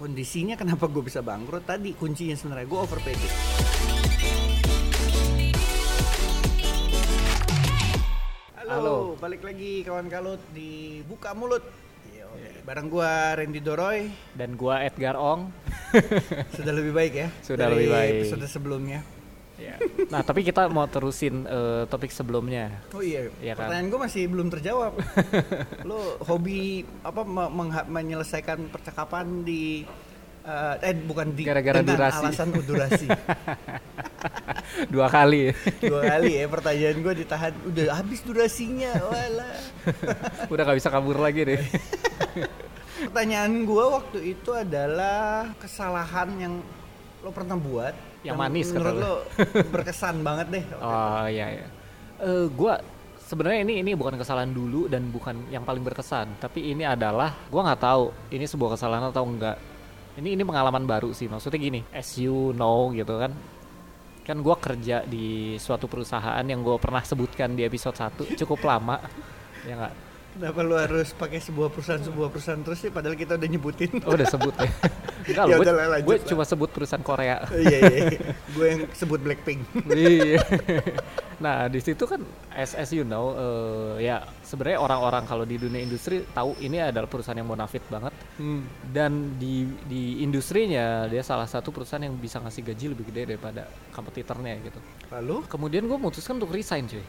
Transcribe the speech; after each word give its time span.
kondisinya 0.00 0.56
kenapa 0.56 0.88
gue 0.88 1.04
bisa 1.04 1.20
bangkrut 1.20 1.68
tadi 1.68 1.92
kuncinya 1.92 2.32
sebenarnya 2.32 2.64
gue 2.72 2.80
over 2.80 2.96
pay 3.04 3.12
Halo, 8.56 8.72
Halo. 8.72 8.96
balik 9.20 9.44
lagi 9.44 9.84
kawan 9.84 10.06
kalut 10.08 10.38
di 10.54 11.02
buka 11.04 11.34
mulut. 11.34 11.66
Yoi, 12.14 12.62
Bareng 12.62 12.86
gua 12.86 13.34
Randy 13.34 13.58
Doroy 13.58 14.06
dan 14.38 14.54
gua 14.54 14.86
Edgar 14.86 15.18
Ong. 15.18 15.50
sudah 16.54 16.70
lebih 16.70 16.94
baik 16.94 17.12
ya. 17.18 17.28
Sudah 17.42 17.66
dari 17.66 17.90
lebih 17.90 17.90
baik. 17.90 18.14
Episode 18.22 18.46
sebelumnya. 18.46 19.02
Ya. 19.60 19.76
Nah, 20.12 20.26
tapi 20.26 20.42
kita 20.42 20.66
mau 20.72 20.88
terusin 20.88 21.44
eh, 21.44 21.84
topik 21.86 22.10
sebelumnya. 22.10 22.80
Oh 22.96 23.04
iya, 23.04 23.28
kan? 23.54 23.68
pertanyaan 23.68 23.86
gue 23.92 24.00
masih 24.00 24.22
belum 24.26 24.48
terjawab. 24.48 24.96
Lo 25.88 26.18
hobi 26.24 26.82
apa 27.04 27.22
menyelesaikan 27.86 28.72
percakapan 28.72 29.44
di 29.46 29.84
eh, 30.42 30.74
eh 30.82 30.96
bukan 30.96 31.36
di 31.36 31.44
Gara-gara 31.46 31.84
dengan 31.84 32.00
durasi. 32.00 32.20
alasan 32.24 32.48
durasi. 32.56 33.06
Dua 34.92 35.06
kali. 35.12 35.52
Dua 35.78 36.00
kali 36.02 36.40
ya 36.40 36.46
pertanyaan 36.48 36.96
gue 37.04 37.14
ditahan 37.22 37.54
udah 37.68 37.84
habis 37.94 38.20
durasinya. 38.24 38.90
Walah. 38.98 39.56
Udah 40.50 40.62
gak 40.64 40.78
bisa 40.80 40.90
kabur 40.90 41.20
lagi 41.20 41.44
deh. 41.44 41.60
Pertanyaan 43.00 43.62
gue 43.62 43.84
waktu 43.84 44.18
itu 44.36 44.50
adalah 44.52 45.52
kesalahan 45.60 46.28
yang 46.40 46.54
lo 47.20 47.30
pernah 47.30 47.56
buat 47.56 48.09
Yang 48.20 48.36
manis, 48.36 48.66
kata 48.68 48.76
menurut 48.76 48.96
lo. 48.96 49.04
lo 49.04 49.14
berkesan 49.72 50.14
banget 50.20 50.46
deh. 50.52 50.62
itu. 50.64 50.76
Oh 50.80 51.24
iya 51.24 51.46
iya. 51.56 51.66
Eh 52.20 52.46
gua 52.52 52.76
sebenarnya 53.16 53.64
ini 53.64 53.74
ini 53.80 53.90
bukan 53.96 54.20
kesalahan 54.20 54.52
dulu 54.52 54.92
dan 54.92 55.08
bukan 55.08 55.48
yang 55.48 55.64
paling 55.64 55.80
berkesan, 55.80 56.36
tapi 56.36 56.72
ini 56.72 56.84
adalah 56.84 57.32
gua 57.48 57.72
nggak 57.72 57.80
tahu 57.80 58.04
ini 58.32 58.44
sebuah 58.44 58.76
kesalahan 58.76 59.08
atau 59.08 59.24
enggak. 59.24 59.56
Ini 60.20 60.36
ini 60.36 60.42
pengalaman 60.44 60.84
baru 60.84 61.16
sih. 61.16 61.30
Maksudnya 61.30 61.56
gini, 61.56 61.80
as 61.96 62.18
you 62.20 62.52
know 62.52 62.92
gitu 62.92 63.16
kan. 63.16 63.32
Kan 64.20 64.44
gua 64.44 64.60
kerja 64.60 65.00
di 65.08 65.56
suatu 65.56 65.88
perusahaan 65.88 66.44
yang 66.44 66.60
gua 66.60 66.76
pernah 66.76 67.00
sebutkan 67.00 67.56
di 67.56 67.64
episode 67.64 67.96
1 67.96 68.36
cukup 68.36 68.60
lama. 68.68 69.00
Ya 69.60 69.76
enggak? 69.76 70.09
Kenapa 70.30 70.62
lo 70.62 70.78
harus 70.78 71.10
pakai 71.10 71.42
sebuah 71.42 71.68
perusahaan 71.68 71.98
sebuah 72.00 72.28
perusahaan 72.30 72.62
terus 72.62 72.78
sih 72.78 72.88
padahal 72.88 73.18
kita 73.18 73.34
udah 73.34 73.48
nyebutin. 73.50 73.90
Oh, 74.06 74.14
udah 74.14 74.26
sebut 74.26 74.54
ya. 74.56 74.70
Enggak 75.30 75.44
Ya 75.46 75.56
gue 76.00 76.16
lah. 76.16 76.26
cuma 76.26 76.44
sebut 76.44 76.70
perusahaan 76.70 77.04
Korea. 77.04 77.44
iya 77.52 77.78
iya. 77.82 78.02
Gue 78.56 78.66
yang 78.66 78.80
sebut 78.94 79.20
Blackpink. 79.20 79.60
Iya. 79.86 80.40
nah 81.44 81.68
di 81.68 81.80
situ 81.80 82.04
kan 82.04 82.20
as, 82.52 82.72
as 82.74 82.92
you 82.92 83.00
know 83.00 83.32
eh, 83.32 84.04
ya 84.04 84.20
sebenarnya 84.44 84.76
orang-orang 84.76 85.24
kalau 85.24 85.44
di 85.44 85.56
dunia 85.56 85.80
industri 85.80 86.20
tahu 86.30 86.52
ini 86.60 86.76
adalah 86.78 87.08
perusahaan 87.08 87.36
yang 87.36 87.48
bonafit 87.48 87.80
banget 87.88 88.12
Hmm. 88.36 88.64
dan 88.88 89.36
di 89.36 89.68
di 89.84 90.24
industrinya 90.24 91.04
dia 91.04 91.20
salah 91.20 91.44
satu 91.44 91.68
perusahaan 91.68 92.00
yang 92.00 92.16
bisa 92.16 92.40
ngasih 92.40 92.64
gaji 92.64 92.86
lebih 92.92 93.04
gede 93.12 93.36
daripada 93.36 93.68
kompetitornya 93.92 94.56
gitu. 94.64 94.80
Lalu 95.12 95.44
Kemudian 95.44 95.84
gue 95.84 95.96
memutuskan 95.96 96.40
untuk 96.40 96.48
resign 96.50 96.88
cuy. 96.88 97.04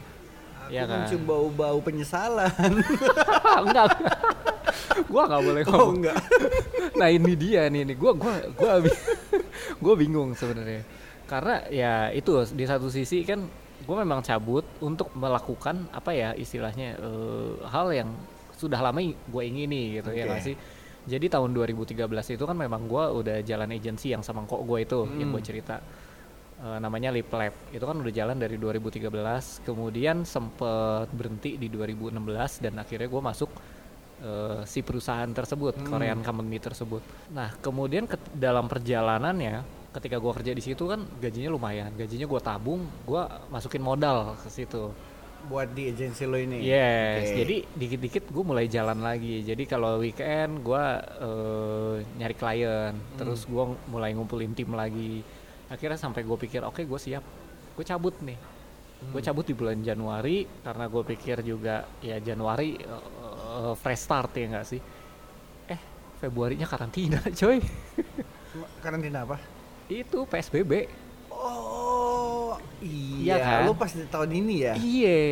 Iya 0.72 0.88
kan? 0.88 1.04
mencium 1.04 1.22
bau-bau 1.28 1.78
penyesalan. 1.84 2.48
enggak. 3.68 3.92
gua 5.12 5.22
nggak 5.28 5.42
boleh 5.44 5.62
oh 5.68 5.70
ngomong. 5.70 5.94
enggak. 6.00 6.18
nah 6.98 7.08
ini 7.12 7.32
dia 7.36 7.68
nih 7.68 7.84
nih 7.84 7.96
gua 8.00 8.12
gua 8.16 8.40
gua 8.56 8.72
gue 9.84 9.94
bingung 9.98 10.32
sebenarnya 10.36 10.82
karena 11.26 11.54
ya 11.72 11.92
itu 12.12 12.44
di 12.52 12.64
satu 12.68 12.92
sisi 12.92 13.24
kan 13.24 13.40
gue 13.82 13.96
memang 13.98 14.22
cabut 14.22 14.62
untuk 14.78 15.10
melakukan 15.18 15.90
apa 15.90 16.14
ya 16.14 16.30
istilahnya 16.38 16.98
eh, 17.02 17.52
hal 17.66 17.90
yang 17.90 18.10
sudah 18.54 18.78
lama 18.78 19.02
gue 19.02 19.42
ingini 19.42 19.98
gitu 19.98 20.14
ya 20.14 20.22
Oke. 20.22 20.30
nggak 20.30 20.42
sih 20.44 20.56
jadi 21.02 21.26
tahun 21.26 21.50
2013 21.50 21.98
itu 22.06 22.44
kan 22.46 22.54
memang 22.54 22.86
gue 22.86 23.04
udah 23.10 23.36
jalan 23.42 23.74
agensi 23.74 24.14
yang 24.14 24.22
sama 24.22 24.46
kok 24.46 24.62
gue 24.62 24.78
itu 24.86 25.02
yang 25.18 25.34
gue 25.34 25.42
cerita 25.42 25.82
Eh, 26.62 26.78
namanya 26.78 27.10
Lip 27.10 27.26
Lab 27.34 27.74
itu 27.74 27.82
kan 27.82 27.98
udah 27.98 28.14
jalan 28.14 28.38
dari 28.38 28.54
2013 28.54 29.10
kemudian 29.66 30.22
sempet 30.22 31.10
berhenti 31.10 31.58
di 31.58 31.66
2016 31.66 32.62
dan 32.62 32.78
akhirnya 32.78 33.10
gue 33.10 33.18
masuk 33.18 33.50
eh, 34.22 34.62
si 34.62 34.86
perusahaan 34.86 35.26
tersebut 35.26 35.82
Korean 35.82 36.22
company 36.22 36.62
tersebut 36.62 37.02
nah 37.34 37.50
kemudian 37.58 38.06
ke 38.06 38.14
dalam 38.38 38.70
perjalanannya 38.70 39.66
ketika 39.90 40.22
gue 40.22 40.32
kerja 40.38 40.52
di 40.54 40.62
situ 40.62 40.86
kan 40.86 41.02
gajinya 41.18 41.50
lumayan 41.50 41.90
gajinya 41.98 42.30
gue 42.30 42.38
tabung 42.38 42.86
gue 43.10 43.22
masukin 43.50 43.82
modal 43.82 44.38
ke 44.38 44.46
situ 44.46 44.94
Buat 45.42 45.74
di 45.74 45.90
agensi 45.90 46.22
lo 46.22 46.38
ini. 46.38 46.62
Yes, 46.62 47.34
Oke. 47.34 47.38
jadi 47.42 47.56
dikit-dikit 47.74 48.24
gue 48.30 48.44
mulai 48.46 48.70
jalan 48.70 49.02
lagi. 49.02 49.42
Jadi 49.42 49.66
kalau 49.66 49.98
weekend 49.98 50.62
gue 50.62 50.84
eh, 51.02 51.94
nyari 52.14 52.34
klien, 52.38 52.94
terus 53.18 53.42
gue 53.50 53.64
mulai 53.90 54.14
ngumpulin 54.14 54.54
tim 54.54 54.70
lagi. 54.70 55.41
Akhirnya 55.72 55.96
sampai 55.96 56.20
gue 56.28 56.36
pikir, 56.36 56.60
oke 56.60 56.84
gue 56.84 57.00
siap, 57.00 57.24
gue 57.72 57.84
cabut 57.84 58.12
nih. 58.20 58.36
Gue 59.02 59.18
cabut 59.24 59.42
di 59.42 59.56
bulan 59.56 59.80
Januari 59.82 60.46
karena 60.62 60.84
gue 60.86 61.02
pikir 61.02 61.42
juga 61.42 61.88
ya 62.04 62.20
Januari 62.22 62.76
eh, 62.76 62.86
eh, 62.92 63.74
fresh 63.74 64.04
start 64.04 64.36
ya 64.36 64.46
nggak 64.52 64.66
sih? 64.68 64.80
Eh 65.66 65.80
Februarinya 66.20 66.68
karantina, 66.68 67.18
coy. 67.40 67.58
karantina 68.84 69.24
apa? 69.24 69.40
Itu 69.88 70.28
PSBB. 70.28 70.86
Oh 71.32 71.81
iya, 72.82 73.34
Iya 73.34 73.36
kan? 73.38 73.60
lo 73.64 73.72
pas 73.72 73.88
di 73.88 74.04
tahun 74.04 74.30
ini 74.34 74.54
ya. 74.60 74.74
Iya, 74.74 75.22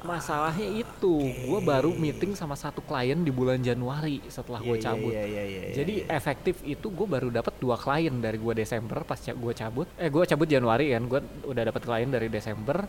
masalahnya 0.00 0.68
itu 0.78 1.14
gue 1.24 1.60
baru 1.60 1.90
meeting 1.92 2.32
sama 2.32 2.52
satu 2.52 2.78
klien 2.80 3.16
di 3.16 3.32
bulan 3.32 3.58
Januari 3.58 4.20
setelah 4.28 4.60
gue 4.60 4.76
Iya, 4.76 4.84
cabut. 4.84 5.10
Iya 5.10 5.24
iya 5.24 5.42
iya. 5.42 5.62
iya, 5.64 5.74
Jadi 5.74 5.94
iya. 6.04 6.12
efektif 6.12 6.60
itu 6.62 6.86
gue 6.86 7.06
baru 7.06 7.28
dapat 7.28 7.56
dua 7.56 7.74
klien 7.74 8.12
dari 8.14 8.36
gue 8.36 8.54
Desember 8.54 9.00
pas 9.02 9.16
gue 9.16 9.52
cabut. 9.54 9.88
Eh 9.96 10.06
gue 10.06 10.22
cabut 10.22 10.44
Januari 10.44 10.92
kan, 10.92 11.02
gue 11.02 11.20
udah 11.44 11.62
dapat 11.64 11.82
klien 11.82 12.08
dari 12.08 12.28
Desember. 12.28 12.84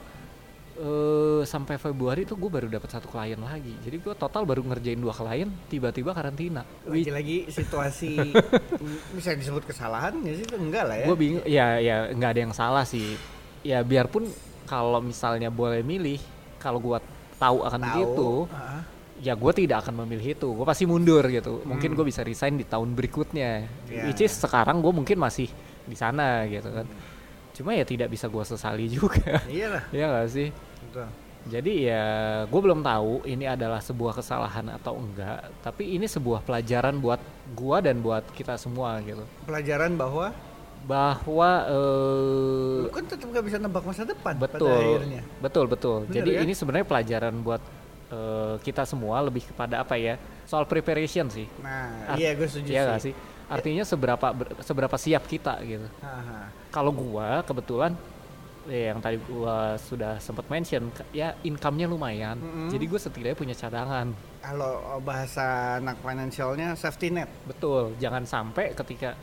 eh 0.80 1.44
sampai 1.44 1.76
Februari 1.76 2.24
tuh 2.24 2.40
gue 2.40 2.48
baru 2.48 2.72
dapat 2.72 2.88
satu 2.88 3.12
klien 3.12 3.36
lagi. 3.36 3.76
Jadi 3.84 4.00
gue 4.00 4.16
total 4.16 4.48
baru 4.48 4.64
ngerjain 4.64 4.96
dua 4.96 5.12
klien, 5.12 5.52
tiba-tiba 5.68 6.16
karantina. 6.16 6.64
lagi-lagi 6.88 7.52
situasi 7.52 8.32
bisa 9.18 9.36
disebut 9.36 9.68
kesalahan 9.68 10.16
nggak 10.16 10.36
sih? 10.40 10.46
Enggak 10.56 10.84
lah 10.88 10.96
ya. 10.96 11.06
Gue 11.08 11.18
bingung, 11.20 11.44
ya 11.44 11.68
ya 11.80 11.96
nggak 12.12 12.32
ada 12.32 12.42
yang 12.48 12.56
salah 12.56 12.88
sih. 12.88 13.20
Ya 13.62 13.82
biarpun 13.82 14.28
kalau 14.64 15.00
misalnya 15.00 15.50
boleh 15.50 15.82
milih, 15.82 16.20
kalau 16.58 16.78
gue 16.78 17.00
tahu 17.36 17.64
akan 17.64 17.80
Tahu, 17.80 17.88
begitu, 17.90 18.30
ah. 18.52 18.84
ya 19.20 19.34
gue 19.34 19.52
tidak 19.56 19.84
akan 19.84 20.04
memilih 20.04 20.36
itu 20.36 20.48
gue 20.50 20.64
pasti 20.64 20.84
mundur 20.84 21.24
gitu 21.26 21.64
mungkin 21.64 21.92
gue 21.92 22.04
bisa 22.04 22.20
resign 22.20 22.56
di 22.56 22.64
tahun 22.64 22.92
berikutnya 22.94 23.64
Hmm. 23.64 23.92
Ya. 23.92 24.04
which 24.08 24.20
is 24.20 24.32
sekarang 24.32 24.80
gue 24.80 24.92
mungkin 24.92 25.16
masih 25.16 25.48
di 25.84 25.96
sana 25.96 26.44
gitu 26.46 26.68
kan 26.68 26.84
cuma 27.56 27.76
ya 27.76 27.84
tidak 27.84 28.12
bisa 28.12 28.28
gue 28.28 28.44
sesali 28.44 28.92
juga 29.00 29.40
Iyalah. 29.48 29.84
ya 29.92 30.06
gak 30.10 30.28
sih 30.30 30.52
Betul. 30.84 31.08
jadi 31.48 31.74
ya 31.80 32.04
gue 32.48 32.60
belum 32.60 32.80
tahu 32.80 33.24
ini 33.24 33.44
adalah 33.44 33.80
sebuah 33.80 34.16
kesalahan 34.16 34.76
atau 34.76 34.96
enggak 34.96 35.48
tapi 35.60 35.96
ini 35.96 36.08
sebuah 36.08 36.44
pelajaran 36.44 37.00
buat 37.00 37.24
gue 37.52 37.78
dan 37.80 38.00
buat 38.00 38.24
kita 38.32 38.56
semua 38.56 39.00
gitu 39.00 39.24
Pelajaran 39.44 39.96
bahwa 39.96 40.36
bahwa 40.90 41.50
eh, 41.70 42.82
lu 42.82 42.90
kan 42.90 43.06
tetap 43.06 43.28
nggak 43.30 43.46
bisa 43.46 43.58
nebak 43.58 43.84
masa 43.86 44.02
depan 44.04 44.34
pada 44.34 44.50
betul 44.50 44.74
akhirnya. 44.74 45.22
betul 45.38 45.66
betul 45.70 45.98
Bener 46.04 46.16
jadi 46.18 46.30
ya? 46.34 46.40
ini 46.42 46.54
sebenarnya 46.54 46.88
pelajaran 46.88 47.36
buat 47.40 47.62
eh, 48.10 48.56
kita 48.60 48.84
semua 48.84 49.22
lebih 49.22 49.46
kepada 49.46 49.80
apa 49.80 49.94
ya 49.96 50.18
soal 50.44 50.66
preparation 50.66 51.30
sih 51.30 51.46
Nah, 51.62 52.10
Art- 52.10 52.18
iya 52.18 52.34
gue 52.34 52.48
setuju 52.50 52.70
Iya 52.70 52.98
sih. 52.98 53.14
sih? 53.14 53.14
Artinya 53.46 53.82
seberapa 53.82 54.28
ber- 54.30 54.62
seberapa 54.62 54.94
siap 54.94 55.26
kita 55.26 55.58
gitu. 55.64 55.82
Kalau 56.70 56.90
gua 56.90 57.42
kebetulan 57.42 57.98
ya 58.66 58.94
yang 58.94 59.02
tadi 59.02 59.18
gua 59.20 59.74
sudah 59.80 60.18
sempat 60.18 60.46
mention 60.48 60.86
ya 61.10 61.34
income-nya 61.42 61.86
lumayan. 61.86 62.38
Mm-mm. 62.38 62.70
Jadi 62.70 62.86
gue 62.86 63.00
setidaknya 63.00 63.34
punya 63.36 63.56
cadangan. 63.56 64.14
Kalau 64.38 64.74
bahasa 65.02 65.46
anak 65.78 65.98
financialnya 65.98 66.78
safety 66.78 67.10
net. 67.10 67.26
Betul, 67.44 67.98
jangan 67.98 68.22
sampai 68.24 68.78
ketika 68.78 69.18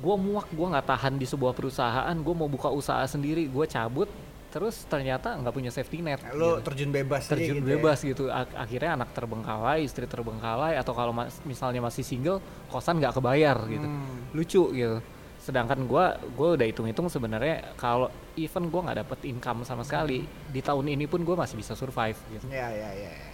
gua 0.00 0.16
muak, 0.16 0.48
gua 0.50 0.66
nggak 0.70 0.86
tahan 0.88 1.14
di 1.14 1.24
sebuah 1.24 1.52
perusahaan, 1.52 2.16
gua 2.16 2.34
mau 2.34 2.48
buka 2.48 2.68
usaha 2.68 3.04
sendiri, 3.04 3.46
gua 3.46 3.64
cabut 3.64 4.08
terus 4.50 4.82
ternyata 4.84 5.36
nggak 5.36 5.54
punya 5.54 5.70
safety 5.70 6.00
net. 6.00 6.18
Lu 6.32 6.58
gitu. 6.58 6.66
terjun 6.66 6.90
bebas 6.90 7.22
terjun 7.24 7.56
gitu 7.56 7.62
ya. 7.62 7.70
bebas 7.70 7.98
gitu 8.02 8.24
Ak- 8.26 8.50
akhirnya 8.58 8.98
anak 8.98 9.14
terbengkalai 9.14 9.78
istri 9.80 10.04
terbengkalai 10.04 10.74
atau 10.74 10.90
kalau 10.90 11.12
mas- 11.12 11.38
misalnya 11.44 11.78
masih 11.78 12.02
single 12.02 12.42
kosan 12.66 12.98
nggak 12.98 13.14
kebayar 13.14 13.54
gitu 13.64 13.86
Hmm. 13.86 14.26
lucu 14.32 14.62
gitu 14.72 14.98
sedangkan 15.38 15.86
gua 15.86 16.04
gua 16.34 16.52
udah 16.52 16.66
hitung-hitung 16.66 17.06
sebenarnya 17.06 17.72
kalau 17.74 18.08
even 18.34 18.66
gua 18.68 18.84
nggak 18.84 18.98
dapet 19.00 19.18
income 19.24 19.62
sama 19.62 19.80
sekali 19.80 20.22
di 20.26 20.60
tahun 20.60 20.90
ini 20.90 21.06
pun 21.06 21.22
gua 21.22 21.38
masih 21.38 21.54
bisa 21.54 21.72
survive 21.72 22.18
gitu 22.28 22.50
Ya 22.50 22.66
ya 22.68 22.90
ya. 22.90 23.06
ya. 23.06 23.26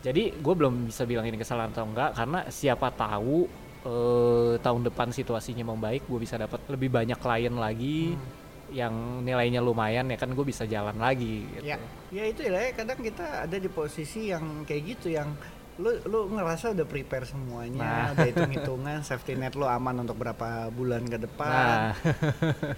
jadi 0.00 0.32
gue 0.32 0.54
belum 0.54 0.88
bisa 0.88 1.04
bilang 1.04 1.24
ini 1.24 1.36
kesalahan 1.36 1.70
atau 1.70 1.84
enggak 1.84 2.12
karena 2.12 2.40
siapa 2.48 2.88
tahu 2.90 3.48
eh, 3.84 4.52
tahun 4.58 4.82
depan 4.88 5.12
situasinya 5.12 5.64
membaik 5.64 6.08
gue 6.08 6.18
bisa 6.18 6.40
dapat 6.40 6.60
lebih 6.68 6.88
banyak 6.90 7.18
klien 7.20 7.54
lagi 7.54 8.16
Hmm. 8.16 8.42
yang 8.74 8.94
nilainya 9.22 9.60
lumayan 9.62 10.08
ya 10.08 10.16
kan 10.18 10.32
gue 10.34 10.42
bisa 10.42 10.64
jalan 10.66 10.96
lagi 10.98 11.46
gitu. 11.46 11.62
Ya, 11.62 11.78
ya 12.10 12.24
itu 12.26 12.42
ya 12.42 12.72
kadang 12.74 12.98
kita 12.98 13.46
ada 13.46 13.56
di 13.60 13.70
posisi 13.70 14.32
yang 14.32 14.64
kayak 14.66 14.82
gitu 14.98 15.14
yang 15.14 15.30
lu 15.74 15.90
lu 16.04 16.30
ngerasa 16.30 16.70
udah 16.70 16.84
prepare 16.84 17.24
semuanya, 17.24 17.82
Nah. 17.82 18.06
udah 18.12 18.26
hitung-hitungan 18.26 19.02
safety 19.02 19.34
net 19.34 19.52
lu 19.52 19.66
aman 19.66 20.00
untuk 20.00 20.14
berapa 20.14 20.70
bulan 20.70 21.02
ke 21.02 21.18
depan. 21.18 21.50
Nah, 21.50 21.92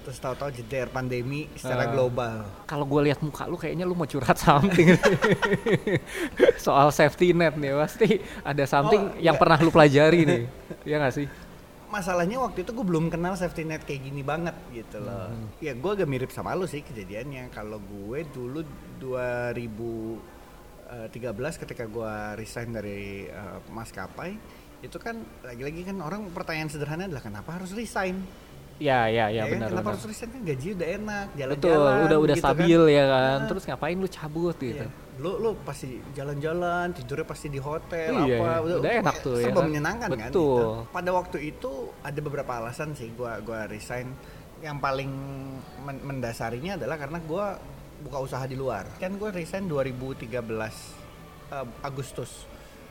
Terus 0.01 0.17
tahu-tahu 0.17 0.49
jeder 0.51 0.89
pandemi 0.89 1.45
secara 1.53 1.85
Ah. 1.85 1.93
global. 1.93 2.37
kalau 2.65 2.85
gue 2.85 3.01
lihat 3.05 3.21
muka 3.21 3.45
lu 3.45 3.55
kayaknya 3.55 3.85
lu 3.85 3.93
mau 3.93 4.05
curhat 4.05 4.37
something. 4.37 4.97
Soal 6.59 6.89
safety 6.91 7.33
net 7.33 7.55
nih 7.55 7.77
pasti 7.77 8.09
ada 8.43 8.65
something 8.65 9.03
Oh, 9.07 9.19
yang 9.19 9.37
enggak. 9.37 9.41
pernah 9.41 9.59
lu 9.61 9.71
pelajari 9.71 10.21
nih. 10.23 10.43
Iya 10.83 10.97
gak 10.99 11.15
sih? 11.15 11.29
Masalahnya 11.87 12.41
waktu 12.41 12.61
itu 12.61 12.73
gue 12.73 12.83
belum 12.83 13.09
kenal 13.09 13.35
safety 13.35 13.63
net 13.63 13.83
kayak 13.83 14.03
gini 14.03 14.21
banget 14.21 14.57
gitu 14.71 14.99
loh. 14.99 15.31
Hmm. 15.31 15.47
Ya 15.61 15.71
gue 15.71 15.91
agak 15.93 16.07
mirip 16.07 16.31
sama 16.31 16.53
lu 16.53 16.65
sih 16.65 16.81
kejadiannya. 16.81 17.49
Kalau 17.51 17.79
gue 17.79 18.25
dulu 18.27 18.65
2013 20.87 21.63
ketika 21.63 21.85
gue 21.85 22.13
resign 22.39 22.71
dari 22.71 23.27
eh, 23.27 23.59
maskapai 23.69 24.39
itu 24.79 24.97
kan 24.97 25.17
lagi-lagi 25.43 25.83
kan 25.83 25.99
orang 25.99 26.31
pertanyaan 26.31 26.69
sederhana 26.69 27.05
adalah 27.05 27.25
kenapa 27.25 27.59
harus 27.59 27.73
resign? 27.73 28.23
Ya, 28.77 29.09
ya, 29.09 29.33
ya, 29.33 29.49
kan? 29.49 29.57
benar 29.57 29.69
Kenapa 29.73 29.83
benar. 29.89 29.93
harus 29.97 30.05
resign 30.05 30.31
kan 30.31 30.43
gaji 30.45 30.69
udah 30.77 30.89
enak, 31.01 31.27
jalan-jalan. 31.33 31.57
Betul, 31.57 32.07
udah 32.07 32.19
udah 32.21 32.37
gitu 32.37 32.45
stabil 32.45 32.81
kan. 32.85 32.93
ya 32.93 33.05
kan. 33.09 33.39
Ah. 33.41 33.49
Terus 33.49 33.63
ngapain 33.65 33.97
lu 33.97 34.09
cabut 34.13 34.57
gitu? 34.61 34.85
Iya. 34.85 34.89
Lu 35.17 35.31
lu 35.41 35.51
pasti 35.65 35.89
jalan-jalan, 36.13 36.87
tidurnya 36.93 37.25
pasti 37.25 37.47
di 37.49 37.57
hotel 37.57 38.13
Iya, 38.29 38.37
apa. 38.37 38.53
udah 38.77 38.93
enak 39.01 39.17
tuh, 39.25 39.37
ya 39.41 39.49
kan? 39.49 39.65
menyenangkan 39.65 40.09
kan. 40.13 40.29
Betul. 40.29 40.61
gitu. 40.61 40.93
Pada 40.93 41.11
waktu 41.17 41.39
itu 41.41 41.73
ada 42.05 42.21
beberapa 42.21 42.53
alasan 42.53 42.93
sih 42.93 43.09
gua 43.17 43.41
gua 43.41 43.65
resign. 43.65 44.13
Yang 44.61 44.77
paling 44.77 45.11
men- 45.81 46.05
mendasarinya 46.05 46.77
adalah 46.77 47.01
karena 47.01 47.19
gua 47.25 47.57
buka 48.01 48.19
usaha 48.21 48.45
di 48.45 48.57
luar. 48.57 48.85
Kan 48.99 49.17
gua 49.17 49.33
resign 49.33 49.67
2013 49.67 50.29
eh, 51.53 51.67
Agustus. 51.83 52.45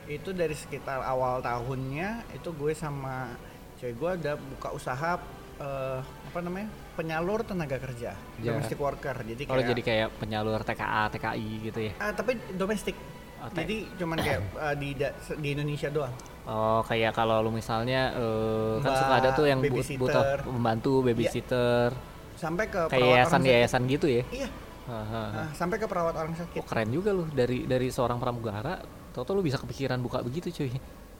Itu 0.06 0.30
dari 0.30 0.54
sekitar 0.54 1.02
awal 1.02 1.42
tahunnya 1.42 2.30
itu 2.30 2.54
gue 2.54 2.72
sama 2.72 3.34
cewek 3.76 3.94
gua 3.98 4.10
ada 4.14 4.38
buka 4.38 4.70
usaha 4.70 5.18
eh, 5.58 6.00
apa 6.02 6.38
namanya? 6.42 6.68
penyalur 6.96 7.44
tenaga 7.44 7.76
kerja, 7.76 8.16
Ya. 8.40 8.50
domestic 8.56 8.80
worker. 8.80 9.12
Jadi 9.20 9.44
Kalau 9.44 9.60
kayak 9.60 9.70
jadi 9.76 9.82
kayak 9.84 10.08
penyalur 10.16 10.60
TKA, 10.64 11.12
TKI 11.12 11.48
gitu 11.68 11.80
ya. 11.84 11.92
Ah, 12.00 12.12
tapi 12.16 12.40
domestik. 12.56 12.96
Oh, 13.36 13.52
Jadi 13.52 13.84
cuman 14.00 14.16
kayak 14.16 14.40
uh, 14.56 14.72
di 14.72 14.96
da- 14.96 15.12
di 15.36 15.48
Indonesia 15.52 15.92
doang. 15.92 16.14
Oh, 16.48 16.80
kayak 16.88 17.12
kalau 17.12 17.44
lu 17.44 17.52
misalnya 17.52 18.16
eh, 18.16 18.74
kan 18.80 18.92
suka 18.96 19.14
ada 19.20 19.30
tuh 19.36 19.44
yang 19.44 19.60
butuh 19.60 20.40
pembantu 20.40 21.04
babysitter, 21.04 21.92
Sampai 22.36 22.68
ke 22.68 22.88
kayak 22.88 23.00
yayasan 23.02 23.42
yayasan 23.44 23.82
gitu 23.88 24.06
ya. 24.08 24.22
Iya, 24.32 24.48
Haha. 24.86 25.22
ah, 25.42 25.50
sampai 25.50 25.76
ke 25.76 25.86
perawat 25.86 26.14
orang 26.14 26.32
sakit. 26.32 26.62
Oh, 26.62 26.66
keren 26.66 26.88
juga 26.88 27.10
lu 27.10 27.26
dari 27.26 27.66
dari 27.66 27.90
seorang 27.90 28.16
pramugara, 28.16 28.78
tau-tau 29.10 29.34
lu 29.34 29.42
bisa 29.42 29.58
kepikiran 29.58 29.98
buka 29.98 30.22
begitu 30.22 30.48
cuy. 30.48 30.70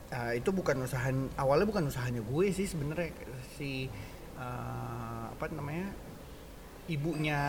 Ah, 0.07 0.31
itu 0.31 0.49
bukan 0.49 0.87
usaha 0.87 1.11
awalnya 1.35 1.67
bukan 1.67 1.83
usahanya 1.85 2.23
gue 2.23 2.45
sih 2.49 2.63
sebenarnya 2.63 3.11
si 3.59 3.91
ah, 4.35 5.27
apa 5.27 5.51
namanya? 5.51 5.91
Ibunya 6.87 7.39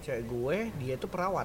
cewek 0.00 0.24
gue, 0.24 0.56
dia 0.80 0.94
tuh 0.96 1.06
perawat. 1.06 1.44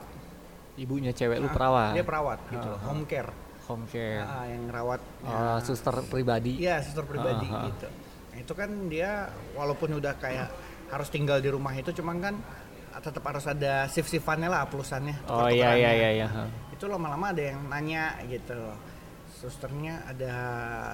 Ibunya 0.79 1.11
cewek 1.11 1.43
lu 1.43 1.51
Ah, 1.51 1.53
perawat. 1.53 1.91
Dia 1.91 2.05
perawat 2.07 2.39
gitu 2.47 2.63
loh, 2.63 2.79
Ah, 2.79 2.87
home 2.87 3.03
care. 3.03 3.31
Home 3.67 3.83
care. 3.85 4.23
Ah, 4.23 4.47
yang 4.47 4.71
rawat 4.71 5.03
Oh, 5.27 5.59
suster 5.59 5.91
pribadi. 6.07 6.63
Iya, 6.63 6.79
suster 6.79 7.03
pribadi 7.03 7.43
Ah, 7.51 7.59
ah. 7.59 7.63
gitu. 7.67 7.87
Nah, 8.31 8.37
itu 8.39 8.53
kan 8.55 8.69
dia 8.87 9.27
walaupun 9.51 9.99
udah 9.99 10.15
kayak 10.15 10.47
harus 10.87 11.11
tinggal 11.11 11.43
di 11.43 11.51
rumah 11.51 11.75
itu 11.75 11.91
cuman 11.91 12.23
kan 12.23 12.35
tetap 12.99 13.23
harus 13.23 13.45
ada 13.45 13.85
shift-shiftannya 13.85 14.47
lah 14.47 14.65
plusannya. 14.65 15.15
Oh 15.27 15.47
iya 15.47 15.73
iya 15.73 15.91
iya 15.93 16.09
iya. 16.15 16.27
Itu 16.69 16.85
lama-lama 16.85 17.29
ada 17.29 17.43
yang 17.47 17.65
nanya 17.65 18.03
gitu. 18.25 18.57
Susternya 19.29 20.01
ada 20.03 20.33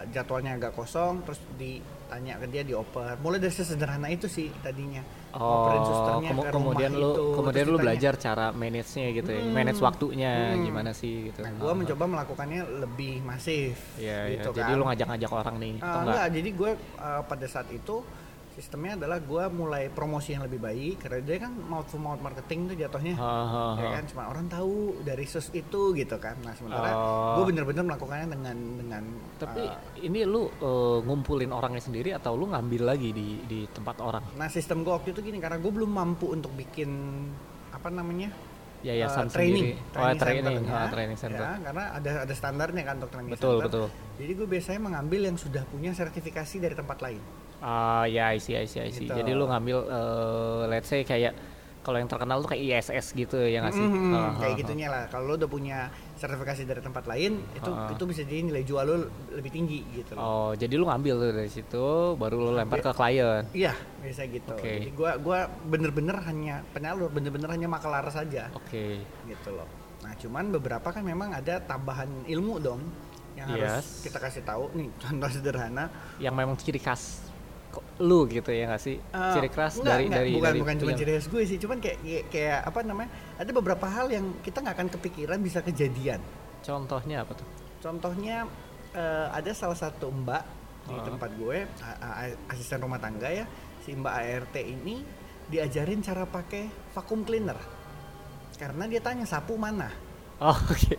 jadwalnya 0.09 0.59
agak 0.59 0.73
kosong 0.73 1.23
terus 1.23 1.39
ditanya 1.55 2.35
ke 2.35 2.47
dia 2.47 2.59
dioper. 2.61 3.15
Mulai 3.17 3.39
dari 3.39 3.53
sesederhana 3.53 4.11
itu 4.11 4.27
sih 4.27 4.51
tadinya. 4.59 4.99
Oh, 5.31 5.71
susternya 5.81 6.29
kemu- 6.29 6.43
ke 6.43 6.51
kemudian 6.51 6.91
lu 6.91 7.09
itu, 7.09 7.23
kemudian 7.33 7.63
lu 7.63 7.71
ditanya. 7.71 7.83
belajar 7.87 8.13
cara 8.19 8.45
manage-nya 8.51 9.07
gitu 9.15 9.29
ya. 9.31 9.39
Hmm. 9.39 9.49
Manage 9.49 9.79
waktunya 9.79 10.31
Hmm. 10.51 10.61
gimana 10.61 10.91
sih 10.91 11.13
gitu. 11.25 11.39
Nah, 11.39 11.51
gua 11.55 11.71
Ah, 11.71 11.75
mencoba 11.75 12.03
melakukannya 12.05 12.61
lebih 12.83 13.23
masif. 13.23 13.79
Iya, 13.95 14.27
iya. 14.27 14.35
gitu 14.35 14.49
Jadi 14.51 14.69
kan. 14.69 14.77
lu 14.77 14.83
ngajak-ngajak 14.85 15.31
orang 15.31 15.55
nih, 15.57 15.73
atau 15.73 15.87
enggak? 15.87 16.03
enggak? 16.03 16.27
jadi 16.29 16.49
gue 16.51 16.71
uh, 16.99 17.21
pada 17.23 17.45
saat 17.47 17.67
itu 17.71 17.95
sistemnya 18.53 18.93
adalah 18.93 19.17
gue 19.17 19.43
mulai 19.49 19.89
promosi 19.89 20.37
yang 20.37 20.45
lebih 20.45 20.61
baik 20.61 21.01
karena 21.01 21.25
dia 21.25 21.37
kan 21.41 21.57
mouth 21.57 21.89
to 21.89 21.97
mouth 21.97 22.21
marketing 22.21 22.69
tuh 22.69 22.77
jatuhnya 22.77 23.17
Hahaha. 23.17 23.81
ya 23.81 23.87
kan 23.97 24.03
cuma 24.05 24.23
orang 24.29 24.45
tahu 24.45 25.01
dari 25.01 25.25
sus 25.25 25.49
itu 25.51 25.81
gitu 25.97 26.15
kan 26.21 26.37
nah 26.45 26.53
sementara 26.53 26.93
Oh. 26.93 27.41
gue 27.41 27.49
bener-bener 27.49 27.81
melakukannya 27.81 28.27
dengan 28.29 28.57
dengan 28.77 29.03
Tapi 29.41 29.65
uh, 29.65 29.97
ini 29.99 30.21
lu 30.23 30.45
eh, 30.45 30.97
ngumpulin 31.01 31.49
orangnya 31.49 31.81
sendiri 31.81 32.13
atau 32.13 32.37
lu 32.37 32.45
ngambil 32.53 32.93
lagi 32.93 33.09
di 33.09 33.41
di 33.43 33.65
tempat 33.65 33.97
orang? 33.97 34.23
nah 34.37 34.45
sistem 34.45 34.85
gue 34.85 34.93
waktu 34.93 35.17
itu 35.17 35.25
gini 35.25 35.41
karena 35.41 35.57
gue 35.57 35.71
belum 35.73 35.89
mampu 35.89 36.29
untuk 36.29 36.53
bikin 36.53 36.89
apa 37.73 37.89
namanya 37.89 38.29
Yayasan 38.83 39.27
uh, 39.27 39.33
training 39.33 39.79
sendiri. 39.79 39.95
Oh, 39.95 40.11
training, 40.11 40.43
centernya, 40.43 40.75
ah, 40.75 40.89
training 40.91 41.17
center. 41.17 41.39
ya, 41.41 41.55
karena 41.63 41.83
ada 41.95 42.11
ada 42.27 42.33
standarnya 42.35 42.83
kan 42.83 42.95
untuk 42.99 43.11
training 43.15 43.31
Betul, 43.31 43.55
center 43.57 43.65
betul. 43.65 43.85
jadi 44.19 44.31
gue 44.35 44.47
biasanya 44.51 44.81
mengambil 44.83 45.21
yang 45.23 45.37
sudah 45.39 45.63
punya 45.65 45.91
sertifikasi 45.95 46.55
dari 46.61 46.75
tempat 46.75 46.99
lain 47.01 47.23
Ah, 47.63 48.03
ya, 48.03 48.27
I 48.29 48.37
see, 48.37 48.53
I 48.53 48.67
see, 48.67 48.83
I 48.83 48.91
see. 48.91 49.07
Gitu. 49.07 49.15
Jadi 49.15 49.31
lu 49.31 49.47
ngambil 49.47 49.77
eh, 49.87 50.61
let's 50.67 50.85
say 50.85 51.01
kayak 51.01 51.31
kalau 51.79 51.95
yang 51.95 52.07
terkenal 52.07 52.39
tuh 52.39 52.47
kayak 52.47 52.63
ISS 52.79 53.11
gitu 53.11 53.35
ya 53.39 53.59
nggak 53.59 53.71
sih? 53.71 53.83
Mhm, 53.83 54.11
Ah, 54.11 54.31
kayak 54.35 54.51
ah, 54.51 54.59
gitunya 54.59 54.87
lah. 54.87 55.03
Kalau 55.07 55.31
lo 55.31 55.35
udah 55.35 55.47
punya 55.47 55.87
sertifikasi 56.15 56.63
dari 56.63 56.79
tempat 56.79 57.03
lain, 57.03 57.43
itu 57.51 57.67
Ah. 57.67 57.91
itu 57.91 58.03
bisa 58.03 58.23
jadi 58.23 58.39
nilai 58.41 58.63
jual 58.63 58.83
lo 58.83 58.95
lebih 59.29 59.51
tinggi 59.51 59.83
gitu 59.93 60.15
loh. 60.15 60.23
Oh, 60.23 60.49
jadi 60.55 60.75
lu 60.75 60.87
ngambil 60.87 61.13
tuh 61.17 61.31
dari 61.35 61.51
situ, 61.51 61.87
baru 62.15 62.35
lu 62.37 62.51
lempar 62.53 62.79
ke 62.79 62.91
klien. 62.91 63.43
Iya, 63.51 63.75
biasa 63.99 64.21
gitu. 64.27 64.55
Oke. 64.55 64.71
Jadi 64.79 64.91
gua 64.91 65.11
gua 65.15 65.39
bener-bener 65.47 66.15
hanya 66.23 66.63
penyalur, 66.71 67.07
bener-bener 67.07 67.47
hanya 67.47 67.67
makelar 67.67 68.07
saja 68.09 68.47
Oke. 68.53 69.03
gitu 69.23 69.49
loh. 69.51 69.67
Nah, 70.03 70.15
cuman 70.15 70.51
beberapa 70.51 70.87
kan 70.87 70.99
memang 70.99 71.31
ada 71.31 71.59
tambahan 71.59 72.27
ilmu 72.27 72.59
dong 72.59 72.79
yang 73.35 73.47
harus 73.49 73.71
Yes. 73.81 74.03
kita 74.03 74.19
kasih 74.19 74.43
tahu 74.43 74.67
nih 74.73 74.87
contoh 75.01 75.25
sederhana 75.25 75.89
Yang 76.15 76.35
memang 76.37 76.55
ciri 76.55 76.77
khas 76.77 77.22
lu 77.97 78.25
gitu 78.27 78.49
ya 78.49 78.69
nggak 78.69 78.81
sih? 78.81 78.97
Eh, 78.99 79.31
ciri 79.33 79.49
khas 79.49 79.79
enggak, 79.79 79.89
dari 79.97 80.03
enggak, 80.05 80.17
dari 80.19 80.31
bukan 80.33 80.45
dari 80.45 80.59
bukan 80.61 80.75
cuma 80.77 80.91
ciri 80.93 81.11
khas 81.17 81.27
gue 81.29 81.41
sih 81.45 81.57
cuman 81.57 81.77
kayak 81.81 81.97
kayak, 82.29 82.59
apa 82.65 82.79
namanya 82.83 83.09
ada 83.39 83.51
beberapa 83.51 83.85
hal 83.87 84.07
yang 84.09 84.25
kita 84.41 84.61
nggak 84.61 84.75
akan 84.77 84.89
kepikiran 84.93 85.39
bisa 85.39 85.59
kejadian 85.61 86.19
Contohnya 86.63 87.27
apa 87.27 87.35
tuh? 87.35 87.47
Contohnya 87.79 88.47
eh, 88.93 89.27
ada 89.31 89.51
salah 89.51 89.75
satu 89.75 90.07
mbak 90.07 90.43
di 90.83 90.95
Ah. 90.95 91.03
tempat 91.03 91.31
gue, 91.35 91.63
asisten 92.47 92.79
rumah 92.79 92.99
tangga 92.99 93.27
ya, 93.27 93.47
si 93.81 93.91
mbak 93.91 94.13
ART 94.13 94.55
ini 94.59 94.99
diajarin 95.47 95.99
cara 95.99 96.23
pakai 96.23 96.67
vacuum 96.91 97.23
cleaner. 97.23 97.55
Karena 98.55 98.87
dia 98.87 98.99
tanya 99.03 99.23
sapu 99.23 99.55
mana, 99.55 99.91
Oh, 100.43 100.51
Oke. 100.71 100.97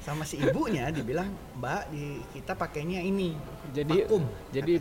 sama 0.00 0.24
si 0.24 0.40
ibunya 0.40 0.88
dibilang 0.88 1.28
mbak 1.56 1.92
di 1.92 2.24
kita 2.32 2.56
pakainya 2.56 3.00
ini 3.00 3.36
jadi 3.74 4.06
vakum. 4.06 4.24
jadi 4.48 4.74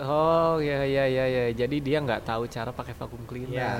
oh 0.00 0.58
ya 0.58 0.82
ya 0.82 1.04
ya 1.06 1.24
ya. 1.26 1.44
Jadi 1.54 1.76
dia 1.78 2.02
nggak 2.02 2.26
tahu 2.26 2.50
cara 2.50 2.70
pakai 2.74 2.94
vacuum 2.96 3.22
cleaner. 3.28 3.54
Ya, 3.54 3.74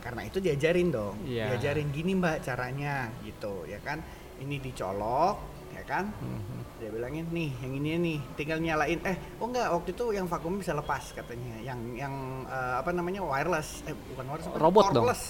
karena 0.00 0.24
itu 0.24 0.38
diajarin 0.40 0.88
dong. 0.88 1.16
Iya. 1.26 1.56
Diajarin 1.56 1.88
gini 1.92 2.16
mbak 2.16 2.44
caranya 2.44 3.12
gitu, 3.24 3.68
ya 3.68 3.80
kan? 3.84 4.00
Ini 4.38 4.56
dicolok, 4.62 5.36
ya 5.74 5.82
kan? 5.84 6.08
Mhm. 6.14 6.58
Dia 6.78 6.94
bilangin 6.94 7.26
nih, 7.34 7.50
yang 7.58 7.72
ini 7.74 7.90
nih, 7.98 8.18
tinggal 8.38 8.62
nyalain. 8.62 9.02
Eh, 9.02 9.18
oh 9.42 9.50
enggak, 9.50 9.66
waktu 9.74 9.90
itu 9.98 10.04
yang 10.14 10.30
vakum 10.30 10.62
bisa 10.62 10.70
lepas 10.72 11.10
katanya. 11.10 11.58
Yang 11.58 11.80
yang 11.98 12.14
eh, 12.46 12.74
apa 12.78 12.94
namanya 12.94 13.20
wireless, 13.26 13.82
eh 13.84 13.94
bukan 14.14 14.24
wireless? 14.30 14.46
Robot 14.54 14.84
dong. 14.94 15.04
cordless. 15.04 15.22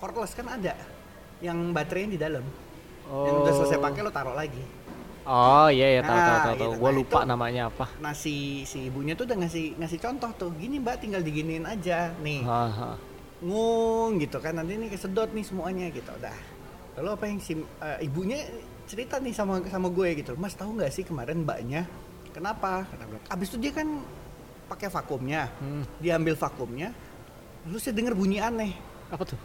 Cordless 0.00 0.32
kan 0.34 0.48
ada, 0.48 0.74
yang 1.44 1.76
baterainya 1.76 2.10
di 2.16 2.20
dalam. 2.20 2.42
Oh. 3.06 3.28
Yang 3.28 3.36
udah 3.44 3.52
selesai 3.62 3.78
pakai 3.78 4.00
lo 4.00 4.10
taruh 4.10 4.32
lagi. 4.32 4.81
Oh 5.24 5.68
iya 5.68 5.86
ya 5.88 6.00
tahu 6.00 6.12
Nah, 6.12 6.24
tahu 6.24 6.34
tahu 6.34 6.42
tahu. 6.42 6.56
gitu. 6.56 6.78
Gua 6.78 6.88
Nah, 6.88 6.96
lupa 6.96 7.18
itu- 7.18 7.28
namanya 7.28 7.62
apa. 7.66 7.86
Nah 7.96 8.12
si 8.12 8.34
si 8.62 8.78
ibunya 8.84 9.12
tuh 9.12 9.24
udah 9.24 9.38
ngasih 9.38 9.76
ngasih 9.76 9.98
contoh 9.98 10.30
tuh, 10.36 10.50
gini 10.52 10.76
mbak 10.76 10.98
tinggal 10.98 11.20
diginiin 11.20 11.62
aja, 11.64 12.10
nih 12.18 12.42
Haha. 12.42 12.98
ngung 13.40 14.18
gitu 14.18 14.38
kan 14.38 14.54
nanti 14.54 14.72
ini 14.72 14.86
kesedot 14.86 15.30
nih 15.30 15.42
semuanya 15.42 15.90
gitu 15.90 16.06
udah 16.08 16.34
lalu 16.94 17.08
apa 17.10 17.24
yang 17.24 17.38
si 17.38 17.52
eh, 17.58 17.98
ibunya 18.00 18.38
cerita 18.84 19.18
nih 19.18 19.30
sama 19.30 19.58
sama 19.64 19.88
gue 19.88 20.14
gitu 20.14 20.34
mas 20.36 20.52
tahu 20.52 20.76
nggak 20.76 20.90
sih 20.90 21.02
kemarin 21.02 21.42
mbaknya 21.42 21.82
kenapa 22.30 22.86
kata 22.86 23.02
abis 23.28 23.50
itu 23.50 23.58
dia 23.58 23.72
kan 23.72 23.98
pakai 24.68 24.86
vakumnya 24.88 25.50
Hmm. 25.56 25.82
diambil 25.98 26.34
vakumnya 26.34 26.94
lalu 27.62 27.78
saya 27.78 27.92
dengar 27.92 28.14
bunyi 28.14 28.38
aneh 28.38 28.72
Apa 29.08 29.26
tuh? 29.26 29.38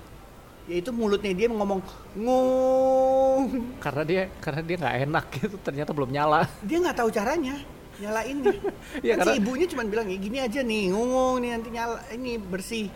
Yaitu 0.68 0.92
mulutnya 0.92 1.32
dia 1.32 1.48
ngomong 1.48 1.80
ngung 2.14 3.44
Karena 3.80 4.04
dia 4.04 4.22
karena 4.38 4.62
dia 4.62 4.76
nggak 4.78 4.96
enak 5.02 5.26
gitu. 5.34 5.56
Ternyata 5.58 5.92
belum 5.92 6.12
nyala. 6.12 6.44
dia 6.62 6.78
nggak 6.78 6.98
tahu 6.98 7.10
caranya 7.10 7.56
nyalainnya 7.98 8.54
Iya, 9.06 9.14
kan 9.16 9.26
si 9.26 9.30
karena- 9.32 9.40
ibunya 9.40 9.66
cuma 9.66 9.84
bilang 9.84 10.06
ya 10.06 10.18
gini 10.18 10.38
aja 10.38 10.60
nih 10.62 10.92
ngung 10.92 11.10
nih 11.40 11.50
nanti 11.50 11.70
nyala 11.72 11.98
ini 12.12 12.38
bersih 12.38 12.92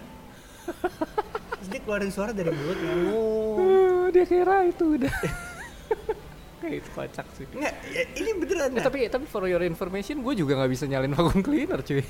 Terus 1.57 1.67
dia 1.67 1.79
keluarin 1.79 2.09
suara 2.09 2.31
dari 2.31 2.49
mulutnya 2.49 2.93
ngung 3.01 3.59
dia 4.13 4.25
kira 4.25 4.67
itu 4.67 4.99
udah. 4.99 5.15
Kayak 6.61 6.75
itu 6.77 6.89
kocak 6.93 7.25
sih. 7.33 7.45
Nggak, 7.49 7.73
ya, 7.89 8.03
ini 8.13 8.29
beneran. 8.37 8.69
Nah. 8.71 8.85
tapi 8.85 8.97
tapi 9.07 9.25
for 9.25 9.43
your 9.43 9.61
information, 9.61 10.21
gue 10.21 10.33
juga 10.37 10.53
nggak 10.55 10.69
bisa 10.69 10.85
nyalin 10.85 11.11
vacuum 11.11 11.41
cleaner 11.41 11.81
cuy. 11.81 12.05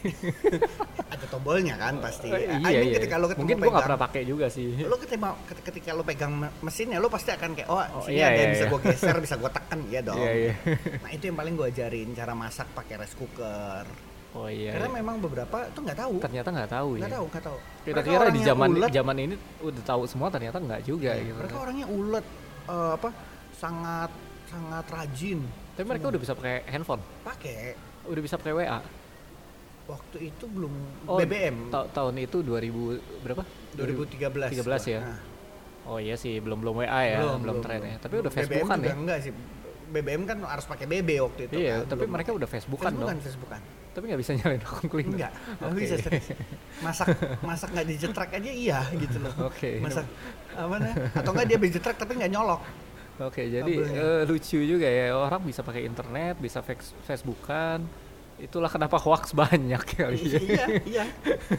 ada 1.13 1.25
tombolnya 1.25 1.75
kan 1.75 1.97
pasti. 1.97 2.27
I 2.27 2.51
iya 2.51 2.59
mean, 2.59 2.83
iya. 2.85 2.95
Ketika 2.99 3.15
lo 3.15 3.25
ketemu 3.25 3.41
Mungkin 3.41 3.57
gue 3.57 3.71
nggak 3.71 3.85
pernah 3.85 4.01
pakai 4.01 4.21
juga 4.23 4.45
sih. 4.47 4.67
lo 4.81 4.95
ketika 4.95 5.17
ket- 5.47 5.63
ketika 5.65 5.89
lo 5.91 6.03
pegang 6.03 6.33
me- 6.35 6.51
mesinnya 6.59 6.99
lo 6.99 7.07
pasti 7.07 7.31
akan 7.31 7.49
kayak 7.53 7.67
oh, 7.67 7.79
Oh, 7.79 8.03
sini 8.03 8.19
iya, 8.19 8.27
ada 8.27 8.35
yang 8.35 8.43
iya, 8.43 8.51
bisa 8.51 8.63
iya. 8.63 8.71
gue 8.71 8.79
geser 8.85 9.15
bisa 9.17 9.35
gue 9.37 9.51
tekan 9.51 9.79
iya 9.87 10.01
dong 10.01 10.17
Iya, 10.17 10.31
iya. 10.33 10.53
nah 10.99 11.09
itu 11.09 11.23
yang 11.25 11.37
paling 11.37 11.53
gue 11.55 11.67
ajarin 11.67 12.09
cara 12.11 12.33
masak 12.33 12.67
pakai 12.71 12.95
rice 12.99 13.15
cooker 13.15 13.85
Oh 14.31 14.47
iya. 14.47 14.71
karena 14.73 14.89
memang 14.93 15.19
beberapa 15.19 15.67
tuh 15.69 15.81
nggak 15.81 15.97
tahu 15.97 16.13
ternyata 16.19 16.49
nggak 16.49 16.69
tahu 16.69 16.89
ya. 16.95 17.01
nggak 17.03 17.13
tahu 17.13 17.25
nggak 17.27 17.43
tahu 17.43 17.57
Kita 17.81 18.01
kira 18.01 18.25
di 18.27 18.41
zaman 18.41 18.69
ulet, 18.71 18.89
zaman 18.89 19.15
ini 19.17 19.35
udah 19.59 19.83
tahu 19.83 20.01
semua 20.05 20.27
ternyata 20.27 20.57
nggak 20.57 20.81
juga 20.83 21.11
gitu. 21.15 21.35
mereka 21.35 21.57
orangnya 21.57 21.87
ulet 21.87 22.25
eh, 22.65 22.91
apa 22.95 23.09
sangat 23.53 24.11
sangat 24.51 24.85
rajin 24.85 25.39
Tapi 25.71 25.85
mereka 25.87 26.05
udah 26.07 26.19
bisa 26.19 26.33
pakai 26.33 26.67
handphone, 26.67 26.99
pakai 27.23 27.73
udah 28.03 28.21
bisa 28.21 28.35
pakai 28.35 28.53
WA. 28.53 28.79
waktu 29.83 30.17
itu 30.25 30.45
belum 30.45 30.71
Oh, 31.05 31.17
BBM 31.17 31.67
ta- 31.67 31.87
tahun 31.89 32.19
itu 32.19 32.39
2000 32.39 32.99
berapa? 33.21 33.43
2013 33.73 34.51
13 34.53 34.61
ya? 34.87 35.01
Nah, 35.01 35.19
Oh 35.81 35.97
iya 35.97 36.13
sih, 36.13 36.37
belum 36.37 36.61
belum 36.61 36.77
WA 36.77 37.01
ya, 37.01 37.25
belum, 37.33 37.57
tren 37.59 37.81
ya. 37.81 37.95
Tapi 37.97 38.21
udah 38.21 38.29
BBM 38.29 38.37
Facebookan 38.45 38.77
juga 38.77 38.85
ya. 38.85 38.95
enggak 38.95 39.17
sih 39.19 39.31
BBM 39.91 40.21
kan 40.23 40.37
harus 40.45 40.63
pakai 40.63 40.85
BB 40.85 41.09
waktu 41.19 41.41
itu 41.45 41.53
Iya, 41.57 41.81
kan, 41.81 41.89
tapi 41.89 42.01
belum 42.01 42.13
mereka 42.13 42.29
udah 42.31 42.47
Facebookan 42.47 42.91
Facebookan 42.91 43.11
dong. 43.11 43.25
Facebookan 43.25 43.61
Tapi 43.91 44.03
nggak 44.07 44.21
bisa 44.21 44.31
nyalain 44.33 44.61
vacuum 44.61 44.87
cleaner. 44.87 45.11
Enggak, 45.11 45.31
nggak 45.33 45.67
Oke. 45.67 45.79
bisa 45.81 45.95
serius. 45.97 46.27
Masak 46.79 47.07
masak 47.41 47.69
nggak 47.71 47.87
dijetrek 47.89 48.29
aja 48.31 48.51
iya 48.53 48.79
gitu 48.93 49.17
loh. 49.19 49.33
Oke. 49.43 49.71
Masak 49.79 50.05
apa 50.53 50.75
nih? 50.77 50.93
Atau 51.11 51.31
enggak 51.33 51.45
dia 51.45 51.57
dijetrek 51.59 51.95
tapi 51.97 52.11
nggak 52.15 52.31
nyolok. 52.31 52.61
Oke, 53.21 53.45
jadi 53.45 53.61
Kabelnya. 53.63 54.01
eh, 54.01 54.21
lucu 54.25 54.57
juga 54.57 54.85
ya 54.85 55.13
orang 55.13 55.41
bisa 55.41 55.61
pakai 55.61 55.85
internet, 55.85 56.35
bisa 56.35 56.59
face- 56.59 56.97
Facebookan. 57.01 57.85
Itulah 58.35 58.67
kenapa 58.67 58.97
hoax 58.97 59.31
banyak 59.37 59.77
kali 59.85 60.17
ya. 60.25 60.39
iya, 60.41 60.65
iya. 60.81 61.03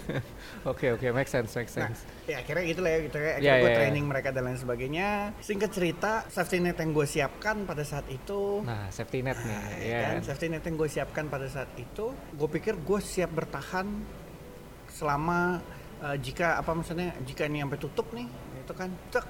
Oke, 0.70 0.90
oke, 0.90 1.06
make 1.10 1.26
sense, 1.26 1.50
make 1.52 1.70
Nah, 1.72 1.86
sense. 1.86 2.02
ya 2.24 2.38
akhirnya 2.38 2.64
gitu 2.64 2.80
lah 2.80 2.90
ya 2.90 2.98
gitu 3.02 3.16
ya. 3.16 3.30
Akhirnya 3.32 3.46
Iya, 3.48 3.54
gue 3.56 3.70
iya, 3.70 3.78
training 3.78 4.04
mereka 4.04 4.28
dan 4.30 4.42
lain 4.44 4.54
sebagainya. 4.56 5.08
Singkat 5.38 5.70
cerita, 5.70 6.12
safety 6.28 6.58
net 6.58 6.74
yang 6.76 6.90
gue 6.90 7.02
siapkan 7.04 7.62
pada 7.62 7.82
saat 7.82 8.06
itu 8.08 8.62
Nah, 8.62 8.86
safety 8.88 9.22
net 9.22 9.38
nih, 9.38 9.54
Nah, 9.54 9.66
ya. 9.78 10.00
kan, 10.08 10.16
safety 10.24 10.46
net 10.48 10.62
yang 10.62 10.74
gue 10.74 10.88
siapkan 10.88 11.24
pada 11.26 11.46
saat 11.46 11.70
itu, 11.76 12.06
gue 12.10 12.48
pikir 12.48 12.74
gue 12.76 12.98
siap 13.00 13.30
bertahan 13.32 13.86
selama 14.88 15.62
eh, 16.00 16.16
jika 16.18 16.58
apa 16.58 16.70
maksudnya 16.72 17.14
jika 17.22 17.46
ini 17.46 17.58
sampai 17.60 17.78
tutup 17.78 18.06
nih, 18.10 18.26
itu 18.58 18.72
kan, 18.72 18.90
cek, 19.08 19.26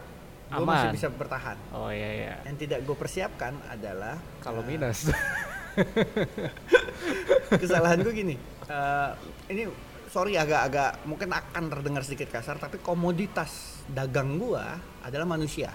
gue 0.52 0.66
masih 0.68 0.88
bisa 0.92 1.08
bertahan. 1.08 1.56
Oh 1.72 1.88
iya 1.88 2.10
iya. 2.12 2.34
Yang 2.44 2.56
tidak 2.68 2.78
gue 2.84 2.96
persiapkan 2.96 3.56
adalah 3.72 4.20
Kalau 4.44 4.60
eh, 4.62 4.68
minus. 4.68 5.08
kesalahan 7.62 8.04
gue 8.04 8.12
gini 8.12 8.36
eh, 8.68 9.10
ini 9.48 9.62
sorry 10.12 10.36
agak-agak 10.36 11.08
mungkin 11.08 11.32
akan 11.32 11.72
terdengar 11.72 12.04
sedikit 12.04 12.28
kasar 12.28 12.60
tapi 12.60 12.76
komoditas 12.84 13.80
dagang 13.88 14.36
gua 14.36 14.76
adalah 15.00 15.24
manusia 15.24 15.72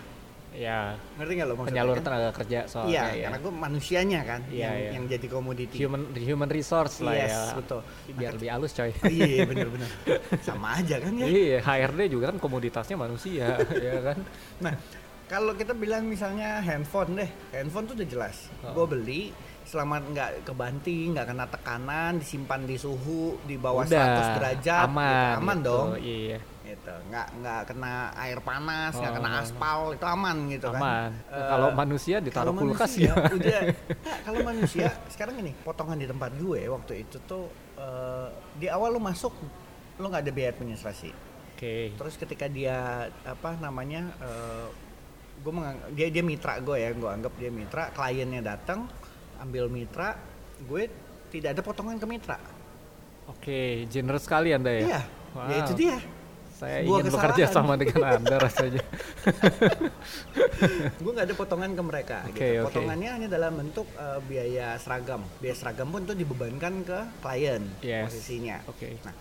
ya, 0.58 0.98
ngerti 1.16 1.32
nggak 1.34 1.48
lo 1.48 1.54
maksudnya 1.54 1.70
penyalur 1.72 1.96
kan? 1.96 2.04
tenaga 2.04 2.30
kerja 2.34 2.60
soalnya 2.66 2.90
iya 2.90 3.04
ya. 3.06 3.24
karena 3.24 3.38
gue 3.40 3.54
manusianya 3.54 4.22
kan 4.24 4.42
Iya, 4.44 4.58
yang, 4.60 4.74
iya. 4.76 4.90
yang 4.98 5.04
jadi 5.08 5.28
komoditi 5.28 5.76
Human 5.78 6.02
human 6.12 6.50
resource 6.50 6.96
lah 7.00 7.14
yes 7.14 7.30
ya. 7.30 7.44
betul 7.54 7.80
Biar 8.10 8.32
lebih 8.34 8.50
halus 8.50 8.72
coy. 8.72 8.90
iya 9.08 9.46
bener-bener 9.46 9.90
sama 10.42 10.68
aja 10.76 10.96
kan 10.98 11.14
ya 11.14 11.26
Iya, 11.26 11.58
HRD 11.62 12.02
juga 12.10 12.26
kan 12.30 12.38
komoditasnya 12.38 12.98
manusia, 12.98 13.54
ya 13.86 13.96
kan? 14.04 14.18
nah 14.58 14.74
kalau 15.26 15.54
kita 15.54 15.72
bilang 15.72 16.04
misalnya 16.04 16.58
handphone 16.60 17.14
deh 17.16 17.30
handphone 17.52 17.86
tuh 17.86 17.94
udah 17.94 18.08
jelas 18.08 18.38
Oh. 18.60 18.74
gue 18.74 18.86
beli 18.90 19.22
selama 19.62 20.00
nggak 20.02 20.44
kebanting 20.44 21.12
nggak 21.12 21.28
kena 21.28 21.46
tekanan 21.46 22.18
disimpan 22.18 22.64
di 22.64 22.76
suhu 22.76 23.36
di 23.44 23.56
bawah 23.56 23.84
Udah 23.84 24.32
100 24.32 24.38
derajat 24.40 24.80
gitu, 24.82 24.90
aman, 24.90 25.36
aman 25.38 25.58
gitu. 25.58 25.68
dong 25.68 25.88
Iya, 26.00 26.38
gitu 26.68 26.94
nggak 27.08 27.28
nggak 27.38 27.62
kena 27.66 27.94
air 28.18 28.40
panas 28.40 28.92
nggak 28.94 29.14
kena 29.14 29.30
Oh. 29.30 29.42
aspal 29.42 29.80
itu 29.92 30.06
aman 30.06 30.38
gitu 30.48 30.68
kan 30.70 30.82
aman. 30.82 31.12
Eh, 31.28 31.48
Kalau 31.48 31.68
manusia 31.72 32.16
ditaruh 32.18 32.44
kalau 32.50 32.62
kulkas 32.62 32.92
manusia, 32.92 33.08
ya. 33.08 33.14
udah 33.38 33.62
Nggak, 33.88 34.18
kalau 34.22 34.40
manusia 34.44 34.86
sekarang 35.08 35.36
ini 35.40 35.52
potongan 35.58 35.96
di 35.96 36.06
tempat 36.06 36.32
gue 36.34 36.62
waktu 36.68 36.94
itu 37.02 37.18
tuh 37.24 37.46
eh, 37.76 38.28
di 38.54 38.68
awal 38.68 38.92
lu 38.92 39.00
masuk 39.00 39.32
lu 39.96 40.06
nggak 40.06 40.22
ada 40.22 40.32
biaya 40.32 40.52
administrasi 40.52 41.10
Oke. 41.54 41.96
terus 41.96 42.14
ketika 42.16 42.46
dia 42.46 42.78
apa 43.24 43.56
namanya 43.58 44.12
eh, 44.20 44.68
gue 45.38 45.52
dia 45.94 46.08
dia 46.10 46.22
mitra 46.22 46.58
gue 46.58 46.78
ya 46.78 46.92
gue 46.92 47.08
anggap 47.08 47.34
dia 47.36 47.50
mitra 47.50 47.90
kliennya 47.92 48.42
datang 48.42 48.90
ambil 49.38 49.66
mitra 49.68 50.18
gue 50.60 50.90
tidak 51.30 51.54
ada 51.54 51.62
potongan 51.62 51.96
ke 51.96 52.06
mitra 52.06 52.38
Oke, 53.28 53.84
generous 53.88 54.24
sekali 54.24 54.50
Anda 54.50 54.72
ya. 54.72 54.82
iya 54.84 55.02
Wow. 55.28 55.44
ya 55.46 55.56
itu 55.60 55.74
dia 55.78 55.98
Saya 56.58 56.82
Sebuah 56.82 57.00
ingin 57.00 57.14
bekerja 57.14 57.46
sama 57.48 57.78
dengan 57.78 58.02
Anda 58.04 58.36
rasanya. 58.50 58.82
gue 60.98 61.12
nggak 61.12 61.28
ada 61.28 61.36
potongan 61.36 61.72
ke 61.72 61.84
mereka 61.84 62.18
Oke, 62.26 62.34
gitu. 62.34 62.60
oke. 62.60 62.74
potongannya 62.74 63.10
hanya 63.12 63.28
dalam 63.28 63.54
bentuk 63.56 63.86
eh, 63.94 64.20
biaya 64.24 64.74
seragam 64.78 65.22
biaya 65.38 65.54
seragam 65.54 65.88
pun 65.88 66.02
itu 66.02 66.14
dibebankan 66.16 66.74
ke 66.82 67.00
klien 67.22 67.62
Yes. 67.80 68.10
posisinya 68.10 68.66
Oke. 68.66 68.98
nah 69.04 69.14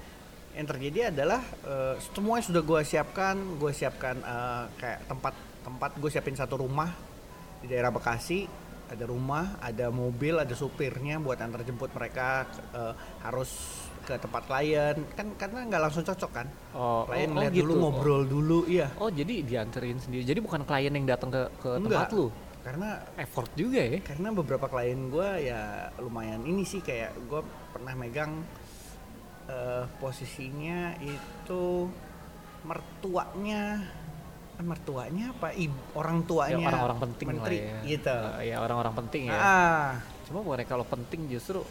yang 0.56 0.64
terjadi 0.64 1.12
adalah 1.12 1.44
eh, 1.62 1.94
semuanya 2.08 2.44
sudah 2.46 2.62
gue 2.62 2.80
siapkan 2.82 3.36
gue 3.56 3.72
siapkan 3.74 4.16
eh, 4.16 4.64
kayak 4.76 4.98
tempat 5.04 5.34
tempat 5.60 5.90
gue 5.94 6.08
siapin 6.08 6.32
satu 6.32 6.56
rumah 6.58 6.88
di 7.60 7.68
daerah 7.68 7.92
Bekasi 7.92 8.48
ada 8.86 9.04
rumah 9.04 9.58
ada 9.58 9.90
mobil 9.90 10.38
ada 10.38 10.54
supirnya 10.54 11.18
buat 11.18 11.36
antar 11.36 11.60
jemput 11.62 11.92
mereka 11.92 12.46
eh, 12.72 12.94
harus 13.20 13.50
ke 14.06 14.14
tempat 14.16 14.42
klien 14.44 14.94
kan 15.12 15.26
karena 15.34 15.66
nggak 15.66 15.82
langsung 15.82 16.00
cocok 16.00 16.30
kan 16.32 16.46
Oh, 16.72 17.02
klien 17.04 17.26
oh, 17.26 17.34
oh 17.34 17.40
lihat 17.42 17.52
gitu. 17.52 17.60
dulu 17.60 17.72
ngobrol 17.76 18.22
dulu 18.24 18.58
iya 18.64 18.86
Oh, 18.96 19.10
jadi 19.10 19.42
dianterin 19.42 19.98
sendiri. 19.98 20.22
Jadi 20.22 20.38
bukan 20.38 20.62
klien 20.62 20.88
yang 20.88 21.04
datang 21.04 21.28
ke 21.28 21.42
ke 21.58 21.70
tempat 21.76 22.08
lu. 22.10 22.30
karena 22.62 22.88
Effort 23.16 23.50
juga 23.52 23.78
ya. 23.80 23.98
karena 24.00 24.28
beberapa 24.32 24.66
klien 24.66 24.98
gue 25.06 25.28
ya 25.44 25.62
lumayan 25.96 26.42
ini 26.42 26.62
sih 26.62 26.78
kayak 26.80 27.14
gue 27.20 27.42
pernah 27.70 27.94
megang 27.94 28.42
eh, 29.46 29.84
posisinya 29.96 30.94
itu 30.98 31.86
mertuanya 32.62 33.86
eh, 34.56 34.64
mertuanya 34.64 35.30
apa 35.30 35.50
ibu 35.52 35.78
orang 35.94 36.18
Ya, 36.18 36.26
tuanya 36.26 36.66
orang-orang 36.68 36.98
penting 37.00 37.26
menteri 37.28 37.56
lah 37.56 37.66
ya. 37.66 37.78
gitu 37.88 38.16
Eh, 38.34 38.44
ya 38.44 38.56
orang-orang 38.60 38.94
penting 38.98 39.22
ya. 39.26 39.38
ah 39.38 39.90
Cuma 40.24 40.42
bukan 40.42 40.64
kalau 40.64 40.82
penting 40.84 41.26
justru 41.28 41.62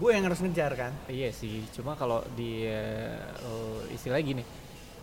gue 0.00 0.10
yang 0.10 0.24
harus 0.24 0.40
ngejar 0.40 0.72
kan 0.74 0.92
iya 1.06 1.28
sih. 1.30 1.60
Cuma 1.70 1.92
kalau 1.92 2.24
di 2.32 2.64
eh, 2.64 3.20
istilah 3.92 4.16
gini, 4.18 4.40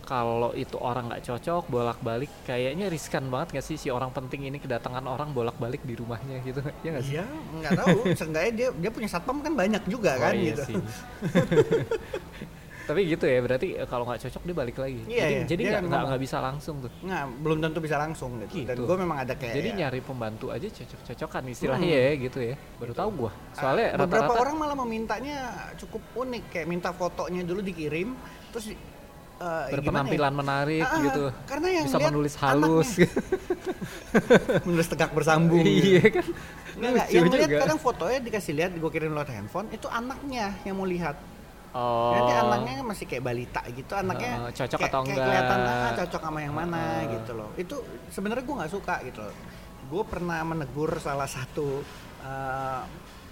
kalau 0.02 0.56
itu 0.56 0.74
orang 0.74 1.06
nggak 1.06 1.20
cocok 1.22 1.68
bolak-balik 1.68 2.32
kayaknya 2.42 2.88
riskan 2.88 3.28
banget 3.28 3.60
gak 3.60 3.66
sih 3.68 3.76
si 3.76 3.92
orang 3.92 4.08
penting 4.08 4.48
ini 4.48 4.56
kedatangan 4.56 5.04
orang 5.04 5.30
bolak-balik 5.30 5.84
di 5.84 5.92
rumahnya 5.94 6.40
gitu 6.42 6.64
ya 6.84 6.88
nggak 6.96 7.04
sih? 7.04 7.14
iya 7.14 7.24
nggak 7.28 7.72
tahu 7.76 7.98
seenggaknya 8.16 8.52
dia 8.56 8.68
dia 8.72 8.90
punya 8.90 9.06
satpam 9.06 9.38
kan 9.38 9.52
banyak 9.52 9.84
juga 9.84 10.16
Oh, 10.16 10.22
kan 10.24 10.32
iya 10.34 10.56
gitu 10.56 10.62
sih. 10.64 10.74
Tapi 12.88 13.00
gitu 13.04 13.24
ya 13.24 13.38
berarti 13.38 13.76
eh, 13.76 13.84
kalau 13.84 14.02
nggak 14.02 14.20
cocok 14.24 14.42
dia 14.42 14.56
balik 14.56 14.76
lagi. 14.78 15.00
Iya, 15.04 15.20
jadi 15.20 15.28
iya. 15.28 15.44
jadi 15.44 15.62
nggak 15.84 16.02
nggak 16.08 16.22
bisa 16.24 16.36
langsung 16.40 16.76
tuh. 16.80 16.90
nggak 16.98 17.22
belum 17.38 17.58
tentu 17.60 17.78
bisa 17.78 17.96
langsung 17.96 18.30
gitu, 18.40 18.64
dan 18.64 18.74
Gitu. 18.74 18.82
gue 18.82 18.96
memang 18.96 19.18
ada 19.20 19.34
kayak 19.36 19.54
Jadi 19.54 19.68
ya, 19.68 19.76
nyari 19.78 20.00
pembantu 20.00 20.46
aja 20.48 20.64
cocok-cocokan 20.64 21.42
istilahnya 21.46 21.84
Hmm. 21.86 22.00
ya 22.00 22.10
gitu 22.18 22.38
ya. 22.40 22.54
Baru 22.76 22.92
tahu 22.92 23.10
gua. 23.14 23.30
Soalnya 23.52 23.86
Ah, 23.90 24.00
beberapa 24.00 24.24
rata-rata 24.24 24.40
orang 24.42 24.56
malah 24.56 24.76
memintanya 24.78 25.36
cukup 25.76 26.00
unik 26.16 26.42
kayak 26.48 26.66
minta 26.66 26.90
fotonya 26.90 27.44
dulu 27.44 27.60
dikirim 27.60 28.16
terus 28.48 28.72
eh, 28.72 28.74
gimana 29.38 29.68
ya? 29.68 29.74
berpenampilan 29.76 30.32
menarik 30.34 30.82
Ah, 30.82 30.98
gitu. 31.04 31.24
karena 31.44 31.68
yang 31.70 31.86
Bisa 31.86 31.98
menulis 32.00 32.34
halus. 32.36 32.90
menulis 34.64 34.86
tegak 34.86 35.10
bersambung 35.12 35.62
iya 35.62 36.02
kan. 36.02 36.26
Nggak, 36.74 36.90
nggak. 36.90 37.06
Yang 37.10 37.24
lihat 37.28 37.50
kadang 37.60 37.78
fotonya 37.78 38.18
dikasih 38.20 38.52
lihat 38.54 38.70
gue 38.72 38.90
kirim 38.90 39.12
lewat 39.12 39.28
handphone 39.28 39.68
itu 39.68 39.86
anaknya 39.88 40.56
yang 40.62 40.74
mau 40.74 40.86
lihat 40.86 41.16
Oh. 41.70 42.16
nanti 42.16 42.32
anaknya 42.34 42.74
masih 42.80 43.04
kayak 43.04 43.22
balita 43.22 43.60
gitu 43.68 43.92
anaknya 43.92 44.32
Oh, 44.38 44.50
cocok 44.50 44.78
kayak, 44.78 44.88
atau 44.88 45.00
kayak 45.00 45.12
enggak. 45.12 45.26
kelihatan 45.28 45.58
ah, 45.60 45.92
cocok 45.94 46.22
sama 46.22 46.38
yang 46.40 46.54
mana 46.54 46.80
Oh. 46.80 47.00
gitu 47.12 47.32
loh 47.32 47.50
itu 47.54 47.76
sebenarnya 48.08 48.44
gue 48.44 48.56
nggak 48.56 48.72
suka 48.72 48.94
gitu 49.02 49.20
loh 49.20 49.36
gue 49.88 50.02
pernah 50.04 50.40
menegur 50.42 50.90
salah 50.96 51.26
satu 51.26 51.84
eh, 52.20 52.82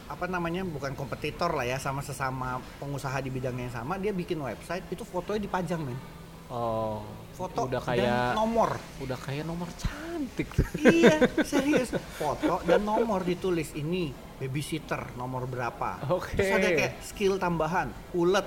apa 0.06 0.24
namanya 0.26 0.62
bukan 0.62 0.92
kompetitor 0.92 1.50
lah 1.50 1.64
ya 1.64 1.76
sama 1.76 1.98
sesama 1.98 2.56
pengusaha 2.76 3.18
di 3.18 3.28
bidangnya 3.28 3.66
yang 3.66 3.76
sama 3.76 3.96
dia 3.96 4.12
bikin 4.12 4.38
website 4.38 4.86
itu 4.86 5.02
fotonya 5.02 5.42
dipajang 5.42 5.82
men 5.82 5.98
Oh. 6.46 7.02
foto 7.34 7.66
udah 7.66 7.82
dan 7.82 7.98
kayak 7.98 8.38
nomor 8.38 8.70
udah 9.02 9.18
kayak 9.18 9.42
nomor 9.42 9.66
cantik 9.74 10.46
iya 10.78 11.18
serius 11.42 11.90
foto 12.14 12.62
dan 12.62 12.80
nomor 12.80 13.20
ditulis 13.20 13.74
ini 13.74 14.14
babysitter 14.36 15.16
nomor 15.16 15.48
berapa. 15.48 16.04
Oke. 16.12 16.36
terus 16.36 16.52
ada 16.52 16.68
kayak 16.68 16.94
skill 17.00 17.40
tambahan 17.40 17.88
ulet 18.12 18.44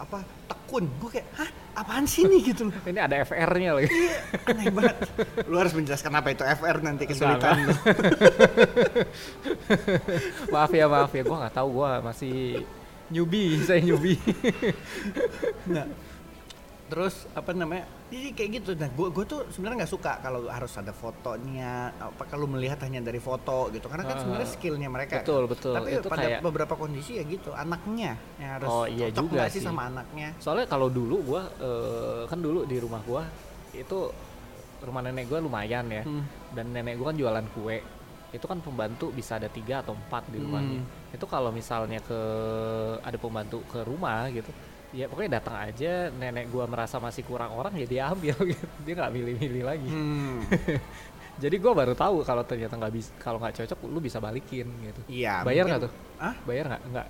apa 0.00 0.24
tekun. 0.48 0.88
Gue 0.96 1.20
kayak 1.20 1.28
hah? 1.36 1.50
Apaan 1.84 2.08
sih 2.08 2.24
nih 2.24 2.40
gitu. 2.52 2.72
Loh 2.72 2.80
Ini 2.90 3.00
ada 3.04 3.20
FR-nya 3.20 3.76
lagi. 3.76 3.92
Iya, 3.92 4.16
aneh 4.48 4.72
banget. 4.72 4.96
Lu 5.44 5.60
harus 5.60 5.76
menjelaskan 5.76 6.12
apa 6.16 6.28
itu 6.32 6.42
FR 6.42 6.76
nanti 6.80 7.04
kesulitan 7.04 7.68
lu. 7.68 7.72
Maaf 10.56 10.72
ya, 10.72 10.88
maaf 10.88 11.12
ya. 11.12 11.22
Gua 11.22 11.36
nggak 11.46 11.54
tahu 11.54 11.68
gua 11.70 12.00
masih 12.00 12.64
newbie, 13.10 13.58
saya 13.68 13.82
newbie. 13.82 14.16
nah 15.66 15.86
terus 16.90 17.26
apa 17.38 17.54
namanya 17.54 17.86
jadi 18.10 18.28
kayak 18.34 18.50
gitu 18.58 18.70
nah 18.74 18.90
gue 18.90 19.08
gue 19.08 19.24
tuh 19.24 19.40
sebenarnya 19.48 19.86
nggak 19.86 19.92
suka 19.92 20.12
kalau 20.18 20.40
harus 20.46 20.72
ada 20.74 20.90
fotonya 20.90 21.94
apa 21.96 22.22
kalau 22.26 22.44
melihat 22.44 22.82
hanya 22.82 23.00
dari 23.00 23.18
foto 23.18 23.70
gitu 23.70 23.86
karena 23.86 24.04
kan 24.04 24.16
Ah, 24.16 24.20
sebenarnya 24.20 24.48
skillnya 24.50 24.88
mereka 24.88 25.22
betul, 25.22 25.46
betul. 25.46 25.72
tapi 25.72 25.90
Itu 25.94 26.08
pada 26.08 26.26
kayak- 26.26 26.42
beberapa 26.42 26.74
kondisi 26.74 27.16
ya 27.16 27.24
gitu 27.24 27.54
anaknya 27.54 28.18
yang 28.36 28.50
harus 28.58 28.68
Oh, 28.68 28.84
iya 28.84 29.06
cocok 29.08 29.22
juga 29.24 29.42
sih 29.46 29.62
sama 29.62 29.86
anaknya 29.86 30.34
Soalnya 30.36 30.66
kalau 30.66 30.90
dulu 30.90 31.22
gua 31.24 31.42
eh, 31.56 32.22
kan 32.26 32.38
dulu 32.38 32.66
di 32.66 32.76
rumah 32.76 33.00
gua 33.00 33.22
itu 33.70 34.10
rumah 34.80 35.00
nenek 35.00 35.28
gua 35.28 35.38
lumayan 35.38 35.86
ya. 35.86 36.02
Hmm. 36.02 36.24
Dan 36.50 36.72
nenek 36.72 36.96
gua 36.96 37.12
kan 37.12 37.16
jualan 37.16 37.46
kue. 37.52 37.78
Itu 38.30 38.46
kan 38.46 38.58
pembantu 38.58 39.12
bisa 39.12 39.36
ada 39.36 39.46
tiga 39.46 39.78
atau 39.78 39.92
empat 39.92 40.24
di 40.26 40.40
rumahnya. 40.40 40.80
Hmm. 40.80 41.12
Itu 41.12 41.28
kalau 41.28 41.52
misalnya 41.52 42.00
ke 42.00 42.16
ada 42.98 43.14
pembantu 43.14 43.60
ke 43.66 43.84
rumah 43.84 44.26
gitu, 44.30 44.48
ya 44.90 45.06
pokoknya 45.06 45.38
datang 45.38 45.56
aja 45.56 45.92
nenek 46.10 46.48
gua 46.48 46.66
merasa 46.66 46.98
masih 46.98 47.22
kurang 47.22 47.52
orang 47.52 47.70
ya 47.74 47.86
dia 47.86 48.02
ambil 48.06 48.34
gitu. 48.50 48.66
Dia 48.82 48.94
nggak 48.96 49.12
milih-milih 49.12 49.62
lagi. 49.62 49.88
Hmm. 49.88 50.38
Jadi 51.42 51.56
gua 51.56 51.72
baru 51.72 51.94
tahu 51.94 52.20
kalau 52.20 52.42
ternyata 52.42 52.74
nggak 52.74 52.92
bisa 52.92 53.10
kalau 53.16 53.38
nggak 53.38 53.54
cocok 53.56 53.78
lu 53.86 53.98
bisa 53.98 54.18
balikin 54.18 54.66
gitu. 54.82 55.00
Iya. 55.06 55.40
Bayar 55.40 55.64
nggak 55.66 55.82
tuh? 55.82 55.92
Hah? 56.16 56.34
Bayar 56.42 56.64
nggak? 56.68 56.82
Nggak. 56.86 57.06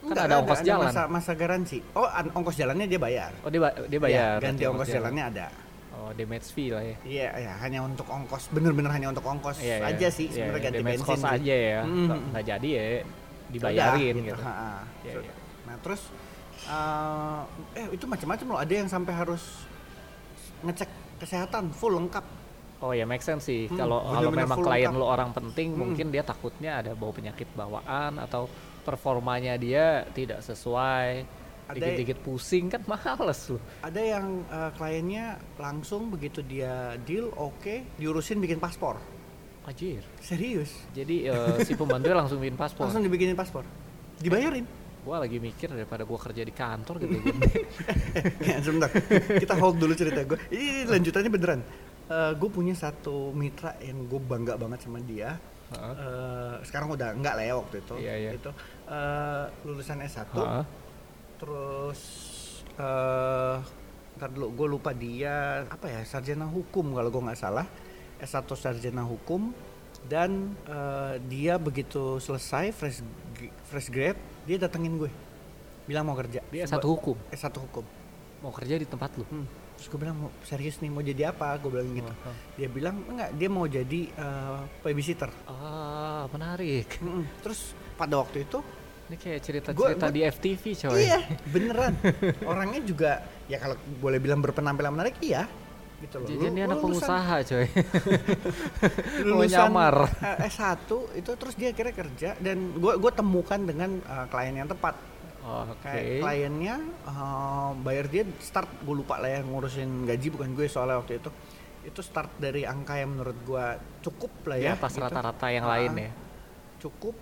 Kan 0.00 0.08
Enggak, 0.10 0.24
ada 0.24 0.36
ongkos 0.38 0.60
jalan. 0.62 0.86
Masa, 0.88 1.02
masa 1.06 1.32
garansi. 1.34 1.78
Oh, 1.92 2.08
an- 2.08 2.32
ongkos 2.32 2.56
jalannya 2.56 2.86
dia 2.86 2.96
bayar. 2.96 3.30
Oh 3.40 3.48
dia 3.48 3.60
ba- 3.60 3.76
dia 3.84 4.00
bayar. 4.00 4.36
Iya, 4.36 4.44
ganti 4.44 4.62
ongkos 4.64 4.88
jalannya 4.88 5.24
ada. 5.28 5.46
Oh 5.92 6.08
damage 6.10 6.48
fee 6.48 6.72
lah 6.72 6.80
ya. 6.80 6.96
Iya, 7.04 7.28
ya 7.36 7.52
hanya 7.60 7.84
untuk 7.84 8.08
ongkos, 8.08 8.48
bener-bener 8.48 8.88
hanya 8.88 9.12
untuk 9.12 9.20
ongkos 9.20 9.60
Iya, 9.60 9.76
iya. 9.76 9.92
aja 9.92 10.08
sih 10.08 10.26
Iya, 10.26 10.48
sebenarnya 10.48 10.56
iya, 10.56 10.64
ganti 10.64 10.78
damage 10.80 10.96
bensin. 10.96 11.10
cost 11.12 11.24
aja 11.26 11.54
ya. 11.54 11.80
Mm. 11.84 11.92
Nggak- 12.00 12.22
Nggak 12.32 12.44
jadi 12.48 12.68
ya 12.70 12.80
Udah, 12.80 13.04
dibayarin 13.52 14.14
gitu. 14.24 14.40
Ha-ha. 14.40 14.72
Iya, 15.04 15.12
So- 15.12 15.20
iya. 15.20 15.34
Nah 15.68 15.76
terus 15.78 16.00
eh, 16.70 17.40
eh 17.82 17.86
itu 17.92 18.04
macam-macam 18.06 18.46
loh. 18.54 18.58
Ada 18.62 18.72
yang 18.72 18.88
sampai 18.88 19.12
harus 19.12 19.42
ngecek 20.62 20.90
kesehatan 21.18 21.74
full 21.74 21.98
lengkap. 21.98 22.24
Oh 22.80 22.96
ya 22.96 23.04
make 23.04 23.20
sense 23.20 23.44
sih. 23.44 23.68
Hmm, 23.68 23.76
Kalau 23.76 24.00
memang 24.32 24.64
klien 24.64 24.88
lengkap. 24.88 25.00
lo 25.00 25.06
orang 25.10 25.30
penting, 25.36 25.76
Hmm. 25.76 25.80
mungkin 25.84 26.06
dia 26.08 26.24
takutnya 26.24 26.80
ada 26.80 26.96
bau 26.96 27.12
penyakit 27.12 27.44
bawaan 27.52 28.16
atau 28.16 28.48
performanya 28.86 29.60
dia 29.60 30.08
tidak 30.16 30.40
sesuai. 30.40 31.38
Dikit-dikit 31.70 32.18
pusing 32.26 32.66
kan 32.66 32.82
males 32.82 33.46
lo. 33.46 33.62
Ada 33.86 34.00
yang 34.02 34.42
eh, 34.48 34.70
kliennya 34.74 35.38
langsung 35.54 36.10
begitu 36.10 36.42
dia 36.42 36.98
deal 37.06 37.30
oke 37.36 37.94
diurusin 37.94 38.42
bikin 38.42 38.58
paspor. 38.58 38.98
Anjir. 39.68 40.02
Serius. 40.18 40.72
Jadi 40.90 41.30
eh, 41.30 41.62
si 41.62 41.78
pembantunya 41.78 42.16
langsung 42.16 42.42
bikin 42.42 42.58
paspor. 42.58 42.90
Langsung 42.90 43.06
dibikinin 43.06 43.38
paspor. 43.38 43.62
Dibayarin. 44.18 44.79
Gua 45.00 45.16
lagi 45.22 45.40
mikir 45.40 45.72
daripada 45.72 46.04
gua 46.04 46.20
kerja 46.20 46.42
di 46.44 46.52
kantor 46.52 47.00
gitu. 47.00 47.16
ya, 48.44 48.60
sebentar. 48.64 48.90
Kita 49.40 49.54
hold 49.56 49.80
dulu 49.80 49.92
cerita 49.96 50.20
gue. 50.24 50.38
Ini 50.52 50.88
lanjutannya 50.88 51.30
beneran. 51.32 51.62
gue 52.10 52.50
punya 52.50 52.74
satu 52.74 53.30
mitra 53.30 53.78
yang 53.78 54.10
gue 54.10 54.18
bangga 54.18 54.58
banget 54.58 54.82
sama 54.82 54.98
dia. 54.98 55.38
Eh, 55.70 56.54
sekarang 56.66 56.90
udah 56.90 57.14
enggak 57.14 57.38
lah 57.38 57.44
ya 57.46 57.54
waktu 57.54 57.76
itu. 57.78 57.94
Iya, 58.02 58.14
iya. 58.18 58.30
Itu 58.34 58.50
eh, 58.90 59.44
lulusan 59.62 60.02
S1. 60.02 60.34
Heeh. 60.34 60.64
Terus 61.38 62.00
eh 62.74 63.56
ntar 64.18 64.36
dulu 64.36 64.52
gue 64.52 64.68
lupa 64.76 64.90
dia 64.92 65.64
apa 65.64 65.88
ya 65.88 66.04
sarjana 66.04 66.44
hukum 66.44 66.92
kalau 66.92 67.08
gue 67.08 67.22
nggak 67.24 67.40
salah 67.40 67.64
S1 68.20 68.44
sarjana 68.52 69.00
hukum 69.06 69.54
dan 70.10 70.52
eh, 70.68 71.22
dia 71.24 71.56
begitu 71.56 72.20
selesai 72.20 72.74
fresh 72.74 73.00
fresh 73.64 73.88
grade 73.88 74.20
dia 74.50 74.58
datengin 74.58 74.98
gue 74.98 75.10
bilang 75.86 76.10
mau 76.10 76.18
kerja 76.18 76.42
Dia 76.50 76.66
satu 76.66 76.98
hukum, 76.98 77.14
S1 77.30 77.54
hukum 77.54 77.86
mau 78.40 78.52
kerja 78.56 78.80
di 78.80 78.88
tempat 78.88 79.20
lu. 79.20 79.24
Hmm. 79.28 79.46
Terus 79.76 79.86
gue 79.92 79.98
bilang 80.00 80.16
mau 80.16 80.30
serius 80.44 80.80
nih 80.80 80.90
mau 80.92 81.04
jadi 81.04 81.32
apa? 81.32 81.56
Gue 81.60 81.76
bilang 81.76 81.88
gitu. 81.92 82.08
Oh, 82.08 82.32
oh. 82.32 82.36
Dia 82.56 82.68
bilang 82.72 82.96
enggak, 83.04 83.30
dia 83.36 83.48
mau 83.52 83.64
jadi 83.68 84.00
eh, 84.08 84.60
babysitter. 84.80 85.30
Ah, 85.48 86.24
menarik. 86.32 86.88
Mm-mm. 87.00 87.24
Terus 87.44 87.76
pada 87.96 88.20
waktu 88.20 88.48
itu, 88.48 88.60
Ini 89.10 89.16
kayak 89.18 89.40
cerita-cerita 89.42 90.06
di 90.08 90.20
FTV 90.22 90.64
coy. 90.86 91.00
iya 91.04 91.18
beneran. 91.52 91.92
Orangnya 92.46 92.80
juga 92.80 93.20
ya 93.50 93.58
kalau 93.58 93.76
boleh 94.00 94.22
bilang 94.22 94.40
berpenampilan 94.40 94.92
menarik, 94.94 95.20
iya. 95.20 95.44
Gitu 96.00 96.16
loh. 96.16 96.26
Jadi 96.26 96.40
Lu- 96.42 96.54
dia 96.54 96.64
anak 96.64 96.78
lulusan- 96.78 96.84
pengusaha 97.06 97.34
coy. 97.44 97.66
Mau 99.20 99.28
lulusan 99.36 99.52
nyamar. 99.52 99.94
eh, 100.18 100.48
S1 100.48 100.88
itu 101.14 101.30
terus 101.30 101.54
dia 101.54 101.68
akhirnya 101.70 101.94
kerja 101.94 102.30
dan 102.38 102.56
gue 102.74 102.92
gue 102.96 103.12
temukan 103.12 103.60
dengan 103.60 103.90
eh, 103.98 104.26
klien 104.26 104.54
yang 104.56 104.66
tepat. 104.66 104.96
Oke. 105.40 105.88
Kayak 105.88 106.20
kliennya 106.20 106.76
eh, 107.02 107.70
bayar 107.78 108.06
dia 108.06 108.22
start 108.38 108.68
gue 108.80 108.94
lupa 108.94 109.16
lah 109.16 109.30
ya 109.30 109.40
ngurusin 109.40 110.04
gaji 110.04 110.28
bukan 110.30 110.52
gue 110.52 110.66
soalnya 110.66 110.96
waktu 110.96 111.16
itu 111.16 111.30
itu 111.80 112.00
start 112.00 112.36
dari 112.36 112.64
angka 112.64 112.92
yang 112.94 113.12
menurut 113.14 113.36
gue 113.40 113.66
cukup 114.02 114.32
lah 114.46 114.56
Di 114.56 114.64
ya 114.66 114.76
atas 114.76 114.92
gitu. 114.92 115.00
rata-rata 115.02 115.46
yang 115.48 115.64
Ah, 115.64 115.70
lain 115.74 115.92
ya. 115.98 116.12
cukup 116.78 117.16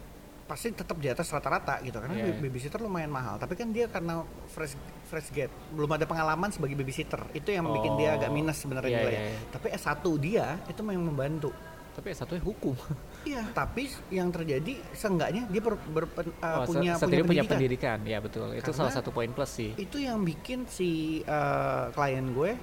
pasti 0.49 0.73
tetap 0.73 0.97
di 0.97 1.07
atas 1.07 1.29
rata-rata 1.29 1.77
gitu 1.81 2.01
karena 2.01 2.17
iya. 2.17 2.33
babysitter 2.35 2.81
lumayan 2.81 3.09
mahal 3.09 3.37
tapi 3.37 3.53
kan 3.53 3.69
dia 3.69 3.85
karena 3.87 4.25
fresh 4.49 4.75
fresh 5.05 5.29
get 5.29 5.53
belum 5.71 5.93
ada 5.93 6.03
pengalaman 6.03 6.49
sebagai 6.49 6.73
babysitter 6.75 7.21
itu 7.31 7.53
yang 7.53 7.69
bikin 7.69 7.95
dia 7.95 8.17
agak 8.17 8.29
Oh, 8.29 8.35
minus 8.35 8.57
sebenarnya 8.57 8.97
nilainya. 8.99 9.13
iya, 9.21 9.31
iya. 9.31 9.41
tapi 9.51 9.67
S1 9.71 9.93
dia 10.19 10.47
itu 10.65 10.81
memang 10.81 11.05
membantu 11.07 11.53
Tapi 11.91 12.15
satunya 12.15 12.39
hukum. 12.41 12.79
iya 13.27 13.43
tapi 13.51 13.91
yang 14.09 14.31
terjadi 14.31 14.79
seenggaknya 14.95 15.45
dia 15.47 15.59
ber, 15.59 15.75
berpen- 15.85 16.31
uh, 16.39 16.63
Oh, 16.63 16.65
se- 16.65 16.79
punya 16.79 16.93
setidaknya 16.95 17.27
punya 17.27 17.43
pendidikan. 17.43 17.99
pendidikan. 17.99 17.99
Ya 18.07 18.19
betul. 18.19 18.47
Itu 18.55 18.71
salah 18.71 18.89
Karena- 18.89 18.99
satu 19.03 19.11
poin 19.11 19.27
plus 19.29 19.51
sih. 19.51 19.75
itu 19.75 19.99
yang 19.99 20.23
bikin 20.23 20.63
si 20.65 20.91
uh, 21.25 21.91
klien 21.91 22.23
gue 22.31 22.55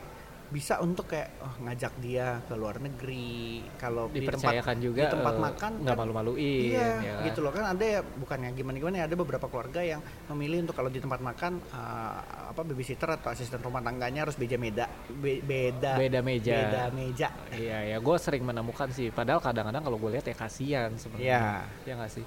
bisa 0.45 0.77
untuk 0.77 1.09
kayak 1.09 1.41
oh, 1.41 1.55
ngajak 1.65 1.93
dia 1.97 2.37
ke 2.45 2.53
luar 2.53 2.77
negeri 2.77 3.59
kalau 3.75 4.05
di 4.07 4.21
tempat 4.21 4.77
juga 4.77 5.01
di 5.01 5.07
tempat 5.09 5.33
eh, 5.33 5.41
makan 5.41 5.71
nggak 5.81 5.89
kan- 5.89 5.99
malu-maluin 5.99 6.69
iya 6.69 6.89
ya 7.01 7.13
kan? 7.17 7.25
gitu 7.25 7.39
loh 7.41 7.51
kan 7.51 7.65
ada 7.73 7.81
ya 7.83 7.99
bukannya 8.01 8.49
gimana 8.53 8.75
gimana 8.77 8.95
ya 9.01 9.05
ada 9.09 9.15
beberapa 9.17 9.45
keluarga 9.45 9.81
yang 9.81 9.99
memilih 10.29 10.69
untuk 10.69 10.77
kalau 10.77 10.87
di 10.87 11.01
tempat 11.01 11.19
makan 11.19 11.57
uh, 11.73 12.19
apa 12.53 12.61
babysitter 12.61 13.09
atau 13.11 13.33
asisten 13.33 13.57
rumah 13.59 13.81
tangganya 13.81 14.23
harus 14.23 14.37
beda 14.37 14.55
meda 14.55 14.85
be- 15.11 15.41
beda 15.41 15.97
Beda 15.97 16.19
meja. 16.21 16.53
beda 16.55 16.83
meja 16.91 17.27
Iya 17.49 17.95
ya, 17.95 17.97
gue 17.97 18.15
sering 18.19 18.43
menemukan 18.43 18.91
sih. 18.91 19.09
Padahal 19.09 19.39
kadang-kadang 19.39 19.81
kalau 19.81 19.97
gue 19.97 20.11
lihat 20.13 20.25
ya 20.25 20.35
kasihan 20.35 20.91
sebenarnya. 20.95 21.25
Iya. 21.25 21.45
Ya 21.87 21.93
nggak 21.95 22.11
sih. 22.11 22.25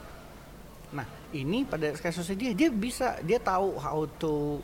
nah 0.88 1.04
ini 1.30 1.68
pada 1.68 1.92
kasusnya 1.92 2.32
dia 2.32 2.52
dia 2.56 2.70
bisa 2.72 3.20
dia 3.20 3.36
tahu 3.36 3.76
how 3.76 4.08
to 4.16 4.56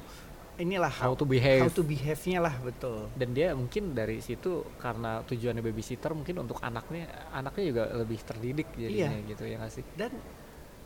inilah 0.56 0.92
How 0.92 1.12
to 1.12 1.24
behave. 1.24 1.60
how 1.60 1.70
to 1.70 1.82
behave-nya 1.82 2.38
lah 2.38 2.54
betul 2.60 3.10
Dan 3.12 3.32
dia 3.32 3.52
mungkin 3.52 3.90
dari 3.90 4.18
situ 4.18 4.62
karena 4.78 5.20
tujuannya 5.22 5.60
babysitter 5.60 6.10
mungkin 6.10 6.40
untuk 6.40 6.58
anaknya, 6.60 7.04
anaknya 7.30 7.64
juga 7.64 7.82
lebih 7.92 8.18
terdidik 8.22 8.68
jadinya 8.74 9.10
Iya. 9.12 9.28
gitu 9.28 9.42
ya 9.44 9.56
nggak 9.58 9.72
sih. 9.72 9.84
dan 9.94 10.12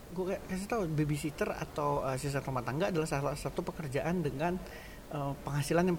gue 0.08 0.40
kasih 0.42 0.66
tahu 0.66 0.82
babysitter 0.88 1.52
atau 1.52 2.00
uh, 2.00 2.16
asisten 2.16 2.40
rumah 2.40 2.64
tangga 2.64 2.88
adalah 2.88 3.04
salah 3.04 3.36
satu 3.36 3.60
pekerjaan 3.60 4.24
dengan 4.24 4.56
uh, 5.10 5.36
penghasilan 5.44 5.92
yang 5.92 5.98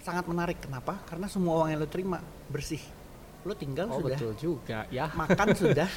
sangat 0.00 0.24
menarik 0.24 0.62
kenapa 0.62 1.02
karena 1.04 1.26
semua 1.26 1.58
uang 1.58 1.68
yang 1.68 1.78
lo 1.78 1.90
terima 1.90 2.22
bersih 2.46 2.78
lo 3.40 3.56
tinggal 3.56 3.88
Oh 3.88 4.04
sudah 4.04 4.20
betul 4.20 4.32
juga 4.36 4.84
ya. 4.92 5.08
makan 5.16 5.48
sudah 5.64 5.88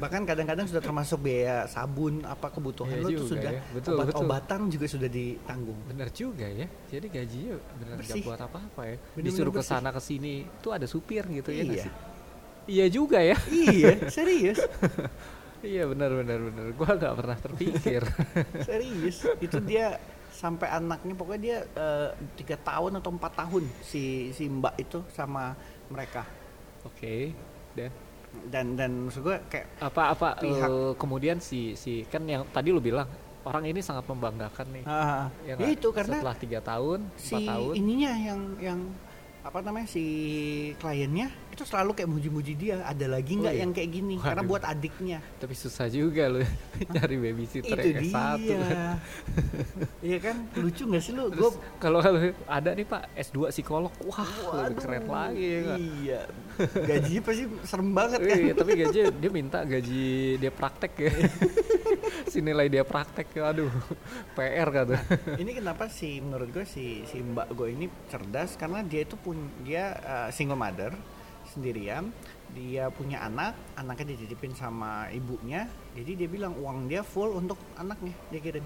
bahkan 0.00 0.24
kadang-kadang 0.24 0.64
sudah 0.64 0.80
termasuk 0.80 1.20
biaya 1.20 1.68
sabun 1.68 2.24
apa 2.24 2.48
kebutuhan 2.48 2.96
Iya 2.96 3.04
lo 3.04 3.08
tuh 3.12 3.28
sudah 3.28 3.50
ya. 3.52 3.60
Betul, 3.76 3.92
obat-obatan 4.00 4.60
juga 4.72 4.86
sudah 4.88 5.08
ditanggung 5.08 5.76
Bener 5.84 6.08
juga 6.08 6.48
ya. 6.48 6.64
Jadi 6.88 7.06
gajinya 7.12 7.60
bener 7.76 7.94
nggak 8.00 8.16
buat 8.24 8.40
apa-apa 8.40 8.80
ya. 8.84 8.96
Bener-bener 9.12 9.24
Disuruh 9.28 9.52
ke 9.52 9.60
sana 9.60 9.92
ke 9.92 10.00
sini 10.00 10.48
tuh 10.58 10.72
ada 10.72 10.88
supir 10.88 11.28
gitu 11.28 11.52
ya 11.52 11.60
Iya. 11.60 11.84
sih. 11.84 11.92
Iya 12.68 12.86
juga 12.88 13.18
ya. 13.20 13.36
iya 13.52 13.92
serius 14.16 14.60
iya 15.60 15.84
benar 15.84 16.08
benar 16.14 16.38
benar. 16.40 16.64
Gua 16.72 16.90
nggak 16.96 17.14
pernah 17.14 17.36
terpikir. 17.36 18.02
serius 18.68 19.28
itu 19.44 19.60
dia 19.60 20.00
sampai 20.28 20.70
anaknya 20.70 21.12
pokoknya 21.12 21.40
dia 21.42 21.58
eh, 21.66 22.08
tiga 22.32 22.56
tahun 22.56 22.96
atau 22.96 23.10
empat 23.10 23.32
tahun 23.34 23.64
si 23.82 24.30
si 24.30 24.46
mbak 24.46 24.78
itu 24.78 25.02
sama 25.10 25.52
mereka 25.90 26.22
Oke. 26.88 27.32
Dan 27.74 27.90
dan 28.48 28.66
dan 28.76 28.90
maksud 29.04 29.22
gue 29.22 29.36
kayak 29.48 29.66
apa 29.78 30.02
apa 30.12 30.28
Pihak. 30.36 30.68
eh, 30.68 30.92
kemudian 30.96 31.36
si 31.38 31.72
si 31.74 32.04
kan 32.04 32.20
yang 32.24 32.44
tadi 32.46 32.68
lu 32.68 32.78
bilang 32.78 33.08
orang 33.42 33.64
ini 33.64 33.80
sangat 33.80 34.04
membanggakan 34.04 34.66
nih. 34.70 34.84
ah, 34.84 35.32
Ya 35.42 35.48
ya 35.48 35.54
nggak? 35.56 35.70
itu 35.70 35.88
karena 35.88 36.16
setelah 36.18 36.36
tiga 36.36 36.60
tahun, 36.60 37.00
si 37.16 37.40
tahun. 37.40 37.72
ininya 37.74 38.12
yang 38.14 38.40
yang 38.58 38.80
apa 39.40 39.58
namanya 39.62 39.88
si 39.88 40.04
kliennya 40.76 41.32
itu 41.58 41.66
selalu 41.66 41.90
kayak 41.92 42.06
muji-muji 42.06 42.52
dia 42.54 42.78
ada 42.80 43.06
lagi 43.08 43.34
nggak 43.34 43.50
Oh, 43.50 43.50
iya? 43.50 43.62
yang 43.66 43.72
kayak 43.72 43.90
gini 43.90 44.14
karena 44.16 44.38
Waduh. 44.38 44.50
buat 44.54 44.62
adiknya 44.62 45.18
Tapi 45.36 45.50
susah 45.52 45.90
juga 45.90 46.30
lu 46.30 46.46
nyari 46.94 47.16
babysitter 47.18 47.74
itu 47.74 47.88
yang 47.88 47.98
dia 47.98 48.12
S1 48.14 48.38
kan. 48.46 48.96
iya 50.08 50.18
kan 50.20 50.36
lucu 50.54 50.82
nggak 50.84 51.02
sih 51.02 51.12
lu 51.12 51.26
gue 51.28 51.50
kalau 51.76 51.98
kalau 51.98 52.20
ada 52.48 52.70
nih 52.70 52.86
Pak 52.86 53.02
S2 53.18 53.50
psikolog, 53.50 53.90
wah 54.04 54.30
lebih 54.62 54.78
keren 54.78 55.04
lagi 55.04 55.42
ya 55.42 55.58
nggak? 55.60 55.78
iya 55.98 56.20
gajinya 56.78 57.20
pasti 57.20 57.42
serem 57.64 57.90
banget 57.90 58.20
kan 58.20 58.36
Iya, 58.38 58.54
tapi 58.54 58.72
gaji 58.76 58.98
dia 59.12 59.30
minta 59.30 59.58
gaji 59.60 60.06
dia 60.36 60.52
praktek 60.52 60.92
ya. 60.96 61.10
si 62.24 62.38
nilai 62.38 62.68
dia 62.68 62.84
praktek, 62.84 63.34
aduh, 63.34 63.72
PR 64.34 64.68
kan 64.68 64.84
tuh. 64.88 65.00
ini 65.34 65.50
kenapa 65.52 65.88
sih 65.88 66.20
menurut 66.20 66.50
gue 66.50 66.62
si 66.62 67.02
si 67.04 67.18
mbak 67.18 67.50
gue 67.50 67.68
ini 67.68 67.86
cerdas 68.06 68.54
karena 68.54 68.82
dia 68.82 69.02
itu 69.02 69.16
pun 69.16 69.34
dia 69.60 69.96
uh, 69.98 70.28
single 70.28 70.54
mother 70.54 70.92
sendirian 71.58 72.14
dia 72.48 72.88
punya 72.88 73.20
anak 73.20 73.52
anaknya 73.74 74.14
dititipin 74.14 74.54
sama 74.54 75.10
ibunya 75.10 75.66
jadi 75.92 76.14
dia 76.16 76.28
bilang 76.28 76.54
uang 76.54 76.86
dia 76.86 77.02
full 77.02 77.34
untuk 77.34 77.58
anaknya 77.74 78.14
dia 78.30 78.40
kirim 78.40 78.64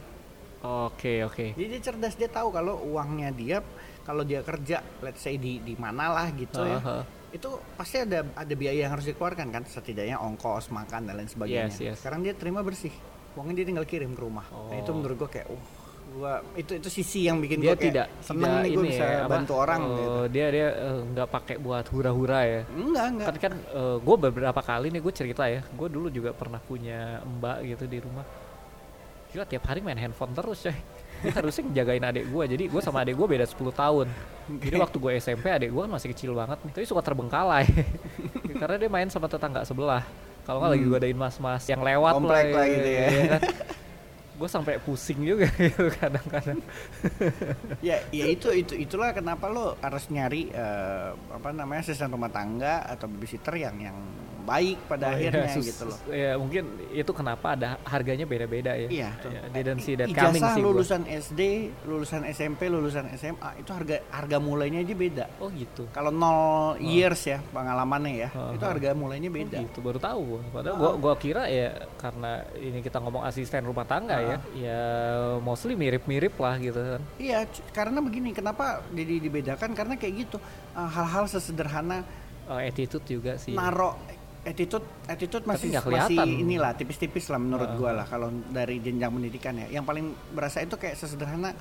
Oke, 0.63 1.27
oke. 1.27 1.59
jadi 1.59 1.67
dia 1.75 1.81
cerdas 1.83 2.15
dia 2.15 2.31
tahu 2.31 2.55
kalau 2.55 2.79
uangnya 2.87 3.35
dia 3.35 3.59
kalau 4.07 4.23
dia 4.23 4.47
kerja 4.47 4.79
let's 5.03 5.19
say 5.19 5.35
di 5.35 5.59
di 5.59 5.75
mana 5.75 6.15
lah 6.15 6.31
gitu 6.31 6.63
ya 6.63 6.79
Aha. 6.79 7.03
itu 7.35 7.51
pasti 7.75 7.99
ada 7.99 8.23
ada 8.31 8.55
biaya 8.55 8.87
yang 8.87 8.95
harus 8.95 9.11
dikeluarkan 9.11 9.51
kan 9.51 9.67
setidaknya 9.67 10.23
ongkos 10.23 10.71
makan 10.71 11.11
dan 11.11 11.19
lain 11.19 11.27
sebagainya 11.27 11.67
Yes, 11.67 11.83
yes. 11.83 11.97
sekarang 11.99 12.23
dia 12.23 12.39
terima 12.39 12.63
bersih 12.63 12.95
uangnya 13.35 13.59
dia 13.59 13.75
tinggal 13.75 13.83
kirim 13.83 14.15
ke 14.15 14.23
rumah 14.23 14.47
nah 14.47 14.79
itu 14.79 14.87
Oh. 14.87 14.95
menurut 14.95 15.17
gua 15.19 15.31
kayak 15.33 15.51
uh 15.51 15.65
gua 16.13 16.33
itu 16.55 16.73
itu 16.77 16.89
sisi 16.89 17.25
yang 17.25 17.41
bikin 17.41 17.59
Dia 17.59 17.73
gua 17.73 17.77
kayak 17.77 17.87
tidak 17.89 18.07
seneng 18.21 18.53
tidak 18.53 18.63
nih 18.63 18.73
gua 18.73 18.85
bisa 18.85 19.05
ya, 19.05 19.19
apa, 19.25 19.33
bantu 19.33 19.53
orang 19.57 19.81
eh, 19.81 19.89
gitu. 19.89 20.11
Dia 20.31 20.47
dia 20.49 20.69
eh, 20.71 20.99
nggak 21.09 21.29
pakai 21.29 21.57
buat 21.57 21.85
hura-hura 21.89 22.41
ya. 22.45 22.61
enggak 22.71 23.07
enggak 23.09 23.27
Kan 23.27 23.37
kan 23.41 23.53
gue 23.99 24.17
beberapa 24.21 24.61
kali 24.61 24.87
nih 24.91 25.01
gue 25.01 25.13
cerita 25.13 25.45
ya, 25.47 25.61
gue 25.65 25.89
dulu 25.89 26.09
juga 26.09 26.31
pernah 26.31 26.61
punya 26.61 27.21
mbak 27.25 27.57
gitu 27.67 27.85
di 27.87 27.99
rumah. 27.99 28.25
Gila 29.33 29.49
tiap 29.49 29.65
hari 29.65 29.81
main 29.81 29.97
handphone 29.97 30.33
terus 30.33 30.61
coy. 30.63 30.77
Dia 31.23 31.33
harusnya 31.33 31.63
ngejagain 31.65 32.03
adik 32.03 32.25
gue, 32.29 32.45
jadi 32.51 32.65
gue 32.67 32.81
sama 32.83 33.07
adik 33.07 33.15
gue 33.15 33.27
beda 33.31 33.47
10 33.47 33.55
tahun. 33.73 34.07
Jadi 34.59 34.75
waktu 34.75 34.97
gue 34.99 35.11
SMP 35.17 35.47
adik 35.49 35.71
gue 35.71 35.83
kan 35.87 35.93
masih 35.95 36.09
kecil 36.11 36.35
banget 36.35 36.59
nih, 36.67 36.73
tapi 36.75 36.83
suka 36.85 36.99
terbengkalai. 37.01 37.63
Karena 38.61 38.75
dia 38.77 38.91
main 38.91 39.07
sama 39.07 39.31
tetangga 39.31 39.63
sebelah. 39.63 40.03
Kalau 40.43 40.59
nggak 40.59 40.75
lagi 40.75 40.83
Hmm. 40.83 40.93
godain 40.93 41.15
mas-mas 41.15 41.63
yang 41.71 41.79
lewat 41.81 42.13
Komplek 42.19 42.45
lah, 42.51 42.59
lah 42.59 42.67
gitu 42.67 42.91
ya. 42.91 43.07
Gue 44.33 44.49
sampai 44.49 44.81
pusing 44.81 45.21
juga 45.23 45.47
gitu 45.61 45.93
kadang-kadang. 46.01 46.59
ya 47.89 48.01
ya 48.11 48.27
itu 48.27 48.49
itu 48.53 48.75
itulah 48.75 49.13
kenapa 49.13 49.53
lo 49.53 49.77
harus 49.85 50.09
nyari 50.09 50.49
eh, 50.49 51.11
apa 51.13 51.49
namanya 51.53 51.85
asisten 51.85 52.11
rumah 52.11 52.33
tangga 52.33 52.83
atau 52.89 53.07
babysitter 53.07 53.61
yang 53.61 53.77
yang 53.79 53.97
baik 54.43 54.79
pada 54.85 55.07
Oh, 55.07 55.11
iya, 55.13 55.31
akhirnya 55.31 55.49
sus- 55.51 55.67
gitu 55.67 55.83
loh 55.87 55.99
Ya 56.09 56.31
mungkin 56.35 56.65
itu 56.91 57.11
kenapa 57.11 57.55
ada 57.55 57.79
harganya 57.83 58.23
beda-beda 58.23 58.75
ya. 58.75 58.89
Iya. 58.89 59.11
Ya, 59.23 59.41
didn't 59.51 59.81
see 59.81 59.95
that 59.95 60.09
coming 60.09 60.39
Ijazah 60.39 60.53
sih 60.53 60.61
gua. 60.61 60.69
lulusan 60.69 61.03
SD, 61.07 61.41
lulusan 61.85 62.23
SMP, 62.27 62.61
lulusan 62.67 63.05
SMA 63.13 63.51
itu 63.57 63.71
harga 63.71 64.03
harga 64.09 64.37
mulainya 64.37 64.81
aja 64.81 64.95
beda. 64.95 65.25
Oh 65.39 65.49
gitu. 65.49 65.87
Kalau 65.89 66.11
nol 66.11 66.77
years 66.79 67.23
ya 67.25 67.39
pengalamannya 67.47 68.13
ya, 68.13 68.29
Oh, 68.33 68.53
itu 68.53 68.61
oh. 68.61 68.69
harga 68.69 68.89
mulainya 68.93 69.29
beda. 69.29 69.57
Oh 69.57 69.65
gitu 69.65 69.79
baru 69.81 69.99
tahu 69.99 70.21
gua. 70.27 70.41
Padahal 70.53 70.75
Oh. 70.75 70.79
gua 70.79 70.93
gua 70.99 71.15
kira 71.17 71.47
ya 71.47 71.71
karena 71.97 72.33
ini 72.55 72.79
kita 72.79 72.99
ngomong 72.99 73.23
asisten 73.23 73.63
rumah 73.63 73.85
tangga 73.85 74.19
ya, 74.19 74.37
ya 74.53 74.81
mostly 75.39 75.73
mirip-mirip 75.73 76.35
lah 76.35 76.57
gitu 76.57 76.79
kan. 76.79 77.03
Iya, 77.17 77.45
karena 77.71 77.99
begini, 77.99 78.31
kenapa 78.31 78.63
jadi 78.89 79.15
dibedakan? 79.19 79.71
Karena 79.73 79.95
kayak 79.95 80.15
gitu, 80.21 80.37
uh, 80.73 80.89
hal-hal 80.89 81.25
sesederhana 81.27 82.03
Oh, 82.45 82.59
attitude 82.59 83.07
juga 83.07 83.37
sih. 83.37 83.55
naro 83.55 83.95
attitude 84.43 84.83
attitude 85.07 85.45
masih 85.47 85.71
masih 85.79 86.19
inilah 86.19 86.75
tipis-tipis 86.75 87.31
lah 87.31 87.39
menurut 87.39 87.69
Heeh. 87.69 87.79
gua 87.79 87.91
lah 87.95 88.07
kalau 88.07 88.29
dari 88.49 88.79
jenjang 88.79 89.11
pendidikan 89.11 89.55
ya. 89.57 89.67
Yang 89.71 89.85
paling 89.87 90.07
berasa 90.31 90.59
itu 90.59 90.75
kayak 90.75 90.99
sesederhana 90.99 91.55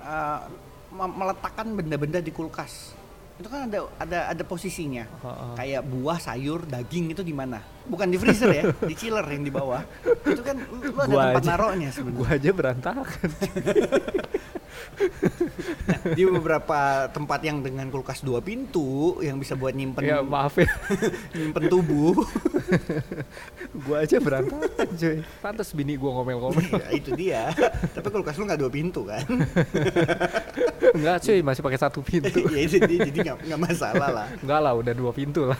uh, 0.00 0.50
me- 0.90 1.14
meletakkan 1.14 1.70
benda-benda 1.72 2.18
di 2.18 2.30
kulkas. 2.30 2.94
Itu 3.34 3.46
kan 3.46 3.66
ada 3.66 3.86
ada 3.98 4.18
ada 4.30 4.42
posisinya. 4.42 5.06
Heeh. 5.06 5.52
Kayak 5.54 5.82
buah, 5.84 6.18
sayur, 6.18 6.62
daging 6.64 7.10
itu 7.10 7.22
di 7.22 7.34
mana? 7.34 7.62
Bukan 7.84 8.06
di 8.06 8.18
freezer 8.18 8.50
ya, 8.50 8.62
di 8.90 8.94
chiller 8.94 9.26
yang 9.26 9.42
di 9.42 9.50
bawah. 9.50 9.82
Itu 10.22 10.42
kan 10.42 10.58
lu 10.58 10.90
lu 10.90 10.94
ada 10.94 11.06
Gua 11.06 11.22
tempat 11.30 11.42
aja- 11.42 11.50
naruhnya 11.54 11.90
sebenarnya. 11.90 12.18
Gua 12.18 12.28
aja 12.34 12.50
berantakan. 12.50 13.28
Di 16.12 16.22
beberapa 16.24 16.78
tempat 17.08 17.40
yang 17.40 17.60
dengan 17.60 17.88
kulkas 17.88 18.20
dua 18.20 18.38
pintu 18.38 18.84
yang 19.20 19.36
bisa 19.36 19.54
buat 19.54 19.72
nyimpen 19.72 20.02
ya 20.02 20.20
maaf 20.20 20.56
ya. 20.56 20.68
nyimpen 21.36 21.66
tubuh. 21.66 22.14
gua 23.82 24.02
aja 24.02 24.16
berantakan 24.18 24.88
cuy. 24.90 25.18
Pantes 25.40 25.70
bini 25.70 25.94
gua 25.94 26.20
ngomel-ngomel. 26.20 26.64
Ya, 26.70 26.88
itu 26.92 27.10
dia. 27.14 27.42
Tapi 27.90 28.06
kulkas 28.08 28.36
lu 28.36 28.44
nggak 28.44 28.60
dua 28.60 28.70
pintu 28.70 29.04
kan? 29.04 29.24
Enggak 30.96 31.16
cuy, 31.20 31.40
masih 31.40 31.60
pakai 31.60 31.80
satu 31.80 32.00
pintu. 32.00 32.38
ya 32.46 32.60
itu 32.60 32.76
dia, 32.80 32.98
jadi 33.04 33.18
nggak 33.34 33.60
masalah 33.60 34.08
lah. 34.12 34.26
Enggak 34.38 34.60
lah, 34.60 34.72
udah 34.74 34.94
dua 34.94 35.10
pintu 35.10 35.42
lah. 35.44 35.58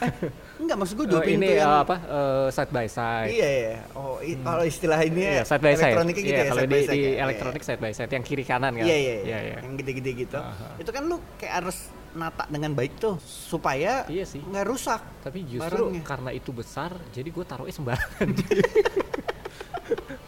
Enggak 0.57 0.77
maksud 0.77 0.94
gua 0.96 1.07
dua 1.09 1.20
Oh, 1.20 1.24
pintu 1.24 1.42
ini 1.42 1.57
yang 1.57 1.72
eh, 1.72 1.83
apa 1.83 1.96
eh, 1.98 2.46
side 2.50 2.70
by 2.70 2.87
side. 2.87 3.31
Iya 3.31 3.50
ya. 3.50 3.77
Oh, 3.94 4.18
i- 4.20 4.38
kalau 4.38 4.64
istilah 4.64 5.00
ini 5.00 5.22
Iya, 5.24 5.42
side 5.42 5.59
by 5.59 5.74
side. 5.74 5.83
elektroniknya 5.90 6.22
gitu 6.22 6.31
Iya, 6.31 6.38
ya. 6.38 6.44
kalau 6.46 6.62
di, 6.62 6.68
di 6.68 6.79
ya? 6.79 6.92
Iya, 6.94 7.11
elektronik 7.20 7.62
side 7.62 7.81
by 7.81 7.92
side 7.92 8.12
yang 8.12 8.22
kiri 8.22 8.44
kanan 8.44 8.72
kan. 8.74 8.85
Iya 8.85 8.96
iya 9.04 9.16
iya. 9.20 9.38
iya. 9.44 9.56
Yang 9.62 9.74
gede-gede 9.80 10.10
gitu. 10.24 10.38
Aha. 10.38 10.80
Itu 10.80 10.90
kan 10.90 11.02
lu 11.04 11.16
kayak 11.36 11.54
harus 11.60 11.78
nata 12.14 12.46
dengan 12.46 12.70
baik 12.72 12.94
tuh 12.96 13.18
supaya 13.20 14.06
Iya 14.06 14.22
sih. 14.24 14.38
nggak 14.40 14.64
rusak. 14.64 15.02
Tapi 15.20 15.42
justru 15.44 15.90
barangnya. 15.90 16.02
karena 16.02 16.30
itu 16.30 16.50
besar, 16.50 16.94
jadi 17.10 17.26
gue 17.26 17.44
taruhnya 17.44 17.74
sembarangan. 17.74 18.28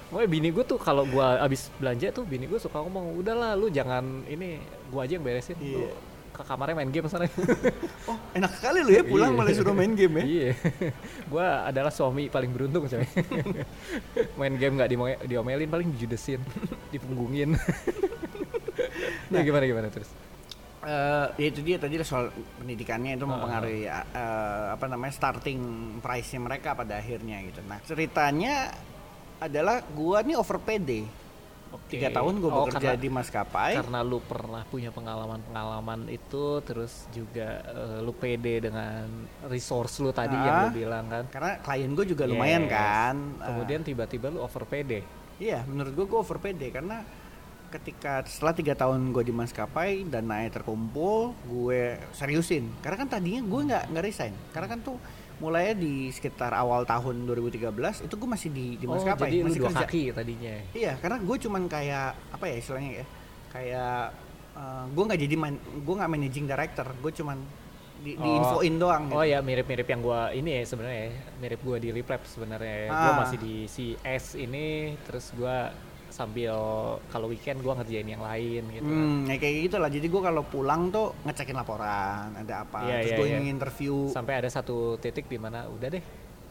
Pokoknya 0.06 0.28
bini 0.28 0.48
gue 0.48 0.64
tuh 0.64 0.78
kalau 0.78 1.04
gue 1.04 1.20
abis 1.38 1.68
belanja 1.76 2.08
tuh 2.10 2.24
bini 2.24 2.46
gue 2.46 2.56
suka 2.56 2.80
ngomong, 2.80 3.16
udahlah 3.16 3.52
lu 3.52 3.68
jangan 3.68 4.24
ini, 4.24 4.58
gue 4.62 5.00
aja 5.00 5.12
yang 5.14 5.24
beresin. 5.24 5.56
Lu 5.56 5.84
Iya. 5.84 5.92
ke 6.32 6.42
kamarnya 6.42 6.74
main 6.74 6.90
game 6.90 7.06
sana. 7.06 7.24
Oh, 8.06 8.14
enak 8.32 8.52
sekali 8.54 8.80
lu 8.80 8.90
ya 8.92 9.02
pulang 9.02 9.32
Iya. 9.32 9.38
malah 9.40 9.52
suruh 9.52 9.72
main 9.72 9.92
game 9.92 10.14
ya. 10.16 10.24
Iya, 10.24 10.50
gue 11.32 11.46
adalah 11.64 11.90
suami 11.90 12.28
paling 12.28 12.50
beruntung 12.50 12.86
coy. 12.86 13.02
main 14.36 14.54
game 14.54 14.74
nggak 14.74 14.88
diomelin, 15.24 15.66
paling 15.66 15.88
dijudesin, 15.92 16.38
dipunggungin. 16.90 17.58
Nah, 19.28 19.40
gimana 19.40 19.64
gimana 19.64 19.88
terus? 19.88 20.08
Eh, 20.78 21.26
ya 21.34 21.46
itu 21.48 21.60
dia 21.60 21.76
tadi 21.76 21.98
soal 22.00 22.30
pendidikannya 22.56 23.14
itu 23.14 23.26
mempengaruhi 23.26 23.84
eh, 23.84 24.04
apa 24.70 24.86
namanya 24.86 25.10
starting 25.12 25.58
price-nya 25.98 26.40
mereka 26.40 26.72
pada 26.72 26.96
akhirnya 26.96 27.42
gitu. 27.42 27.58
Nah 27.62 27.82
ceritanya 27.82 28.70
adalah 29.38 29.82
gua 29.88 30.22
nih 30.22 30.34
over 30.34 30.58
PD. 30.58 31.02
Tiga 31.90 32.08
Oke. 32.08 32.14
tahun 32.14 32.34
gua 32.38 32.50
Oh, 32.52 32.56
bekerja 32.64 32.94
karena- 32.94 33.02
di 33.02 33.08
maskapai. 33.10 33.72
karena 33.74 33.98
lu 34.00 34.22
pernah 34.22 34.62
punya 34.64 34.88
pengalaman-pengalaman 34.90 36.06
itu 36.08 36.62
terus 36.62 37.10
juga 37.10 37.60
eh, 37.60 37.98
lu 38.00 38.14
pede 38.14 38.62
dengan 38.62 39.04
resource 39.44 39.98
lu 39.98 40.08
tadi 40.10 40.32
Ah. 40.32 40.40
yang 40.40 40.56
lu 40.62 40.78
bilang 40.78 41.04
kan 41.04 41.24
Karena 41.26 41.58
klien 41.58 41.90
gue 41.90 42.06
juga 42.06 42.24
lumayan 42.24 42.64
Yes. 42.64 42.72
kan. 42.72 43.14
kemudian 43.40 43.80
tiba-tiba 43.82 44.30
lu 44.30 44.40
over 44.40 44.64
pede 44.64 45.02
iya 45.36 45.66
menurut 45.66 45.92
gue 45.92 46.06
gue 46.06 46.18
over 46.18 46.38
PD 46.38 46.70
karena 46.70 47.02
ketika 47.70 48.22
setelah 48.26 48.54
tiga 48.54 48.74
tahun 48.78 49.10
gue 49.10 49.24
di 49.26 49.34
maskapai 49.34 50.06
dan 50.06 50.30
naik 50.30 50.54
terkumpul 50.54 51.34
gue 51.50 51.98
seriusin 52.14 52.70
karena 52.80 52.96
kan 53.04 53.08
tadinya 53.10 53.40
gue 53.42 53.60
nggak 53.72 53.84
nggak 53.92 54.04
resign 54.04 54.34
karena 54.54 54.68
kan 54.70 54.80
tuh 54.82 54.96
mulai 55.36 55.76
di 55.76 56.08
sekitar 56.08 56.56
awal 56.56 56.88
tahun 56.88 57.28
2013 57.28 58.08
itu 58.08 58.14
gue 58.16 58.28
masih 58.30 58.48
di 58.48 58.66
di 58.80 58.86
oh 58.88 58.96
maskapai 58.96 59.28
lu 59.42 59.52
masih 59.52 59.60
dua 59.60 59.68
kerja 59.68 59.84
kaki 59.84 60.02
tadinya 60.16 60.54
iya 60.72 60.92
karena 60.96 61.20
gue 61.20 61.36
cuman 61.44 61.62
kayak 61.68 62.10
apa 62.32 62.44
ya 62.48 62.56
istilahnya 62.56 62.90
ya 63.02 63.06
kayak 63.52 64.02
eh, 64.56 64.84
gue 64.96 65.02
nggak 65.04 65.20
jadi 65.28 65.34
man, 65.36 65.54
gue 65.60 65.94
nggak 66.00 66.10
managing 66.10 66.46
director 66.48 66.86
gue 66.88 67.12
cuman 67.20 67.38
di, 67.96 68.12
Oh. 68.16 68.22
diinfoin 68.22 68.74
doang 68.76 69.02
gitu. 69.08 69.16
Oh 69.16 69.24
ya 69.24 69.38
mirip-mirip 69.40 69.88
yang 69.88 70.00
gua 70.04 70.28
ini 70.30 70.60
ya 70.60 70.62
sebenarnya 70.68 71.00
ya. 71.08 71.12
mirip 71.40 71.60
gua 71.64 71.76
di 71.80 71.88
Liplab 71.96 72.22
sebenarnya. 72.28 72.76
ya. 72.86 72.90
Ah. 72.92 73.16
masih 73.24 73.38
di 73.40 73.54
CS 73.64 74.36
ini 74.36 74.94
terus 75.08 75.32
gua 75.32 75.72
sambil 76.16 76.56
kalau 77.06 77.28
weekend 77.28 77.60
gua 77.60 77.76
ngerjain 77.76 78.08
yang 78.08 78.24
lain 78.24 78.64
gitu. 78.72 78.80
kan. 78.82 78.96
Hmm, 79.04 79.28
ya 79.28 79.36
kayak 79.36 79.54
gitu 79.62 79.76
lah. 79.76 79.90
Jadi 79.92 80.06
gue 80.06 80.22
kalau 80.22 80.42
pulang 80.42 80.88
tuh 80.88 81.12
ngecekin 81.22 81.52
laporan, 81.52 82.32
ada 82.32 82.64
apa. 82.64 82.78
Iya, 82.82 82.96
Terus 82.96 83.10
iya, 83.12 83.16
gue 83.18 83.26
iya. 83.28 83.40
interview. 83.44 83.94
Sampai 84.08 84.34
ada 84.34 84.48
satu 84.48 84.96
titik 84.96 85.28
di 85.28 85.36
mana 85.36 85.68
udah 85.68 85.88
deh 85.92 86.00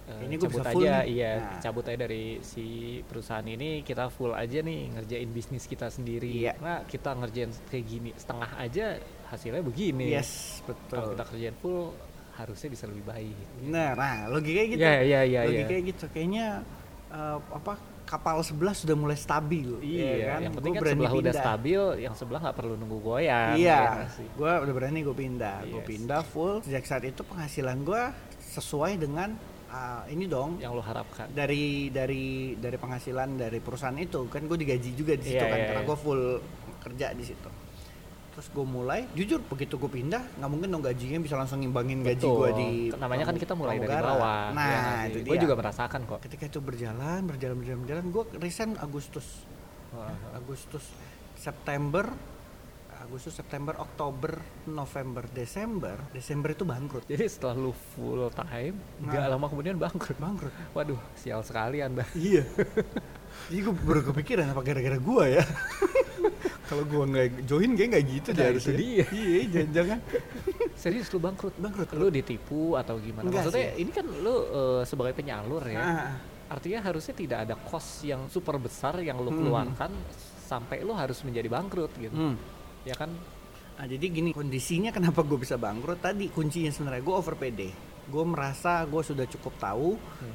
eh, 0.05 0.21
Ini 0.21 0.37
gua 0.37 0.45
cabut 0.45 0.61
bisa 0.61 0.69
full 0.69 0.85
aja 0.85 0.95
nih. 0.95 1.05
iya 1.09 1.31
Nah. 1.35 1.59
cabut 1.59 1.83
aja 1.83 1.97
dari 1.97 2.25
si 2.39 2.65
perusahaan 3.01 3.41
ini 3.43 3.81
kita 3.81 4.05
full 4.07 4.31
aja 4.31 4.61
nih 4.61 4.93
ngerjain 4.93 5.29
bisnis 5.29 5.65
kita 5.65 5.89
sendiri 5.89 6.45
Iya. 6.45 6.53
nah 6.61 6.85
kita 6.85 7.17
ngerjain 7.17 7.49
kayak 7.65 7.83
gini 7.83 8.09
setengah 8.13 8.51
aja 8.55 9.01
hasilnya 9.25 9.65
begini 9.65 10.05
Yes, 10.07 10.61
kalau 10.61 10.77
betul. 10.77 11.11
kita 11.11 11.23
kerjain 11.25 11.55
full 11.57 11.89
harusnya 12.35 12.69
bisa 12.69 12.85
lebih 12.85 13.01
baik 13.03 13.37
Nah, 13.65 13.89
nah 13.93 14.29
logikanya 14.29 14.67
gitu. 14.69 14.79
Iya, 14.79 14.93
iya, 15.01 15.19
iya, 15.25 15.41
Logikanya 15.41 15.81
gitu. 15.89 16.05
Kayaknya 16.07 16.45
eh, 17.09 17.37
apa 17.41 17.73
kapal 18.05 18.39
sebelah 18.39 18.71
sudah 18.71 18.93
mulai 18.93 19.13
stabil. 19.13 19.69
Iya, 19.79 20.09
kan? 20.31 20.39
yang 20.39 20.51
Gua 20.51 20.57
penting 20.57 20.73
kan 20.73 20.81
berani 20.81 20.95
sebelah 20.95 21.11
udah 21.11 21.21
pindah. 21.25 21.41
stabil, 21.41 21.81
yang 21.99 22.13
sebelah 22.13 22.39
nggak 22.39 22.55
perlu 22.55 22.73
nunggu 22.75 22.97
goyang. 22.99 23.49
ya 23.51 23.57
Iya, 23.57 23.79
nggak 23.91 24.09
sih? 24.11 24.27
gue 24.31 24.51
udah 24.61 24.73
berani 24.73 24.99
gue 25.01 25.15
pindah. 25.15 25.57
Gue 25.65 25.81
Yes. 25.81 25.87
pindah 25.87 26.21
full. 26.23 26.55
Sejak 26.61 26.83
saat 26.83 27.03
itu 27.03 27.21
penghasilan 27.21 27.77
gue 27.81 28.01
sesuai 28.47 28.91
dengan 28.95 29.33
uh, 29.67 30.05
ini 30.07 30.25
dong 30.25 30.57
yang 30.57 30.71
lo 30.71 30.79
harapkan 30.79 31.27
dari 31.29 31.89
dari 31.89 32.23
dari 32.55 32.77
penghasilan 32.77 33.35
dari 33.35 33.59
perusahaan 33.59 33.97
itu 33.97 34.25
kan 34.25 34.41
gue 34.41 34.55
digaji 34.55 34.93
juga 34.93 35.13
di 35.13 35.25
situ 35.25 35.35
Iya, 35.35 35.45
kan 35.45 35.57
iya, 35.57 35.67
karena 35.67 35.81
iya. 35.81 35.89
gue 35.89 35.97
full 35.97 36.23
kerja 36.79 37.07
di 37.11 37.25
situ 37.25 37.49
terus 38.35 38.51
gue 38.51 38.67
mulai 38.67 39.07
jujur 39.15 39.39
begitu 39.47 39.79
gue 39.79 39.87
pindah 39.87 40.19
nggak 40.35 40.49
mungkin 40.51 40.67
dong 40.67 40.83
gajinya 40.83 41.23
bisa 41.23 41.39
langsung 41.39 41.63
ngimbangin 41.63 42.03
gaji 42.03 42.19
gue 42.27 42.49
di 42.51 42.69
namanya 42.91 43.23
kan 43.23 43.39
kita 43.39 43.55
mulai 43.55 43.79
dari 43.79 43.95
bawah. 43.95 44.51
Nah 44.51 45.07
itu 45.07 45.23
gue 45.23 45.35
dia. 45.39 45.43
Juga 45.47 45.55
merasakan 45.55 46.03
kok. 46.03 46.19
Ketika 46.19 46.43
itu 46.45 46.59
berjalan 46.59 47.23
berjalan 47.23 47.55
berjalan 47.55 47.79
berjalan 47.87 48.05
gue 48.11 48.23
resign 48.37 48.75
Agustus. 48.77 49.47
Agustus 50.35 50.83
September 51.39 52.11
Agustus 52.99 53.37
September 53.37 53.77
Oktober 53.79 54.41
November 54.67 55.23
Desember 55.31 55.95
Desember 56.11 56.51
itu 56.51 56.67
bangkrut. 56.67 57.07
Jadi 57.07 57.31
setelah 57.31 57.55
lu 57.55 57.71
full 57.95 58.27
time 58.35 58.75
nggak 58.99 59.21
Nah. 59.21 59.31
lama 59.31 59.45
kemudian 59.47 59.79
bangkrut. 59.79 60.19
Bangkrut. 60.19 60.51
Waduh 60.75 60.99
sial 61.15 61.39
sekali 61.39 61.79
anda. 61.79 62.03
Iya. 62.11 62.43
Jadi 63.47 63.59
gue 63.61 63.75
baru 63.77 64.01
kepikiran 64.11 64.51
apa 64.51 64.59
gara-gara 64.59 64.97
gua 64.97 65.23
ya. 65.29 65.43
Kalau 66.65 66.83
gua 66.83 67.03
nggak 67.05 67.27
join 67.43 67.71
kayak 67.73 67.89
nggak 67.91 68.05
gitu 68.09 68.29
Nah, 68.29 68.35
deh 68.35 68.43
itu 68.43 68.49
harusnya. 68.51 68.75
dia. 68.75 69.05
Iya, 69.11 69.39
jangan-jangan. 69.49 69.99
serius 70.75 71.07
lu 71.07 71.19
bangkrut 71.19 71.55
Bangkrut. 71.55 71.87
lu 71.93 72.07
ditipu 72.09 72.61
atau 72.73 72.97
gimana 72.97 73.23
Enggak 73.23 73.47
maksudnya 73.47 73.67
sih. 73.71 73.81
ini 73.81 73.91
kan 73.91 74.05
lu 74.05 74.35
eh, 74.45 74.81
sebagai 74.83 75.13
penyalur 75.13 75.63
ya 75.63 75.79
Ah, 75.79 76.09
artinya 76.47 76.79
harusnya 76.83 77.13
tidak 77.13 77.39
ada 77.41 77.55
cost 77.59 78.03
yang 78.03 78.27
super 78.27 78.57
besar 78.57 78.99
yang 78.99 79.17
lu 79.17 79.27
Hmm. 79.27 79.39
keluarkan 79.39 79.91
sampai 80.41 80.81
lu 80.81 80.91
harus 80.91 81.21
menjadi 81.21 81.47
bangkrut 81.47 81.91
gitu 81.95 82.13
hmm. 82.13 82.35
ya 82.83 82.93
kan 82.93 83.09
Nah, 83.75 83.83
jadi 83.85 84.07
gini 84.07 84.31
kondisinya 84.31 84.87
kenapa 84.89 85.19
gue 85.19 85.35
bisa 85.35 85.55
bangkrut 85.55 85.99
tadi 85.99 86.29
kuncinya 86.29 86.69
sebenarnya 86.69 87.01
gue 87.01 87.11
over 87.13 87.35
PD. 87.35 87.61
Gue 88.05 88.21
merasa 88.23 88.81
gue 88.81 89.01
sudah 89.01 89.25
cukup 89.25 89.53
tahu, 89.57 89.89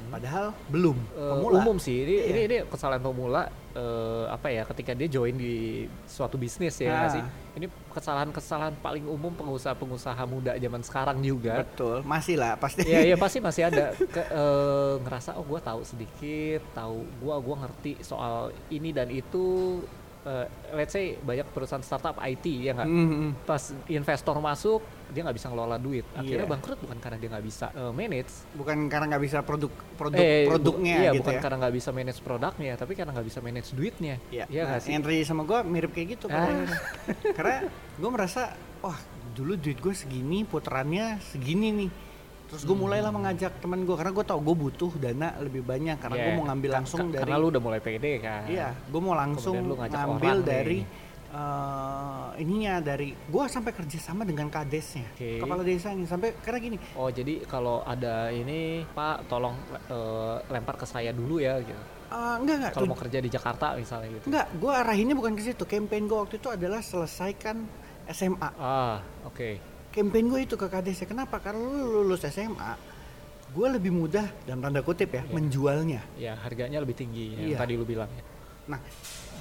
padahal 0.07 0.51
belum. 0.67 0.97
Hmm. 1.09 1.29
Pemula. 1.33 1.55
umum 1.57 1.77
sih 1.77 1.97
ini, 1.99 2.13
Iya. 2.13 2.25
ini 2.27 2.39
ini 2.43 2.57
kesalahan 2.65 2.99
pemula 2.99 3.47
eh, 3.71 4.25
apa 4.27 4.47
ya 4.47 4.63
ketika 4.65 4.91
dia 4.91 5.07
join 5.07 5.31
di 5.33 5.55
suatu 6.03 6.35
bisnis 6.35 6.75
ya 6.75 6.91
nggak 6.91 7.07
Ah. 7.07 7.13
sih 7.13 7.23
ini 7.53 7.65
kesalahan-kesalahan 7.87 8.75
paling 8.77 9.05
umum 9.05 9.31
pengusaha-pengusaha 9.31 10.19
muda 10.25 10.51
zaman 10.53 10.81
sekarang 10.81 11.17
juga 11.21 11.63
Betul, 11.63 12.03
masih 12.03 12.35
lah 12.35 12.55
pasti. 12.55 12.83
Iya 12.83 12.99
iya 13.05 13.15
pasti 13.15 13.39
masih 13.47 13.63
ada 13.65 13.95
ke, 13.95 14.19
eh, 14.21 14.93
ngerasa 14.99 15.35
oh 15.35 15.45
gue 15.45 15.59
tahu 15.61 15.79
sedikit 15.81 16.59
tahu 16.73 16.99
gue 17.01 17.35
gua 17.37 17.55
ngerti 17.61 17.91
soal 18.01 18.35
ini 18.67 18.91
dan 18.91 19.07
itu 19.07 19.79
Eh, 20.21 20.45
let's 20.75 20.93
say 20.93 21.17
banyak 21.17 21.49
perusahaan 21.49 21.81
startup 21.81 22.13
IT 22.21 22.45
ya 22.45 22.77
nggak 22.77 22.85
Hmm, 22.85 23.33
pas 23.41 23.57
investor 23.89 24.37
masuk 24.37 24.77
dia 25.11 25.21
nggak 25.21 25.35
bisa 25.35 25.47
ngelola 25.47 25.75
duit 25.75 26.05
akhirnya 26.11 26.41
Iya. 26.41 26.49
bangkrut 26.49 26.79
bukan 26.79 26.97
karena 26.97 27.17
dia 27.17 27.29
nggak 27.29 27.45
bisa 27.45 27.65
eh, 27.69 27.91
manage 27.91 28.31
bukan 28.51 28.77
karena 28.87 29.05
nggak 29.07 29.23
bisa 29.23 29.37
produk 29.41 29.69
produk 29.93 30.17
eh, 30.17 30.31
bu- 30.41 30.49
produknya 30.49 30.95
iya, 30.97 31.11
gitu 31.11 31.19
bukan 31.21 31.33
ya. 31.33 31.39
karena 31.39 31.57
nggak 31.59 31.75
bisa 31.75 31.89
manage 31.91 32.19
produknya 32.19 32.73
tapi 32.73 32.91
karena 32.93 33.11
nggak 33.11 33.27
bisa 33.27 33.39
manage 33.39 33.69
duitnya 33.71 34.15
Iya, 34.27 34.45
Iya 34.47 34.63
nah, 34.65 34.79
sih 34.79 34.91
Henry 34.91 35.21
sama 35.21 35.43
gue 35.43 35.59
mirip 35.63 35.91
kayak 35.91 36.07
gitu 36.11 36.25
Ah. 36.27 36.47
Karena 37.37 37.67
gue 37.93 38.09
merasa, 38.09 38.53
wah 38.79 38.95
dulu 39.31 39.53
duit 39.53 39.77
gue 39.77 39.91
segini, 39.91 40.43
putarannya 40.43 41.19
segini 41.21 41.69
nih. 41.73 41.91
Terus 42.47 42.63
gue 42.63 42.73
mulailah 42.73 43.09
mengajak 43.09 43.57
teman 43.57 43.81
gue 43.81 43.93
karena 43.93 44.11
gue 44.11 44.25
tau 44.25 44.37
gue 44.37 44.51
butuh 44.53 44.91
dana 44.93 45.35
lebih 45.37 45.61
banyak 45.61 45.95
karena 45.97 46.15
Iya, 46.15 46.25
gue 46.25 46.33
mau 46.33 46.45
ngambil 46.45 46.69
langsung 46.73 46.99
ka- 47.01 47.11
dari 47.13 47.21
karena 47.23 47.35
lu 47.37 47.47
udah 47.47 47.61
mulai 47.61 47.79
pede 47.79 48.13
kan 48.17 48.43
iya, 48.45 48.67
gue 48.75 49.01
mau 49.01 49.13
langsung 49.13 49.55
ngambil 49.55 50.19
orang 50.19 50.39
dari 50.41 50.79
nih. 50.81 51.10
Eh, 51.31 52.27
ininya 52.37 52.79
dari 52.79 53.11
gue 53.11 53.43
sampai 53.47 53.71
kerjasama 53.71 54.21
dengan 54.21 54.47
kadesnya, 54.47 55.07
Oke. 55.11 55.39
kepala 55.39 55.61
desanya 55.61 56.03
sampai 56.05 56.35
karena 56.37 56.59
gini, 56.61 56.77
oh 56.93 57.07
jadi 57.07 57.43
kalau 57.45 57.81
ada 57.81 58.29
ini 58.29 58.83
pak 58.85 59.25
tolong 59.25 59.55
eh, 59.87 60.35
lempar 60.47 60.75
ke 60.75 60.83
saya 60.83 61.09
dulu 61.11 61.39
ya 61.39 61.57
gitu 61.57 61.79
eh, 62.11 62.35
enggak 62.37 62.55
enggak, 62.57 62.71
kalau 62.73 62.87
mau 62.87 62.99
kerja 62.99 63.17
di 63.17 63.29
Jakarta 63.29 63.73
misalnya 63.73 64.07
gitu 64.13 64.25
enggak, 64.27 64.47
gue 64.53 64.71
arahinnya 64.73 65.15
bukan 65.15 65.33
ke 65.33 65.43
situ. 65.43 65.63
Campaign 65.63 66.03
gue 66.05 66.17
waktu 66.17 66.35
itu 66.35 66.49
adalah 66.49 66.79
selesaikan 66.79 67.57
SMA. 68.07 68.49
ah 68.53 68.99
oke 69.23 69.49
campaign 69.89 70.25
gue 70.27 70.39
itu 70.41 70.55
ke 70.55 70.67
kadesnya 70.67 71.03
kenapa 71.05 71.39
karena 71.39 71.59
lu 71.59 72.03
lulus 72.03 72.23
SMA 72.25 72.75
gue 73.51 73.67
lebih 73.69 73.91
mudah 73.91 74.23
dalam 74.43 74.59
tanda 74.59 74.79
kutip 74.79 75.11
ya 75.11 75.21
Iya. 75.21 75.31
menjualnya 75.31 76.01
ya 76.15 76.33
harganya 76.37 76.79
lebih 76.79 76.95
tinggi 76.95 77.35
yang 77.35 77.49
Iya. 77.51 77.57
tadi 77.59 77.73
lu 77.75 77.83
bilang 77.83 78.07
ya 78.09 78.23
nah 78.63 78.77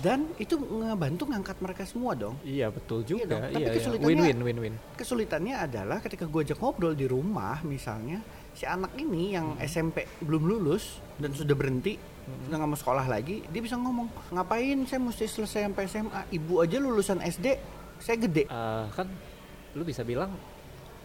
dan 0.01 0.25
itu 0.37 0.57
ngebantu 0.57 1.29
ngangkat 1.29 1.61
mereka 1.61 1.85
semua 1.85 2.17
dong. 2.17 2.33
Iya 2.41 2.73
betul 2.73 3.05
juga. 3.05 3.37
dong, 3.37 3.43
tapi 3.47 3.61
iya, 3.61 3.69
iya. 3.69 3.77
kesulitannya- 3.77 4.09
win-win 4.09 4.39
win-win. 4.41 4.75
kesulitannya 4.97 5.55
adalah 5.61 5.99
ketika 6.01 6.25
gue 6.25 6.41
ajak 6.43 6.57
ngobrol 6.57 6.97
di 6.97 7.05
rumah 7.05 7.61
misalnya 7.63 8.25
si 8.51 8.65
anak 8.65 8.97
ini 8.97 9.35
yang 9.35 9.55
Hmm. 9.55 9.63
SMP 9.63 10.09
belum 10.19 10.43
lulus 10.43 10.99
dan 11.17 11.31
sudah 11.31 11.53
berhenti 11.53 12.01
sudah 12.41 12.57
nggak 12.57 12.71
mau 12.71 12.79
sekolah 12.79 13.07
lagi 13.07 13.43
dia 13.45 13.61
bisa 13.61 13.75
ngomong 13.75 14.09
ngapain? 14.31 14.79
Saya 14.87 15.01
mesti 15.01 15.27
selesai 15.27 15.67
sampai 15.67 15.85
SMA 15.85 16.21
ibu 16.31 16.55
aja 16.59 16.77
lulusan 16.79 17.19
SD 17.21 17.47
saya 17.99 18.17
gede. 18.17 18.45
Eh, 18.47 18.85
kan 18.91 19.05
lu 19.71 19.83
bisa 19.83 20.01
bilang 20.01 20.33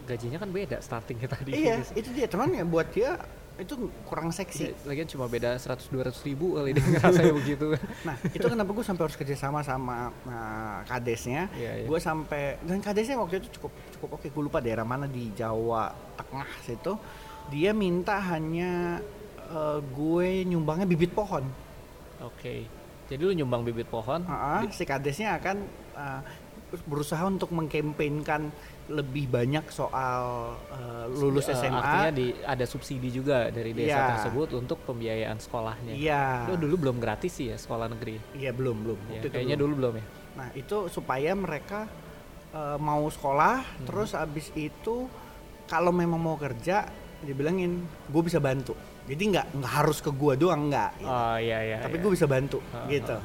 gajinya 0.04 0.38
kan 0.38 0.48
beda 0.48 0.80
startingnya 0.80 1.28
tadi. 1.28 1.52
Iya 1.52 1.84
itu 2.00 2.10
dia. 2.12 2.26
Teman 2.26 2.54
ya 2.54 2.64
buat 2.64 2.88
dia 2.88 3.20
itu 3.56 3.88
kurang 4.04 4.36
seksi 4.36 4.68
Iya, 4.68 4.76
lagian 4.84 5.08
cuma 5.08 5.26
beda 5.32 5.56
100-200 5.56 6.28
ribu 6.28 6.60
kali 6.60 6.76
dia 6.76 6.84
ngerasanya 6.92 7.34
begitu 7.34 7.66
Nah, 8.04 8.16
itu 8.36 8.46
kenapa 8.46 8.70
gue 8.76 8.86
sampai 8.86 9.04
harus 9.08 9.18
kerjasama 9.18 9.60
sama 9.64 10.12
nah, 10.28 10.84
kadesnya. 10.86 11.48
Iya, 11.56 11.72
iya. 11.84 11.88
Gue 11.88 12.00
sampai 12.04 12.60
dan 12.68 12.84
kadesnya 12.84 13.16
waktu 13.16 13.40
itu 13.40 13.60
cukup 13.60 13.72
cukup 13.96 14.10
oke. 14.20 14.28
Gue 14.28 14.44
lupa 14.44 14.60
daerah 14.60 14.84
mana 14.84 15.08
di 15.08 15.32
Jawa 15.32 15.96
Tengah 16.20 16.50
situ. 16.68 16.94
Dia 17.48 17.72
minta 17.72 18.20
hanya 18.20 19.00
eh, 19.48 19.80
gue 19.80 20.28
nyumbangnya 20.44 20.88
bibit 20.90 21.16
pohon. 21.16 21.46
oke 22.16 22.56
jadi 23.06 23.22
lu 23.22 23.34
nyumbang 23.38 23.62
bibit 23.62 23.86
pohon 23.86 24.26
Ah, 24.26 24.62
ah, 24.66 24.72
si 24.74 24.82
kadesnya 24.88 25.38
akan 25.38 25.58
eh, 25.94 26.22
berusaha 26.90 27.22
untuk 27.30 27.54
mengkampanyekan 27.54 28.50
lebih 28.88 29.26
banyak 29.28 29.66
soal 29.68 30.54
eh, 30.68 31.06
lulus 31.12 31.48
Eh, 31.48 31.58
SMA. 31.58 31.74
artinya 31.74 32.12
di 32.12 32.28
ada 32.38 32.64
subsidi 32.64 33.10
juga 33.10 33.50
dari 33.50 33.74
desa 33.74 33.90
Iya. 33.92 34.10
tersebut 34.14 34.54
untuk 34.54 34.78
pembiayaan 34.84 35.38
sekolahnya 35.38 35.92
Iya. 35.92 36.46
lu 36.48 36.60
dulu 36.60 36.76
belum 36.80 36.98
gratis 36.98 37.34
sih 37.34 37.50
ya 37.50 37.58
sekolah 37.58 37.90
negeri 37.90 38.22
Iya 38.34 38.52
belum 38.52 38.78
belum. 38.80 39.00
Ya, 39.10 39.20
itu 39.20 39.28
kayaknya 39.28 39.56
belum. 39.56 39.66
dulu 39.68 39.74
belum 39.82 39.94
ya 39.96 40.06
Nah 40.36 40.48
itu 40.54 40.78
supaya 40.88 41.32
mereka 41.34 41.90
eh, 42.52 42.78
mau 42.78 43.04
sekolah, 43.06 43.56
Hmm. 43.60 43.84
terus 43.84 44.14
abis 44.14 44.48
itu 44.54 45.10
kalau 45.66 45.90
memang 45.90 46.16
mau 46.16 46.38
kerja, 46.38 46.88
dibilangin 47.20 47.84
gue 48.06 48.22
bisa 48.22 48.38
bantu. 48.38 48.72
Jadi 49.04 49.24
nggak 49.28 49.46
nggak 49.56 49.74
harus 49.74 49.98
ke 49.98 50.08
gue 50.08 50.34
doang 50.36 50.70
nggak. 50.70 50.92
gitu. 50.98 51.10
oh 51.10 51.36
iya 51.36 51.58
iya 51.64 51.78
Tapi 51.80 51.96
iya. 51.96 52.02
gue 52.02 52.12
bisa 52.14 52.26
bantu 52.26 52.62
Ah, 52.70 52.86
gitu. 52.86 53.12
ah, 53.12 53.24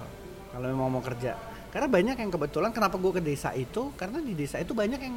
Kalau 0.50 0.66
memang 0.66 0.88
mau 0.88 1.00
kerja. 1.00 1.36
Karena 1.70 1.86
banyak 1.86 2.16
yang 2.18 2.30
kebetulan 2.30 2.70
kenapa 2.70 2.98
gue 2.98 3.12
ke 3.14 3.22
desa 3.22 3.54
itu, 3.54 3.94
karena 3.94 4.18
di 4.18 4.34
desa 4.34 4.58
itu 4.58 4.74
banyak 4.74 4.98
yang 4.98 5.14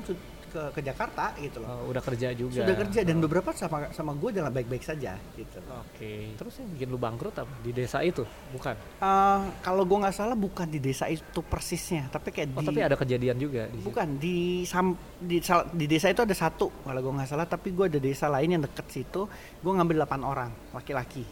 ke, 0.53 0.61
ke 0.69 0.81
Jakarta 0.85 1.33
gitu 1.41 1.65
loh. 1.65 1.67
Oh, 1.67 1.89
udah 1.89 1.97
kerja 1.99 2.29
juga 2.37 2.61
Sudah 2.61 2.77
kerja 2.77 3.01
dan 3.01 3.17
beberapa 3.17 3.49
sama 3.57 3.89
sama 3.89 4.13
gue 4.13 4.29
dalam 4.29 4.53
baik-baik 4.53 4.85
saja 4.85 5.17
gitu. 5.33 5.57
Oke, 5.65 6.37
terus 6.37 6.53
yang 6.61 6.69
bikin 6.77 6.87
lu 6.93 7.01
bangkrut 7.01 7.33
apa? 7.33 7.49
Di 7.65 7.73
desa 7.73 8.05
itu? 8.05 8.21
Bukan. 8.53 8.77
Eh, 8.77 9.39
kalau 9.65 9.81
gue 9.81 9.97
nggak 9.97 10.13
salah 10.13 10.37
bukan 10.37 10.69
di 10.69 10.77
desa 10.77 11.09
itu 11.09 11.41
persisnya, 11.41 12.05
tapi 12.13 12.29
kayak 12.29 12.53
Oh, 12.53 12.61
di 12.61 12.69
tapi 12.69 12.79
ada 12.85 12.93
kejadian 12.93 13.41
juga 13.41 13.65
di 13.65 13.81
situ. 13.81 13.85
Bukan 13.89 14.07
di 14.21 14.37
sam, 14.69 14.93
di 15.17 15.41
sal- 15.41 15.73
di 15.73 15.89
desa 15.89 16.13
itu 16.13 16.21
ada 16.21 16.35
satu 16.37 16.69
kalau 16.85 17.01
gue 17.01 17.13
nggak 17.17 17.29
salah 17.29 17.49
tapi 17.49 17.73
gue 17.73 17.89
ada 17.89 17.97
desa 17.97 18.29
lain 18.29 18.53
yang 18.53 18.61
deket 18.61 18.85
situ 18.93 19.25
gue 19.57 19.71
ngambil 19.73 20.05
8 20.05 20.21
orang 20.21 20.53
laki-laki 20.69 21.25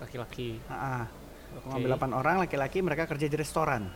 Laki-laki. 0.00 0.58
Ah. 0.66 1.06
Oke. 1.52 1.60
Gua 1.60 1.68
ngambil 1.76 1.90
8 1.94 2.10
orang 2.16 2.36
laki-laki 2.40 2.80
mereka 2.80 3.04
kerja 3.04 3.28
di 3.28 3.36
restoran 3.36 3.86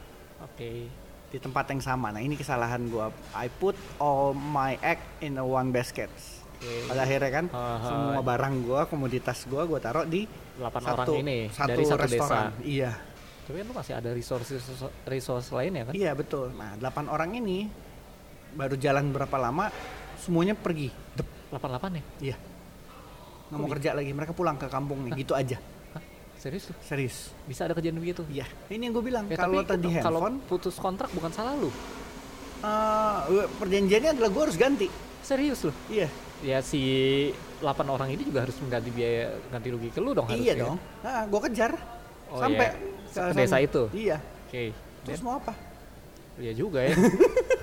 Oke. 0.43 0.89
di 1.27 1.39
tempat 1.43 1.67
yang 1.75 1.83
sama 1.83 2.15
nah 2.15 2.23
ini 2.23 2.39
kesalahan 2.39 2.87
gue 2.87 3.07
I 3.35 3.51
put 3.51 3.75
all 3.99 4.33
my 4.33 4.79
egg 4.81 5.03
in 5.21 5.37
a 5.41 5.45
one 5.45 5.75
basket 5.75 6.09
Oke. 6.57 6.89
pada 6.89 7.03
akhirnya 7.05 7.31
kan 7.31 7.47
ah. 7.53 7.83
semua 7.83 8.21
barang 8.23 8.55
gue 8.63 8.81
komoditas 8.89 9.45
gue 9.45 9.63
gue 9.67 9.79
taruh 9.83 10.07
di 10.07 10.25
8 10.57 10.63
satu, 10.63 10.89
orang 10.95 11.07
ini 11.27 11.39
satu 11.53 11.69
dari 11.69 11.85
satu 11.85 12.01
restoran 12.01 12.45
desa. 12.55 12.65
iya 12.65 12.93
Tapi 13.47 13.63
kan 13.63 13.67
lu 13.71 13.75
masih 13.79 13.95
ada 13.95 14.11
resource 14.11 14.49
resource, 14.59 14.91
resource 15.07 15.49
lainnya 15.53 15.91
kan? 15.91 15.95
iya 15.95 16.15
betul 16.17 16.55
nah 16.55 16.79
8 16.79 17.11
orang 17.11 17.31
ini 17.37 17.69
baru 18.57 18.79
jalan 18.81 19.13
berapa 19.13 19.37
lama 19.37 19.69
semuanya 20.17 20.57
pergi 20.57 20.89
Dep, 21.13 21.29
88 21.53 21.99
ya? 22.01 22.05
Iya. 22.33 22.37
Nggak 23.47 23.59
mau 23.63 23.71
kerja 23.71 23.91
lagi, 23.95 24.11
mereka 24.11 24.33
pulang 24.35 24.59
ke 24.59 24.67
kampung 24.67 25.07
nih, 25.07 25.23
gitu 25.23 25.39
aja. 25.39 25.55
Serius 26.47 26.65
lu? 26.71 26.75
Serius. 26.79 27.17
Bisa 27.43 27.67
ada 27.67 27.75
kejadian 27.75 27.99
begitu? 27.99 28.23
Iya. 28.31 28.47
Ini 28.71 28.87
yang 28.87 28.95
gue 28.95 29.03
bilang, 29.03 29.27
Ya, 29.27 29.35
kalau 29.35 29.67
tadi 29.67 29.91
kalau 29.99 30.23
handphone, 30.23 30.37
putus 30.47 30.79
kontrak 30.79 31.11
bukan 31.11 31.35
salah 31.35 31.59
lu. 31.59 31.75
eh, 32.63 33.47
perjanjiannya 33.59 34.15
adalah 34.15 34.31
gue 34.31 34.43
harus 34.47 34.55
ganti. 34.55 34.87
Serius 35.27 35.67
lu? 35.67 35.75
Iya. 35.91 36.07
Ya 36.47 36.63
si 36.63 36.79
8 37.59 37.67
orang 37.91 38.15
ini 38.15 38.23
juga 38.23 38.47
harus 38.47 38.55
mengganti 38.63 38.95
biaya 38.95 39.35
ganti 39.51 39.69
rugi 39.75 39.91
ke 39.91 39.99
lu 39.99 40.15
dong 40.15 40.31
iya 40.31 40.55
harusnya. 40.55 40.63
dong. 40.63 40.77
Nah, 41.03 41.23
gue 41.27 41.41
kejar 41.51 41.73
Oh, 42.27 42.43
sampai 42.43 42.67
iya. 42.75 43.23
ke 43.27 43.35
Desa 43.35 43.59
itu? 43.59 43.83
Iya. 43.91 44.17
Oke. 44.47 44.63
Terus 45.03 45.21
mau 45.27 45.43
apa? 45.43 45.51
Iya 46.39 46.53
juga 46.55 46.87
ya. 46.87 46.95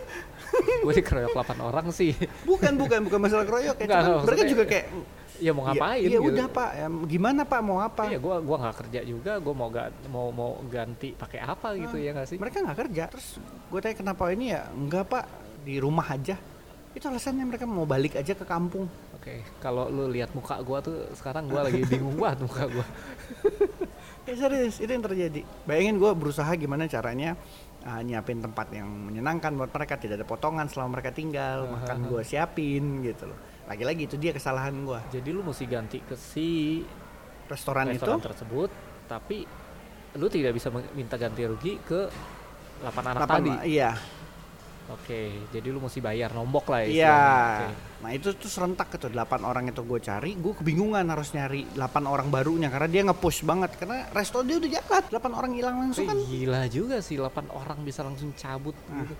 gue 0.83 0.93
dikeroyok 0.93 1.31
8 1.31 1.55
orang 1.63 1.87
sih. 1.95 2.11
Bukan, 2.43 2.75
bukan, 2.75 2.99
bukan 3.07 3.19
masalah 3.23 3.47
keroyok 3.47 3.79
ya. 3.79 3.85
Enggak, 3.87 4.03
mereka 4.27 4.43
juga 4.43 4.63
kayak 4.67 4.85
ya 5.43 5.51
mau 5.51 5.67
ngapain 5.67 5.99
Iya, 5.99 6.07
iya 6.07 6.19
gitu. 6.23 6.31
udah 6.31 6.47
pak, 6.47 6.69
Em, 6.79 6.93
gimana 7.03 7.41
pak 7.43 7.59
mau 7.59 7.83
apa? 7.83 8.07
Iya, 8.07 8.19
gua 8.23 8.39
gua 8.39 8.57
nggak 8.63 8.75
kerja 8.87 8.99
juga, 9.03 9.31
gua 9.43 9.53
mau 9.53 9.67
ga, 9.67 9.91
mau 10.07 10.31
mau 10.31 10.55
ganti 10.71 11.11
pakai 11.11 11.43
apa 11.43 11.75
gitu 11.75 11.99
Ah, 11.99 12.05
ya 12.07 12.09
nggak 12.15 12.27
sih? 12.31 12.37
Mereka 12.39 12.63
nggak 12.63 12.79
kerja, 12.87 13.03
terus 13.11 13.27
gue 13.43 13.79
tanya 13.83 13.95
kenapa 13.99 14.23
ini 14.31 14.55
ya? 14.55 14.71
Enggak 14.71 15.03
pak, 15.11 15.23
di 15.67 15.75
rumah 15.83 16.07
aja. 16.07 16.39
Itu 16.95 17.11
alasannya 17.11 17.43
mereka 17.43 17.67
mau 17.67 17.83
balik 17.83 18.15
aja 18.15 18.31
ke 18.31 18.45
kampung. 18.47 18.87
Oke, 19.19 19.43
kalau 19.59 19.91
lu 19.91 20.07
lihat 20.07 20.31
muka 20.31 20.55
gua 20.63 20.79
tuh 20.79 21.11
sekarang 21.13 21.51
gua 21.51 21.67
lagi 21.67 21.83
bingung 21.83 22.15
banget 22.15 22.47
muka 22.47 22.63
gua. 22.71 22.85
Ya 24.23 24.39
serius, 24.39 24.79
itu 24.79 24.87
yang 24.87 25.03
terjadi. 25.03 25.43
Bayangin 25.67 25.99
gue 25.99 26.07
berusaha 26.15 26.47
gimana 26.55 26.87
caranya 26.87 27.35
uh, 27.83 27.99
nyiapin 27.99 28.39
tempat 28.39 28.71
yang 28.71 28.87
menyenangkan 28.87 29.51
buat 29.51 29.67
mereka, 29.67 29.99
tidak 29.99 30.23
ada 30.23 30.27
potongan 30.27 30.71
selama 30.71 30.95
mereka 30.95 31.11
tinggal, 31.11 31.67
makan 31.67 32.07
gue 32.07 32.23
siapin 32.23 33.03
gitu 33.03 33.27
loh. 33.27 33.35
Lagi-lagi 33.67 34.01
itu 34.11 34.15
dia 34.19 34.31
kesalahan 34.35 34.75
gue. 34.75 34.99
Jadi 35.19 35.29
lu 35.31 35.41
mesti 35.41 35.65
ganti 35.67 35.99
ke 36.03 36.15
si 36.19 36.81
Restoran, 37.43 37.91
restoran 37.91 38.17
itu 38.19 38.23
tersebut, 38.23 38.69
tapi 39.05 39.43
lu 40.15 40.27
tidak 40.31 40.55
bisa 40.55 40.71
minta 40.95 41.19
ganti 41.19 41.43
rugi 41.43 41.75
ke 41.83 42.07
8 42.81 43.03
anak 43.03 43.19
delapan- 43.27 43.39
tadi. 43.43 43.51
Iya, 43.67 43.91
Oke, 44.91 45.47
jadi 45.47 45.71
lu 45.71 45.79
mesti 45.79 46.03
bayar 46.03 46.35
nombok 46.35 46.67
lah 46.67 46.83
iya. 46.83 46.91
istilahnya. 46.91 47.47
Oke. 47.71 47.75
Nah 48.03 48.11
itu 48.11 48.27
tuh 48.35 48.49
serentak 48.51 48.91
itu 48.91 49.07
delapan 49.07 49.41
orang 49.47 49.63
itu 49.71 49.79
gue 49.79 49.99
cari, 50.03 50.35
gue 50.35 50.53
kebingungan 50.59 51.07
harus 51.07 51.31
nyari 51.31 51.63
delapan 51.71 52.03
orang 52.03 52.27
barunya 52.27 52.67
karena 52.67 52.89
dia 52.91 53.01
nge-push 53.07 53.47
banget 53.47 53.79
karena 53.79 54.11
resto 54.11 54.43
dia 54.43 54.59
udah 54.59 54.69
jalan, 54.75 55.03
delapan 55.07 55.31
orang 55.39 55.51
hilang 55.55 55.75
langsung 55.87 56.03
kan. 56.03 56.19
Tapi 56.19 56.27
gila 56.35 56.61
juga 56.67 56.99
sih 56.99 57.15
8 57.15 57.47
orang 57.55 57.79
bisa 57.79 58.03
langsung 58.03 58.35
cabut 58.35 58.75
gitu. 58.75 59.15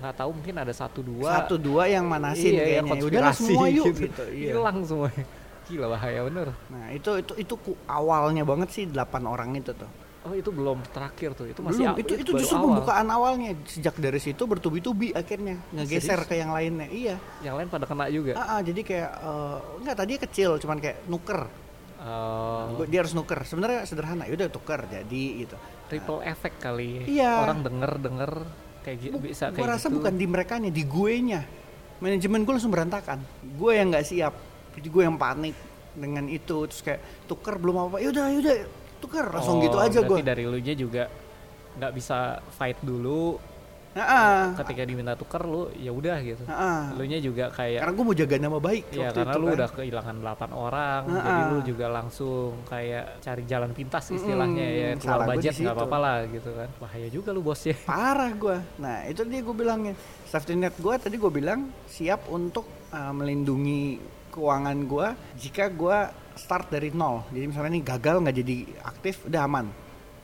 Nggak 0.00 0.14
tahu 0.18 0.30
mungkin 0.34 0.54
ada 0.58 0.72
satu 0.74 1.00
dua 1.00 1.30
Satu 1.42 1.54
dua 1.56 1.86
yang 1.86 2.04
manasin 2.04 2.52
iya, 2.52 2.62
kayaknya. 2.82 2.92
Udahlah 2.98 3.32
konspirasi 3.34 3.42
semua 3.44 3.66
yuk 3.70 3.84
gitu. 3.90 4.00
gitu. 4.10 4.24
Iya. 4.30 4.52
Hilang 4.58 4.78
semua. 4.84 5.08
Gila 5.64 5.86
bahaya 5.88 6.20
bener. 6.28 6.48
Nah 6.68 6.84
itu 6.92 7.10
itu 7.18 7.32
itu 7.40 7.54
ku- 7.56 7.78
awalnya 7.88 8.44
banget 8.44 8.68
sih 8.68 8.84
delapan 8.84 9.22
orang 9.24 9.50
itu 9.56 9.72
tuh. 9.72 9.88
Oh 10.24 10.32
itu 10.32 10.48
belum 10.48 10.80
terakhir 10.88 11.36
tuh, 11.36 11.44
itu 11.52 11.60
masih 11.60 11.84
Belum, 11.84 12.00
itu 12.00 12.12
itu 12.16 12.32
justru 12.32 12.56
awal. 12.56 12.80
pembukaan 12.80 13.06
awalnya. 13.12 13.52
Sejak 13.68 13.92
dari 14.00 14.16
situ 14.16 14.40
bertubi-tubi 14.48 15.12
akhirnya 15.12 15.60
ngegeser 15.68 16.16
serius? 16.16 16.28
ke 16.28 16.34
yang 16.40 16.48
lainnya. 16.48 16.88
Iya. 16.88 17.16
Yang 17.44 17.54
lain 17.60 17.68
pada 17.68 17.84
kena 17.84 18.08
juga. 18.08 18.32
Ah, 18.40 18.56
ah, 18.56 18.60
jadi 18.64 18.80
kayak 18.80 19.10
eh, 19.20 19.56
enggak 19.84 19.96
tadi 20.00 20.12
kecil 20.16 20.50
cuman 20.56 20.80
kayak 20.80 21.04
nuker. 21.12 21.40
Oh, 22.04 22.84
Dia 22.84 23.00
harus 23.04 23.12
nuker. 23.12 23.36
Sebenarnya 23.44 23.84
sederhana. 23.84 24.24
Yaudah 24.28 24.48
tuker 24.48 24.80
jadi 24.84 25.24
gitu. 25.44 25.56
triple 25.88 26.24
effect 26.24 26.56
kali. 26.56 27.04
Iya. 27.04 27.44
Orang 27.44 27.60
denger 27.60 27.92
denger 28.00 28.32
kayak 28.84 28.98
gitu 29.00 29.16
bisa 29.16 29.48
gua 29.50 29.74
rasa 29.74 29.88
gitu. 29.88 29.96
bukan 29.98 30.12
di 30.12 30.26
mereka 30.28 30.60
di 30.60 30.84
gue 30.84 31.12
nya. 31.24 31.42
Manajemen 32.04 32.44
gue 32.44 32.52
langsung 32.52 32.74
berantakan. 32.74 33.18
Gue 33.56 33.80
yang 33.80 33.88
nggak 33.88 34.04
siap. 34.04 34.34
Jadi 34.76 34.88
gue 34.92 35.02
yang 35.08 35.16
panik 35.16 35.56
dengan 35.96 36.28
itu 36.28 36.68
terus 36.68 36.84
kayak 36.84 37.00
tuker 37.24 37.56
belum 37.56 37.88
apa. 37.88 37.96
Yaudah 38.04 38.28
yaudah 38.28 38.56
tuker 39.00 39.26
langsung 39.32 39.64
gitu 39.64 39.80
Oh, 39.80 39.86
aja 39.88 39.98
gue. 40.04 40.18
dari 40.20 40.44
lu 40.44 40.60
juga 40.60 41.08
nggak 41.80 41.92
bisa 41.96 42.44
fight 42.60 42.76
dulu. 42.84 43.40
Nah, 43.94 44.02
ah, 44.04 44.42
Ketika 44.58 44.82
diminta 44.82 45.14
tuker 45.14 45.38
lu 45.40 45.70
ya 45.72 45.88
udah 45.88 46.18
gitu. 46.20 46.42
ah. 46.46 46.90
Lu 46.92 47.02
nya 47.02 47.18
juga 47.18 47.46
kayak 47.48 47.78
Karena 47.78 47.94
gue 47.94 48.04
mau 48.04 48.16
jaga 48.16 48.36
nama 48.36 48.58
baik 48.58 48.84
Ya 48.90 48.98
waktu 49.06 49.14
karena 49.16 49.30
itu 49.30 49.38
lu 49.38 49.46
kan. 49.46 49.54
udah 49.54 49.68
kehilangan 49.70 50.16
8 50.18 50.50
orang, 50.52 51.02
Heeh. 51.06 51.22
jadi 51.22 51.42
lu 51.46 51.58
juga 51.62 51.86
langsung 51.88 52.50
kayak 52.64 53.04
cari 53.20 53.42
jalan 53.44 53.70
pintas 53.70 54.04
istilahnya 54.10 54.66
Mm-mm, 54.66 54.82
ya, 54.82 54.88
keluar 54.98 55.18
gua 55.20 55.28
budget 55.32 55.54
nggak 55.56 55.74
apa-apa 55.74 55.98
lah 56.00 56.16
gitu 56.26 56.50
kan. 56.50 56.68
Bahaya 56.76 57.08
juga 57.08 57.28
lu 57.30 57.40
bos 57.40 57.60
ya. 57.60 57.76
parah 57.86 58.30
gue 58.30 58.56
nah 58.76 59.06
itu 59.06 59.22
dia 59.22 59.40
gue 59.40 59.54
bilangnya 59.54 59.94
safety 60.24 60.54
net 60.54 60.74
gue 60.74 60.94
tadi 60.96 61.14
gue 61.14 61.30
bilang 61.30 61.70
siap 61.86 62.26
untuk 62.26 62.66
uh, 62.90 63.14
melindungi 63.14 64.02
keuangan 64.28 64.78
gue 64.82 65.06
jika 65.38 65.70
gue 65.70 65.98
start 66.34 66.66
dari 66.68 66.90
nol 66.90 67.22
jadi 67.30 67.46
misalnya 67.46 67.70
ini 67.70 67.80
gagal 67.80 68.18
nggak 68.18 68.36
jadi 68.36 68.56
aktif 68.82 69.22
udah 69.24 69.42
aman 69.44 69.66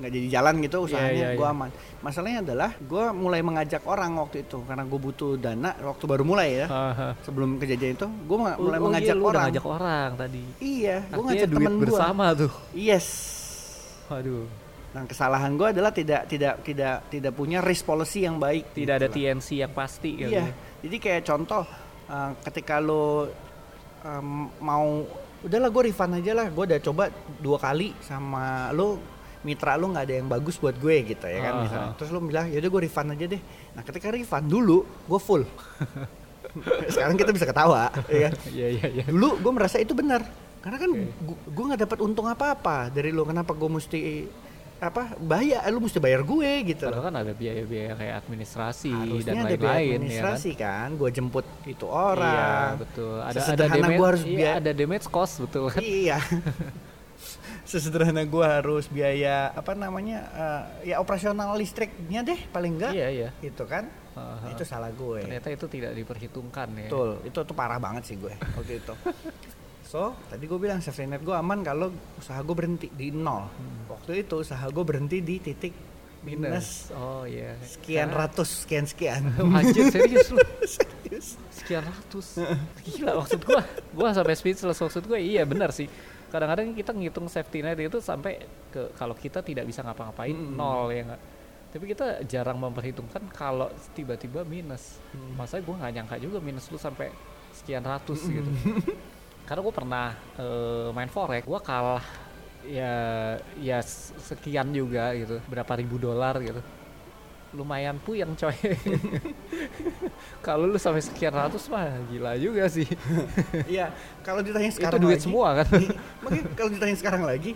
nggak 0.01 0.13
jadi 0.17 0.27
jalan 0.41 0.55
gitu 0.65 0.77
usahanya 0.89 1.27
iya, 1.33 1.37
gue 1.37 1.45
iya. 1.45 1.53
aman 1.53 1.69
masalahnya 2.01 2.39
adalah 2.41 2.71
gue 2.81 3.05
mulai 3.13 3.41
mengajak 3.45 3.85
orang 3.85 4.17
waktu 4.17 4.49
itu 4.49 4.65
karena 4.65 4.89
gue 4.89 5.01
butuh 5.01 5.37
dana 5.37 5.77
waktu 5.77 6.05
baru 6.09 6.25
mulai 6.25 6.65
ya 6.65 6.67
Haha. 6.73 7.09
sebelum 7.21 7.61
kejadian 7.61 8.01
itu 8.01 8.09
gue 8.09 8.37
mulai 8.41 8.57
Oh, 8.61 8.73
iya, 8.73 8.81
mengajak 8.81 9.17
udah 9.17 9.29
orang 9.29 9.45
ngajak 9.53 9.67
orang 9.69 10.11
tadi. 10.17 10.43
iya 10.65 10.97
gue 11.05 11.23
ngajak 11.23 11.49
duit 11.53 11.59
temen 11.61 11.75
bersama 11.85 12.25
tuh. 12.33 12.53
yes 12.73 13.07
Waduh. 14.11 14.43
Nah, 14.91 15.07
kesalahan 15.07 15.55
gue 15.55 15.71
adalah 15.71 15.95
tidak 15.95 16.27
tidak 16.27 16.67
tidak 16.67 17.07
tidak 17.07 17.33
punya 17.39 17.63
risk 17.63 17.87
policy 17.87 18.27
yang 18.27 18.43
baik. 18.43 18.75
Tidak 18.75 18.91
ada 18.99 19.07
gitu 19.07 19.23
lah. 19.23 19.39
TNC 19.39 19.49
yang 19.63 19.73
pasti 19.73 20.11
gitu. 20.19 20.35
Iya. 20.35 20.51
Jadi 20.83 20.97
kayak 20.99 21.23
contoh 21.23 21.63
uh, 22.11 22.31
ketika 22.43 22.83
lo 22.83 23.31
um, 24.03 24.51
mau 24.59 25.07
udahlah 25.47 25.71
gue 25.71 25.83
refund 25.95 26.19
aja 26.19 26.33
lah. 26.35 26.47
Gue 26.51 26.67
udah 26.67 26.81
coba 26.83 27.07
dua 27.39 27.59
kali 27.63 27.95
sama 28.03 28.75
lo 28.75 28.99
mitra 29.43 29.73
lo 29.75 29.89
nggak 29.89 30.05
ada 30.05 30.15
yang 30.15 30.27
bagus 30.27 30.57
buat 30.57 30.75
gue 30.75 30.97
gitu 31.07 31.25
ya 31.25 31.41
kan 31.41 31.53
Aha. 31.53 31.63
misalnya. 31.63 31.91
Terus 31.95 32.11
lo 32.11 32.21
bilang 32.21 32.47
yaudah 32.47 32.69
gue 32.69 32.81
refund 32.83 33.09
aja 33.11 33.25
deh. 33.27 33.43
Nah 33.73 33.83
ketika 33.83 34.07
refund 34.09 34.47
dulu 34.47 34.79
gue 34.85 35.19
full. 35.19 35.43
Sekarang 36.89 37.15
kita 37.15 37.31
bisa 37.31 37.45
ketawa, 37.45 37.89
ya 38.07 38.27
kan? 38.27 38.33
Iya 38.49 38.67
iya 38.71 38.87
iya. 38.91 39.05
Dulu 39.05 39.39
gue 39.39 39.53
merasa 39.53 39.77
itu 39.77 39.93
benar. 39.93 40.25
Karena 40.59 40.77
kan 40.77 40.91
Oke. 40.91 41.35
gue 41.47 41.65
nggak 41.65 41.81
dapat 41.81 41.99
untung 42.01 42.27
apa-apa 42.27 42.91
dari 42.91 43.09
lo. 43.09 43.23
Kenapa 43.23 43.55
gue 43.55 43.71
mesti 43.71 44.01
apa 44.77 45.15
bayar? 45.17 45.63
Lu 45.69 45.79
mesti 45.79 45.97
bayar 45.97 46.21
gue 46.21 46.51
gitu. 46.67 46.85
Padahal 46.85 47.07
kan 47.07 47.17
ada 47.17 47.33
biaya-biaya 47.33 47.93
kayak 47.95 48.15
administrasi 48.19 48.91
harusnya 48.91 49.31
dan 49.31 49.45
lain-lain 49.47 49.55
ya 49.55 49.61
kan. 49.63 49.79
administrasi 49.95 50.51
kan, 50.55 50.89
gue 50.97 51.09
jemput 51.11 51.47
itu 51.65 51.85
Iya, 51.85 51.95
orang 51.95 52.69
betul. 52.77 53.17
Ada 53.21 53.41
ada 53.47 53.65
damage, 53.71 53.95
gua 53.95 54.07
harus 54.09 54.25
iya, 54.25 54.37
biaya- 54.37 54.57
ada 54.59 54.71
damage 54.75 55.07
cost 55.07 55.35
betul 55.39 55.65
kan. 55.69 55.81
iya 55.81 56.19
sesederhana 57.71 58.23
gue 58.23 58.43
harus 58.43 58.85
biaya 58.87 59.51
apa 59.51 59.73
namanya 59.73 60.19
eh, 60.29 60.63
ya 60.89 60.97
operasional 60.99 61.55
listriknya 61.55 62.21
deh 62.21 62.41
paling 62.49 62.75
enggak 62.75 62.93
Iya 62.93 63.09
iya. 63.09 63.29
itu 63.41 63.63
kan 63.65 63.87
Aha. 64.13 64.51
itu 64.51 64.63
salah 64.63 64.91
gue 64.91 65.23
Ternyata 65.23 65.49
itu 65.49 65.67
tidak 65.69 65.95
diperhitungkan 65.95 66.67
ya. 66.75 66.87
betul 66.87 67.23
itu 67.23 67.39
tuh 67.39 67.55
parah 67.55 67.79
banget 67.79 68.03
sih 68.05 68.17
gue 68.17 68.35
waktu 68.35 68.73
itu 68.77 68.95
so 69.83 70.15
tadi 70.27 70.45
gue 70.45 70.55
bilang 70.57 70.79
safety 70.79 71.03
net 71.05 71.21
gue 71.21 71.33
aman 71.33 71.63
kalau 71.63 71.89
usaha 72.17 72.39
gue 72.39 72.53
berhenti 72.53 72.87
di 72.89 73.11
nol 73.11 73.47
Hmm. 73.47 73.87
waktu 73.89 74.21
itu 74.21 74.35
usaha 74.37 74.63
gue 74.65 74.83
berhenti 74.83 75.19
di 75.19 75.39
titik 75.39 75.75
minus 76.21 76.91
Oh 76.93 77.25
iya. 77.25 77.55
sekian 77.61 78.11
Karena- 78.11 78.29
ratus 78.29 78.49
sekian 78.61 78.85
sekian 78.85 79.23
Anjir 79.57 79.89
serius 79.89 80.29
lu. 80.29 80.39
serius 80.69 81.39
Sekian 81.51 81.81
ratus. 81.83 82.41
Gila 82.83 83.17
maksud 83.17 83.41
gua. 83.43 83.61
Gua 83.93 84.09
sampai 84.11 84.33
speechless 84.33 84.77
maksud 84.77 85.05
gua 85.05 85.17
iya 85.17 85.45
benar 85.45 85.71
sih. 85.71 85.87
Kadang-kadang 86.31 86.73
kita 86.73 86.95
ngitung 86.95 87.27
safety 87.27 87.61
net 87.61 87.79
itu 87.83 87.99
sampai 87.99 88.47
ke 88.71 88.95
kalau 88.95 89.13
kita 89.19 89.43
tidak 89.43 89.67
bisa 89.67 89.83
ngapa-ngapain 89.83 90.33
Mm-mm. 90.33 90.55
nol 90.55 90.89
ya 90.95 91.03
enggak. 91.05 91.23
Tapi 91.71 91.85
kita 91.87 92.07
jarang 92.27 92.59
memperhitungkan 92.59 93.31
kalau 93.31 93.71
tiba-tiba 93.95 94.43
minus. 94.43 94.99
Hmm. 95.15 95.39
Masanya 95.39 95.63
gua 95.67 95.77
nggak 95.83 95.93
nyangka 95.99 96.17
juga 96.19 96.39
minus 96.43 96.67
lu 96.71 96.79
sampai 96.79 97.11
sekian 97.55 97.83
ratus 97.83 98.27
gitu. 98.27 98.51
Karena 99.47 99.61
gua 99.63 99.75
pernah 99.75 100.07
eh, 100.39 100.89
main 100.95 101.11
forex, 101.11 101.43
gua 101.47 101.63
kalah 101.63 102.03
ya 102.67 102.93
ya 103.57 103.81
sekian 104.21 104.69
juga 104.71 105.15
gitu, 105.17 105.39
berapa 105.47 105.73
ribu 105.79 105.99
dolar 105.99 106.39
gitu. 106.43 106.63
Lumayan 107.51 107.99
puyeng 107.99 108.39
coy. 108.39 108.55
Kalau 110.47 110.71
lu 110.71 110.79
sampai 110.79 111.03
sekian 111.03 111.35
ratus 111.35 111.67
mah 111.67 111.99
gila 112.07 112.39
juga 112.39 112.71
sih. 112.71 112.87
Iya, 113.67 113.91
kalau 114.23 114.41
ditanya 114.41 114.71
Itu 114.71 114.79
sekarang 114.79 115.01
duit 115.03 115.19
lagi, 115.19 115.27
semua 115.27 115.49
kan. 115.63 115.67
Makanya 116.23 116.45
kalau 116.55 116.71
ditanya 116.71 116.97
sekarang 116.97 117.23
lagi, 117.27 117.53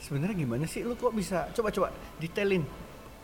sebenarnya 0.00 0.36
gimana 0.36 0.64
sih 0.68 0.84
lu 0.84 0.94
kok 0.94 1.12
bisa 1.12 1.48
coba-coba 1.56 1.88
detailin 2.20 2.62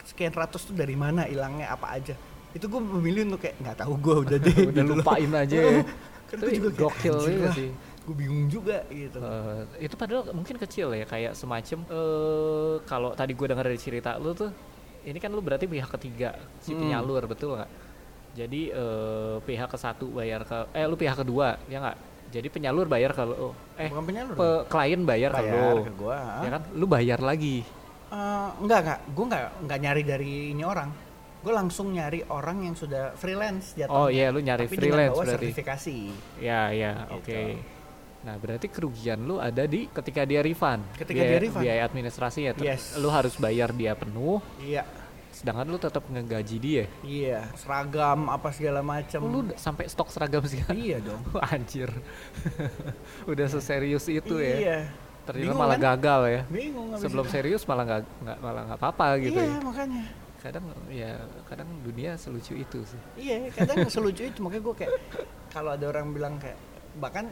sekian 0.05 0.33
ratus 0.33 0.69
tuh 0.69 0.75
dari 0.77 0.97
mana 0.97 1.29
hilangnya 1.29 1.73
apa 1.73 1.97
aja? 1.97 2.15
Itu 2.57 2.69
gue 2.71 2.81
memilih 2.81 3.29
untuk 3.29 3.45
kayak 3.45 3.57
nggak 3.61 3.77
tahu 3.85 3.95
gue 4.01 4.17
udah 4.29 4.39
deh. 4.45 4.57
Udah 4.73 4.85
lupain 4.85 5.31
aja 5.33 5.57
ya. 5.57 5.81
Kan 6.29 6.37
gue 6.41 6.53
juga 6.57 6.71
gokil 6.75 7.17
juga 7.21 7.49
sih. 7.53 7.71
Gue 8.05 8.15
bingung 8.17 8.49
juga 8.53 8.85
gitu. 8.93 9.17
Eh, 9.21 9.89
itu 9.89 9.95
padahal 9.97 10.29
mungkin 10.37 10.57
kecil 10.61 10.93
ya 10.93 11.05
kayak 11.09 11.33
semacam 11.37 11.79
eh 11.89 12.75
kalau 12.85 13.11
tadi 13.17 13.33
gue 13.33 13.47
dengar 13.49 13.65
dari 13.65 13.81
cerita 13.81 14.17
lu 14.21 14.33
tuh 14.37 14.53
ini 15.05 15.19
kan 15.19 15.29
lu 15.29 15.41
berarti 15.41 15.65
pihak 15.65 15.91
ketiga 15.91 16.33
si 16.59 16.73
Hmm. 16.73 16.81
penyalur 16.83 17.23
betul 17.25 17.55
nggak 17.55 17.71
jadi 18.35 18.61
eh, 18.69 19.37
pihak 19.41 19.69
ke 19.69 19.77
satu 19.77 20.11
bayar 20.11 20.43
ke 20.43 20.73
eh 20.73 20.85
lu 20.85 20.95
pihak 20.95 21.17
kedua 21.17 21.61
ya 21.65 21.79
nggak 21.79 21.97
jadi 22.27 22.49
penyalur 22.49 22.87
bayar 22.87 23.13
kalau 23.13 23.55
eh 23.75 23.87
Bukan 23.87 24.05
penyalur. 24.05 24.35
pe- 24.35 24.65
klien 24.67 25.01
bayar, 25.01 25.31
ke 25.31 25.37
bayar 25.39 25.55
lu 25.55 25.83
ke 25.83 25.93
gue. 25.95 26.19
ya 26.19 26.51
kan 26.51 26.63
lu 26.73 26.87
bayar 26.87 27.21
lagi 27.21 27.63
enggak 28.57 28.79
enggak, 28.81 29.01
gue 29.09 29.25
enggak 29.25 29.43
enggak 29.61 29.79
nyari 29.81 30.03
dari 30.05 30.33
ini 30.51 30.63
orang. 30.63 30.91
Gue 31.41 31.53
langsung 31.53 31.91
nyari 31.91 32.25
orang 32.25 32.63
yang 32.63 32.73
sudah 32.73 33.13
freelance 33.13 33.75
jatuhnya. 33.75 33.91
oh 33.93 34.09
iya 34.09 34.31
lu 34.31 34.41
nyari 34.41 34.65
Tapi 34.65 34.75
freelance 34.75 35.13
bawa 35.13 35.25
berarti 35.25 35.35
sertifikasi. 35.45 35.97
ya 36.41 36.61
ya 36.71 36.93
Gitu. 37.05 37.15
oke 37.21 37.41
nah 38.25 38.35
berarti 38.35 38.67
kerugian 38.67 39.21
lu 39.21 39.37
ada 39.37 39.63
di 39.65 39.85
ketika 39.87 40.25
dia 40.25 40.41
refund 40.41 40.81
Ketika 40.95 41.21
biaya, 41.21 41.29
dia 41.29 41.41
refund. 41.43 41.63
biaya 41.63 41.83
administrasinya 41.85 42.53
Ter- 42.55 42.65
Yes. 42.67 42.97
lu 42.97 43.11
harus 43.11 43.37
bayar 43.37 43.69
dia 43.71 43.93
penuh 43.93 44.41
Iya. 44.59 44.81
Sedangkan 45.35 45.67
lu 45.67 45.79
tetap 45.83 46.07
ngegaji 46.07 46.57
dia. 46.63 46.85
Iya 47.03 47.51
seragam 47.59 48.31
apa 48.31 48.55
segala 48.55 48.87
macam 48.87 49.21
lu 49.27 49.51
sampai 49.59 49.91
stok 49.91 50.15
seragam 50.15 50.47
sih 50.47 50.63
iya 50.71 51.03
dong. 51.03 51.19
Anjir. 51.51 51.91
Udah 53.31 53.47
seserius 53.51 54.07
itu 54.07 54.39
ya. 54.39 54.55
Iya. 54.55 54.79
Ternyata 55.27 55.57
malah 55.59 55.79
kan? 55.81 55.87
gagal 55.99 56.21
ya. 56.31 56.41
Bingung 56.47 56.95
sebelum 56.95 57.27
itu. 57.27 57.35
serius 57.35 57.63
malah 57.67 57.83
nggak 57.83 58.03
nggak 58.23 58.39
malah 58.39 58.63
nggak 58.71 58.79
apa-apa 58.79 59.07
gitu 59.19 59.41
iya 59.43 59.51
ya. 59.51 59.59
makanya. 59.59 60.05
Kadang 60.45 60.65
ya 60.93 61.13
kadang 61.51 61.69
dunia 61.83 62.11
selucu 62.15 62.55
itu 62.55 62.79
sih. 62.87 63.01
Iya 63.19 63.51
kadang 63.51 63.91
selucu 63.91 64.23
itu. 64.23 64.39
Makanya 64.39 64.63
gue 64.63 64.75
kayak 64.87 64.93
kalau 65.51 65.75
ada 65.75 65.85
orang 65.91 66.15
bilang 66.15 66.39
kayak 66.39 66.61
bahkan 67.03 67.27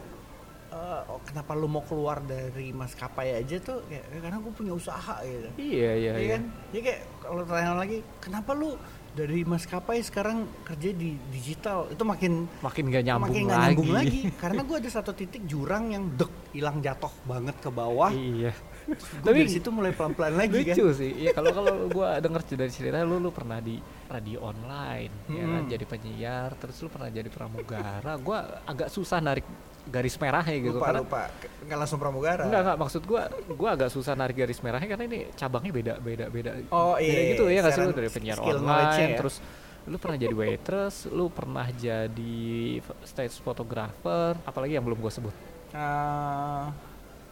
eh, 0.73 1.03
oh, 1.07 1.21
kenapa 1.23 1.53
lu 1.53 1.67
mau 1.67 1.81
keluar 1.81 2.19
dari 2.21 2.73
maskapai 2.73 3.37
aja 3.37 3.57
tuh 3.59 3.85
kayak 3.85 4.05
"Ya, 4.07 4.19
karena 4.19 4.39
gue 4.39 4.53
punya 4.53 4.73
usaha 4.73 5.15
gitu 5.21 5.49
iya 5.57 5.93
iya 5.93 6.11
Iya 6.11 6.13
iya 6.19 6.29
kan? 6.33 6.43
Ya 6.71 6.81
kayak 6.83 7.01
kalau 7.21 7.43
tanya 7.45 7.73
lagi, 7.75 7.99
kenapa 8.19 8.51
lu 8.53 8.75
dari 9.13 9.45
maskapai 9.45 10.01
sekarang 10.01 10.49
kerja 10.63 10.89
di 10.91 11.21
digital? 11.29 11.85
Itu 11.87 12.01
makin 12.03 12.49
makin 12.59 12.85
gak 12.89 13.05
nyambung 13.05 13.29
makin 13.29 13.45
lagi, 13.47 13.61
nyambung 13.69 13.93
lagi. 13.93 14.21
Karena 14.35 14.61
gue 14.63 14.77
ada 14.79 14.91
satu 14.91 15.13
titik 15.13 15.45
jurang 15.45 15.93
yang 15.93 16.09
dek 16.11 16.33
hilang 16.51 16.81
jatuh 16.81 17.13
banget 17.23 17.57
ke 17.59 17.69
bawah. 17.69 18.09
iya 18.11 18.57
Gue 18.83 18.99
Tapi 19.23 19.39
dari 19.39 19.53
situ 19.53 19.69
mulai 19.69 19.93
pelan-pelan 19.93 20.35
lagi 20.35 20.65
kan. 20.65 20.75
lucu 20.75 20.91
sih 20.91 21.13
iya 21.15 21.31
kalau 21.31 21.55
kalau 21.55 21.87
gua 21.87 22.19
denger 22.19 22.43
dari 22.57 22.67
cerita 22.69 22.99
lu 23.01 23.17
lu 23.17 23.31
pernah 23.31 23.63
di 23.63 23.79
radio 24.09 24.43
online 24.45 25.13
ya 25.31 25.45
kan 25.45 25.63
Hmm. 25.63 25.71
jadi 25.71 25.85
penyiar 25.87 26.51
terus 26.57 26.83
lu 26.83 26.91
pernah 26.91 27.07
jadi 27.07 27.31
pramugara 27.31 28.19
gua 28.19 28.59
agak 28.67 28.91
susah 28.91 29.23
narik 29.23 29.47
garis 29.83 30.15
merahnya 30.15 30.57
gitu 30.63 30.79
lupa 30.79 30.87
karena 30.87 31.03
lupa. 31.03 31.23
Nggak 31.67 31.79
langsung 31.83 31.99
pramugara. 31.99 32.43
enggak 32.47 32.63
enggak 32.63 32.79
maksud 32.79 33.03
gua 33.03 33.23
gua 33.51 33.71
agak 33.75 33.91
susah 33.91 34.15
narik 34.15 34.37
garis 34.39 34.63
merahnya 34.63 34.89
karena 34.95 35.05
ini 35.11 35.19
cabangnya 35.35 35.73
beda 35.75 35.95
beda 35.99 36.25
beda. 36.31 36.51
Oh, 36.71 36.95
beda 36.95 37.03
iya, 37.03 37.21
gitu 37.35 37.45
ya 37.51 37.59
nggak 37.67 37.75
sih? 37.75 37.83
lu 37.83 37.95
dari 37.95 38.11
penyiar 38.13 38.39
online 38.39 39.13
ya. 39.15 39.19
terus 39.19 39.37
lu 39.83 39.97
pernah 39.99 40.15
jadi 40.15 40.35
waitress 40.39 41.11
lu 41.11 41.27
pernah 41.27 41.67
jadi 41.75 42.79
stage 43.03 43.35
photographer 43.43 44.39
apalagi 44.47 44.79
yang 44.79 44.87
belum 44.87 45.03
gua 45.03 45.11
sebut? 45.11 45.35
Eh, 45.73 46.65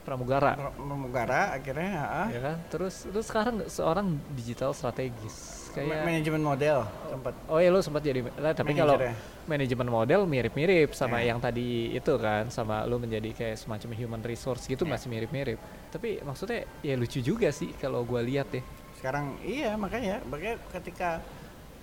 pramugara. 0.02 0.56
pramugara 0.74 1.54
akhirnya 1.54 1.92
ah, 2.02 2.28
ya 2.32 2.40
kan? 2.40 2.56
Terus 2.72 3.06
lu 3.06 3.20
sekarang 3.22 3.68
seorang 3.70 4.18
digital 4.34 4.74
strategis 4.74 5.59
kayak 5.70 6.02
manajemen 6.02 6.42
model 6.42 6.78
tempat. 7.08 7.34
Oh 7.46 7.58
iya 7.58 7.70
lu 7.70 7.80
sempat 7.80 8.02
jadi 8.02 8.20
lah, 8.36 8.52
tapi 8.52 8.72
kalau 8.72 8.98
manajemen 9.46 9.88
model 9.88 10.20
mirip-mirip 10.26 10.92
sama 10.92 11.18
Ya. 11.18 11.32
yang 11.34 11.38
tadi 11.38 11.90
itu 11.90 12.12
kan 12.16 12.50
sama 12.50 12.86
lu 12.86 12.98
menjadi 12.98 13.30
kayak 13.30 13.56
semacam 13.58 13.90
human 13.94 14.22
resource 14.22 14.66
gitu 14.66 14.84
Ya. 14.84 14.94
masih 14.94 15.08
mirip-mirip. 15.08 15.58
Tapi 15.90 16.22
maksudnya 16.22 16.66
ya 16.80 16.94
lucu 16.94 17.18
juga 17.18 17.50
sih 17.50 17.74
kalau 17.78 18.02
gua 18.02 18.22
lihat 18.22 18.50
deh. 18.50 18.62
Sekarang 18.98 19.38
iya 19.42 19.74
makanya 19.74 20.20
makanya 20.28 20.60
ketika 20.70 21.24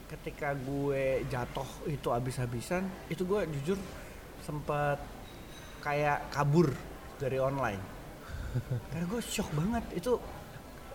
ketika 0.07 0.55
gue 0.55 1.27
jatuh 1.27 1.67
itu 1.83 2.07
habis-habisan 2.07 2.87
itu 3.11 3.27
gue 3.27 3.43
jujur 3.59 3.75
sempat 4.39 5.03
kayak 5.83 6.31
kabur 6.31 6.71
dari 7.19 7.35
online 7.35 7.81
karena 8.87 9.03
gue 9.03 9.19
shock 9.19 9.51
banget 9.51 9.83
itu 9.99 10.15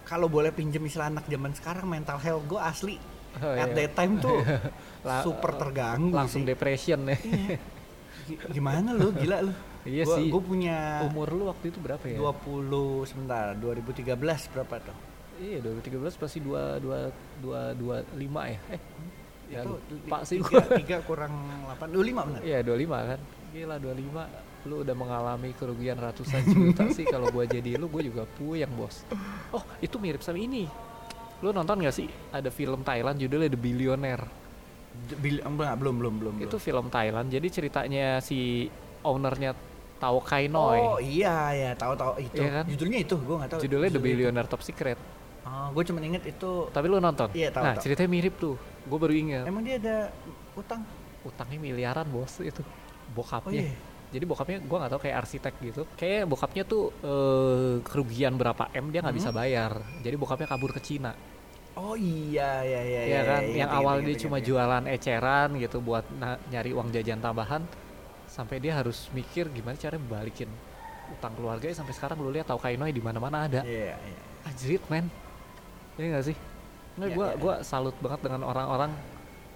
kalau 0.02 0.26
boleh 0.26 0.50
pinjem 0.50 0.82
istilah 0.82 1.08
anak 1.08 1.24
zaman 1.24 1.52
sekarang 1.52 1.86
mental 1.86 2.16
health 2.16 2.44
gue 2.44 2.58
asli 2.58 2.96
Oh, 3.32 3.48
at 3.48 3.72
iya. 3.72 3.88
that 3.88 3.96
time 3.96 4.20
tuh 4.20 4.44
La- 5.08 5.24
super 5.24 5.56
terganggu 5.56 6.12
Langsung 6.12 6.44
sih. 6.44 6.48
depression 6.48 7.00
ya. 7.02 7.16
Iya. 7.16 7.56
Gi- 8.22 8.40
gimana 8.52 8.92
lu 8.92 9.08
gila 9.10 9.40
lu 9.40 9.52
Iya 9.82 10.04
Gua- 10.04 10.16
sih. 10.16 10.28
gue 10.28 10.42
punya 10.42 11.00
Umur 11.02 11.32
lu 11.32 11.48
waktu 11.48 11.72
itu 11.72 11.80
berapa 11.80 12.04
ya? 12.04 12.20
20 12.20 12.68
sebentar 13.02 13.56
2013 13.56 14.14
berapa 14.52 14.74
tuh 14.78 14.96
Iya 15.40 15.58
2013 15.58 16.12
pasti 16.14 16.38
dua 16.38 16.76
dua 16.76 17.08
dua 17.40 17.72
dua 17.72 17.96
lima 18.12 18.46
ya. 18.46 18.60
Eh 18.68 18.80
ya 19.48 19.60
itu 19.60 19.80
lupa 19.80 20.18
sih 20.22 20.38
tiga, 20.38 20.64
tiga 20.76 20.96
kurang 21.00 21.32
8 21.72 21.88
25 21.88 22.28
benar 22.28 22.40
Iya 22.42 22.58
25 22.60 23.10
kan. 23.10 23.20
Gila 23.50 23.76
25 23.80 24.28
lu 24.62 24.80
udah 24.80 24.94
mengalami 24.94 25.50
kerugian 25.52 25.98
ratusan 25.98 26.38
juta 26.44 26.86
sih 26.88 27.02
kalau 27.02 27.28
gua 27.28 27.42
jadi 27.44 27.74
lu 27.74 27.86
gua 27.86 28.00
juga 28.00 28.22
puyeng 28.28 28.70
bos. 28.72 29.02
Oh 29.50 29.62
itu 29.78 29.98
mirip 29.98 30.20
sama 30.20 30.38
ini. 30.38 30.70
Lu 31.42 31.50
nonton 31.50 31.82
gak 31.82 31.90
sih 31.92 32.06
ada 32.30 32.46
film 32.48 32.80
Thailand 32.80 33.18
judulnya 33.18 33.50
The 33.50 33.58
Billionaire? 33.58 34.24
Bil- 35.18 35.42
enggak, 35.42 35.74
belum 35.74 35.94
belum 35.98 36.14
belum 36.20 36.34
Itu 36.38 36.54
belum. 36.54 36.62
film 36.62 36.86
Thailand 36.88 37.26
jadi 37.26 37.48
ceritanya 37.48 38.20
si 38.20 38.70
ownernya 39.02 39.50
Tao 39.98 40.18
Kai 40.18 40.46
Noi. 40.46 40.78
Oh 40.78 40.98
iya 40.98 41.50
ya 41.50 41.70
tahu 41.74 41.94
tahu 41.94 42.12
itu. 42.18 42.38
Iya 42.38 42.50
kan? 42.52 42.64
Judulnya 42.66 42.98
itu 43.00 43.14
gue 43.16 43.36
nggak 43.38 43.50
tahu. 43.50 43.60
Judulnya 43.62 43.88
The 43.88 43.94
judul 43.94 44.02
itu. 44.04 44.14
Billionaire 44.14 44.46
Top 44.46 44.62
Secret. 44.62 44.98
Oh, 45.42 45.74
gue 45.74 45.82
cuma 45.82 45.98
inget 45.98 46.22
itu. 46.22 46.70
Tapi 46.70 46.86
lu 46.86 46.98
nonton? 46.98 47.26
Iya, 47.34 47.50
tahu, 47.50 47.62
Nah 47.66 47.74
tahu. 47.74 47.82
ceritanya 47.82 48.10
mirip 48.10 48.34
tuh. 48.38 48.54
Gue 48.86 48.98
baru 48.98 49.10
ingat. 49.10 49.42
Emang 49.42 49.62
dia 49.62 49.78
ada 49.78 50.14
utang? 50.54 50.86
Utangnya 51.22 51.58
miliaran 51.58 52.06
bos 52.06 52.38
itu. 52.38 52.62
Bokapnya. 53.10 53.50
Oh 53.50 53.66
iya. 53.66 53.74
Jadi 54.12 54.24
bokapnya 54.28 54.58
gua 54.68 54.84
nggak 54.84 54.92
tahu 54.92 55.00
kayak 55.08 55.16
arsitek 55.24 55.54
gitu. 55.64 55.82
Kayak 55.96 56.28
bokapnya 56.28 56.62
tuh 56.68 56.92
eh, 57.00 57.74
kerugian 57.80 58.36
berapa 58.36 58.68
m 58.76 58.92
dia 58.92 59.00
nggak 59.00 59.16
bisa 59.16 59.30
Hmm. 59.32 59.40
bayar. 59.40 59.72
Jadi 60.04 60.16
bokapnya 60.20 60.48
kabur 60.52 60.70
ke 60.76 60.80
Cina. 60.84 61.16
Oh 61.72 61.96
iya 61.96 62.60
iya 62.68 62.80
iya. 62.84 63.00
ya 63.08 63.20
kan? 63.24 63.40
iya, 63.48 63.64
yang 63.64 63.70
ingat, 63.72 63.80
awal 63.80 63.96
ingat, 63.96 64.04
dia 64.04 64.12
ingat, 64.12 64.24
cuma 64.28 64.36
ingat. 64.36 64.48
jualan 64.52 64.84
eceran 64.92 65.48
gitu 65.56 65.78
buat 65.80 66.04
nyari 66.52 66.70
uang 66.76 66.88
jajan 66.92 67.16
tambahan 67.24 67.64
sampai 68.28 68.60
dia 68.60 68.76
harus 68.76 69.08
mikir 69.16 69.48
gimana 69.48 69.80
cara 69.80 69.96
balikin 69.96 70.52
utang 71.16 71.32
keluarganya 71.32 71.76
sampai 71.76 71.96
sekarang 71.96 72.20
lu 72.20 72.28
lihat 72.28 72.48
Kainoi 72.52 72.92
di 72.92 73.00
mana-mana 73.00 73.48
ada. 73.48 73.60
Iya 73.64 73.96
iya. 73.96 74.20
Men. 74.92 75.08
Ini 75.96 76.06
gak 76.12 76.24
sih? 76.28 76.36
Nggak, 77.00 77.08
Iya, 77.08 77.16
gua 77.16 77.28
iya. 77.28 77.36
gua 77.40 77.54
salut 77.64 77.96
banget 78.04 78.20
dengan 78.28 78.44
orang-orang 78.44 78.92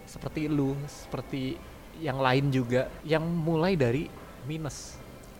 seperti 0.09 0.49
lu, 0.49 0.73
seperti 0.89 1.57
yang 2.01 2.21
lain 2.21 2.53
juga 2.53 2.89
yang 3.05 3.25
mulai 3.25 3.77
dari 3.77 4.09
minus. 4.47 4.95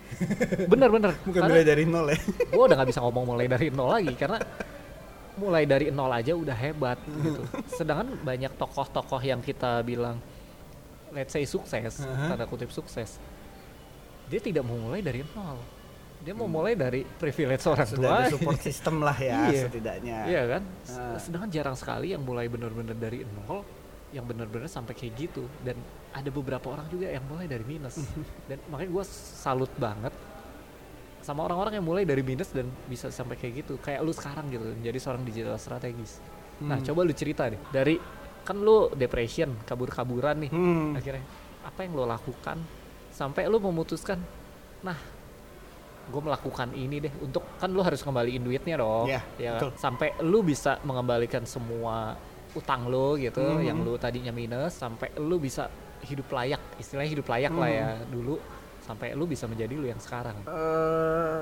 bener 0.73 0.91
bener. 0.91 1.11
Bukan 1.23 1.41
Karena 1.41 1.51
mulai 1.51 1.65
dari 1.65 1.85
nol 1.85 2.07
ya. 2.11 2.19
gue 2.53 2.63
udah 2.63 2.77
nggak 2.77 2.91
bisa 2.91 3.01
ngomong 3.03 3.25
mulai 3.27 3.47
dari 3.47 3.67
nol 3.71 3.89
lagi 3.89 4.15
karena 4.15 4.39
mulai 5.37 5.65
dari 5.65 5.87
nol 5.91 6.11
aja 6.11 6.33
udah 6.33 6.57
hebat 6.57 6.99
gitu. 7.03 7.43
Sedangkan 7.71 8.15
banyak 8.21 8.53
tokoh-tokoh 8.55 9.21
yang 9.21 9.41
kita 9.41 9.83
bilang 9.83 10.19
let's 11.11 11.33
say 11.33 11.43
sukses, 11.43 12.03
Aha. 12.03 12.35
tanda 12.35 12.45
kutip 12.45 12.69
sukses. 12.69 13.17
Dia 14.27 14.39
tidak 14.39 14.63
mau 14.63 14.77
mulai 14.77 15.01
dari 15.01 15.23
nol. 15.25 15.59
Dia 16.17 16.35
mau 16.35 16.49
mulai 16.49 16.75
dari 16.75 17.05
privilege 17.05 17.63
orang 17.65 17.87
Hmm. 17.87 17.95
Sudah 17.95 18.11
tua. 18.19 18.31
support 18.35 18.59
system 18.59 18.95
lah 18.99 19.15
ya 19.15 19.37
Iya. 19.53 19.63
setidaknya. 19.69 20.19
Iya 20.27 20.43
kan? 20.49 20.63
Ah. 20.91 21.15
Sedangkan 21.17 21.51
jarang 21.51 21.77
sekali 21.77 22.11
yang 22.11 22.23
mulai 22.23 22.47
bener-bener 22.47 22.95
dari 22.95 23.23
nol 23.23 23.63
yang 24.17 24.25
bener-bener 24.25 24.65
sampai 24.67 24.97
kayak 24.97 25.13
gitu. 25.21 25.45
Dan 25.61 25.77
ada 26.11 26.31
beberapa 26.33 26.73
orang 26.73 26.89
juga 26.89 27.07
yang 27.07 27.23
mulai 27.29 27.45
dari 27.45 27.63
minus. 27.63 28.01
Dan 28.49 28.57
makanya 28.67 28.91
gue 28.97 29.05
salut 29.37 29.69
banget 29.77 30.17
sama 31.21 31.43
orang-orang 31.43 31.83
yang 31.83 31.87
mulai 31.87 32.07
dari 32.07 32.23
minus 32.23 32.55
dan 32.55 32.71
bisa 32.87 33.11
sampai 33.11 33.35
kayak 33.35 33.67
gitu. 33.67 33.75
Kayak 33.83 34.07
lu 34.07 34.15
sekarang 34.15 34.47
gitu 34.47 34.63
jadi 34.79 34.95
seorang 34.95 35.27
digital 35.27 35.59
strategis. 35.59 36.23
Nah 36.63 36.79
Hmm. 36.79 36.87
coba 36.87 37.03
lu 37.03 37.11
cerita 37.11 37.51
deh. 37.51 37.59
Dari 37.69 37.99
kan 38.47 38.55
lu 38.57 38.95
depression 38.95 39.51
kabur-kaburan 39.67 40.47
nih 40.47 40.51
Hmm. 40.55 40.95
akhirnya. 40.95 41.27
Apa 41.67 41.83
yang 41.83 41.99
lo 41.99 42.07
lakukan 42.07 42.63
sampai 43.11 43.51
lu 43.51 43.59
memutuskan 43.59 44.23
nah 44.81 44.95
gue 46.07 46.23
melakukan 46.23 46.71
ini 46.79 47.03
deh 47.03 47.13
untuk 47.19 47.43
kan 47.59 47.75
lu 47.75 47.83
harus 47.83 47.99
kembaliin 47.99 48.39
duitnya 48.39 48.79
dong. 48.79 49.11
Iya, 49.11 49.21
ya 49.35 49.53
betul. 49.59 49.71
sampai 49.75 50.15
lu 50.23 50.47
bisa 50.47 50.79
mengembalikan 50.87 51.43
semua 51.43 52.15
utang 52.57 52.87
lo 52.87 53.15
gitu 53.15 53.39
Mhm. 53.39 53.63
yang 53.63 53.79
lu 53.79 53.95
tadinya 53.97 54.31
minus 54.31 54.73
sampai 54.75 55.13
lu 55.17 55.37
bisa 55.37 55.69
hidup 56.03 56.29
layak 56.31 56.59
istilahnya 56.77 57.11
hidup 57.13 57.27
layak 57.27 57.53
lah 57.53 57.69
Mhm. 57.69 57.77
ya 57.77 57.89
dulu 58.07 58.35
sampai 58.81 59.13
lu 59.13 59.25
bisa 59.25 59.45
menjadi 59.45 59.75
lu 59.75 59.85
yang 59.85 59.99
sekarang 59.99 60.37
Eh, 60.43 61.41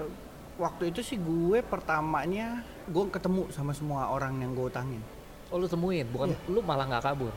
waktu 0.57 0.91
itu 0.91 1.01
sih 1.01 1.17
gue 1.17 1.63
pertamanya 1.63 2.61
gue 2.85 3.05
ketemu 3.09 3.47
sama 3.49 3.71
semua 3.71 4.09
orang 4.09 4.39
yang 4.39 4.53
gue 4.53 4.67
utangin. 4.67 5.03
oh 5.47 5.57
lu 5.57 5.67
temuin 5.67 6.07
bukan 6.07 6.31
Iya. 6.31 6.39
lu 6.49 6.61
malah 6.61 6.87
nggak 6.89 7.05
kabur 7.05 7.35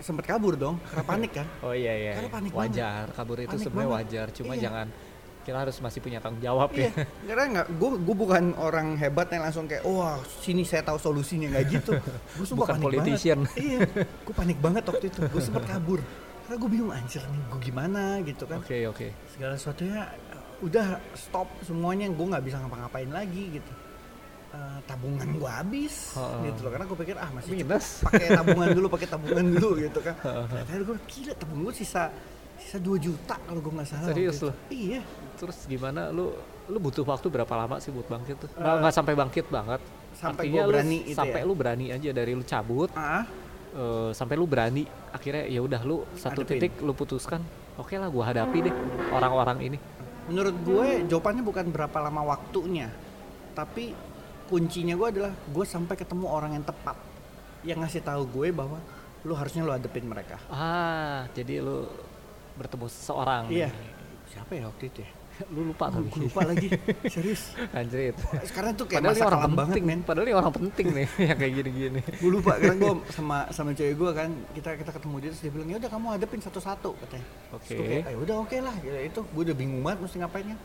Sempet 0.00 0.24
kabur 0.24 0.56
dong, 0.56 0.80
karena 0.82 1.04
panik 1.04 1.30
kan. 1.30 1.44
oh 1.62 1.76
iya 1.76 1.92
iya 1.92 2.12
Karena 2.16 2.32
panik 2.32 2.52
wajar 2.54 3.04
kabur 3.12 3.36
itu 3.38 3.52
sebenarnya 3.54 3.84
banget. 3.86 4.00
wajar 4.00 4.26
cuma 4.32 4.52
Iya. 4.54 4.62
jangan 4.64 4.86
kita 5.40 5.56
harus 5.56 5.76
masih 5.78 5.98
punya 5.98 6.18
tanggung 6.18 6.38
jawab 6.38 6.68
Iya, 6.70 6.92
ya 6.92 7.04
karena 7.26 7.44
nggak, 7.50 7.66
gue 7.74 7.90
gue 8.02 8.16
bukan 8.16 8.44
orang 8.54 8.94
hebat 8.94 9.32
yang 9.32 9.42
langsung 9.42 9.64
kayak, 9.64 9.82
wah 9.82 10.20
sini 10.38 10.62
saya 10.62 10.84
tahu 10.84 10.96
solusinya 10.96 11.48
nggak 11.50 11.64
gitu. 11.70 11.92
Gue 12.36 12.44
sumpah 12.44 12.68
Bukan 12.68 12.74
panik 12.76 12.86
politician. 12.86 13.38
banget. 13.42 13.56
Iya, 13.58 13.78
gue 14.20 14.34
panik 14.36 14.58
banget 14.58 14.82
waktu 14.84 15.06
itu. 15.08 15.20
Gue 15.24 15.40
sempet 15.40 15.64
kabur, 15.64 16.00
karena 16.44 16.56
gue 16.56 16.68
bingung 16.68 16.92
anjir 16.92 17.22
nih 17.22 17.42
gue 17.48 17.60
gimana 17.62 18.02
gitu 18.20 18.44
kan. 18.44 18.58
oke 18.60 18.78
oke 18.88 19.06
Segala 19.30 19.54
sesuatunya 19.56 20.00
uh, 20.30 20.66
udah 20.66 20.86
stop 21.14 21.48
semuanya, 21.62 22.06
gue 22.06 22.26
nggak 22.26 22.44
bisa 22.44 22.56
ngapa-ngapain 22.58 23.08
lagi 23.08 23.56
gitu. 23.56 23.72
Eh, 24.50 24.78
tabungan 24.82 25.30
gue 25.30 25.46
habis 25.46 26.18
Heeh. 26.18 26.50
gitu 26.50 26.66
loh 26.66 26.70
karena 26.74 26.82
gue 26.82 26.98
pikir 26.98 27.14
ah 27.14 27.30
masih 27.30 27.54
minus 27.54 28.02
pakai 28.02 28.34
tabungan 28.34 28.68
dulu 28.74 28.86
pakai 28.90 29.06
tabungan 29.06 29.46
dulu 29.46 29.78
gitu 29.86 30.02
kan 30.02 30.18
ternyata 30.50 30.82
gue 30.90 30.98
gila 31.06 31.32
tabungan 31.38 31.62
gue 31.70 31.74
sisa 31.78 32.10
sisa 32.58 32.82
2 32.82 32.98
juta 32.98 33.38
kalau 33.38 33.62
gue 33.62 33.70
nggak 33.70 33.86
salah 33.86 34.10
Serius 34.10 34.42
itu. 34.42 34.50
lo? 34.50 34.52
iya 34.74 35.00
terus 35.40 35.64
gimana? 35.64 36.12
Lu 36.12 36.36
lu 36.68 36.78
butuh 36.78 37.02
waktu 37.02 37.26
berapa 37.32 37.50
lama 37.56 37.80
sih 37.80 37.88
buat 37.88 38.06
bangkit 38.06 38.36
tuh? 38.44 38.48
Eh, 38.52 38.60
nggak 38.60 38.74
nggak 38.84 38.94
sampai 38.94 39.14
bangkit 39.16 39.46
banget. 39.48 39.80
sampai 40.10 40.42
Artinya 40.50 40.52
gua 40.52 40.66
lu 40.66 40.70
berani 40.74 40.98
itu 41.06 41.16
sampai 41.16 41.40
ya. 41.40 41.46
lu 41.48 41.54
berani 41.54 41.86
aja 41.94 42.10
dari 42.10 42.32
lu 42.34 42.44
cabut 42.44 42.90
ah. 42.98 43.24
eh, 43.72 44.10
sampai 44.10 44.34
lu 44.36 44.44
berani 44.44 44.82
akhirnya 45.14 45.46
ya 45.46 45.62
udah 45.62 45.80
lu 45.86 46.02
satu 46.18 46.42
Hadepin. 46.42 46.66
titik 46.66 46.72
lu 46.82 46.92
putuskan 46.92 47.40
oke 47.78 47.94
lah 47.94 48.10
gua 48.10 48.28
hadapi 48.28 48.58
deh 48.68 48.74
orang-orang 49.14 49.58
ini. 49.72 49.78
Menurut 50.28 50.56
gue 50.62 50.88
jawabannya 51.10 51.42
bukan 51.46 51.66
berapa 51.72 51.98
lama 52.02 52.36
waktunya 52.36 52.90
tapi 53.54 53.94
kuncinya 54.50 54.98
gue 54.98 55.08
adalah 55.08 55.32
gue 55.32 55.64
sampai 55.64 55.94
ketemu 55.94 56.26
orang 56.26 56.58
yang 56.58 56.66
tepat 56.66 56.98
yang 57.66 57.78
ngasih 57.82 58.02
tahu 58.02 58.26
gue 58.28 58.50
bahwa 58.50 58.78
lu 59.22 59.32
harusnya 59.38 59.62
lu 59.62 59.72
hadepin 59.72 60.04
mereka. 60.06 60.42
Ah 60.50 61.26
jadi 61.34 61.62
lu 61.62 61.86
bertemu 62.58 62.86
seseorang. 62.90 63.46
Iya. 63.48 63.70
Siapa 64.30 64.58
ya 64.58 64.66
waktu 64.70 64.90
itu 64.90 65.00
ya 65.06 65.10
lu 65.54 65.72
lupa 65.72 65.88
oh, 65.90 66.02
gue 66.04 66.20
lupa 66.28 66.40
lagi. 66.44 66.68
Serius? 67.12 67.56
Anjrit 67.72 68.16
sekarang 68.46 68.72
tuh 68.76 68.86
kayak 68.86 69.02
padahal 69.04 69.16
masa 69.16 69.26
orang 69.26 69.42
penting 69.42 69.56
banget 69.58 69.82
men. 69.84 70.00
padahal 70.04 70.26
ini 70.26 70.34
orang 70.36 70.54
penting 70.54 70.86
nih 70.92 71.08
yang 71.30 71.38
kayak 71.38 71.52
gini-gini. 71.62 72.00
Gue 72.18 72.30
lupa 72.30 72.52
karena 72.58 72.76
gue 72.76 72.92
sama 73.12 73.38
sama 73.50 73.70
cewek 73.72 73.94
gue 73.96 74.10
kan 74.12 74.30
kita 74.52 74.70
kita 74.76 74.90
ketemu 74.94 75.14
dia 75.20 75.28
terus 75.32 75.42
dia 75.42 75.52
bilang 75.52 75.68
ya 75.68 75.76
udah 75.80 75.90
kamu 75.90 76.06
hadepin 76.18 76.40
satu-satu 76.42 76.90
katanya. 77.06 77.26
Oke. 77.56 77.74
kayak, 77.76 78.06
"Ah, 78.06 78.14
udah 78.18 78.36
oke 78.44 78.56
lah 78.60 78.76
ya 78.84 79.00
itu 79.06 79.20
gue 79.22 79.42
udah 79.50 79.56
bingung 79.56 79.80
banget 79.82 79.98
mesti 80.04 80.16
ngapainnya 80.20 80.56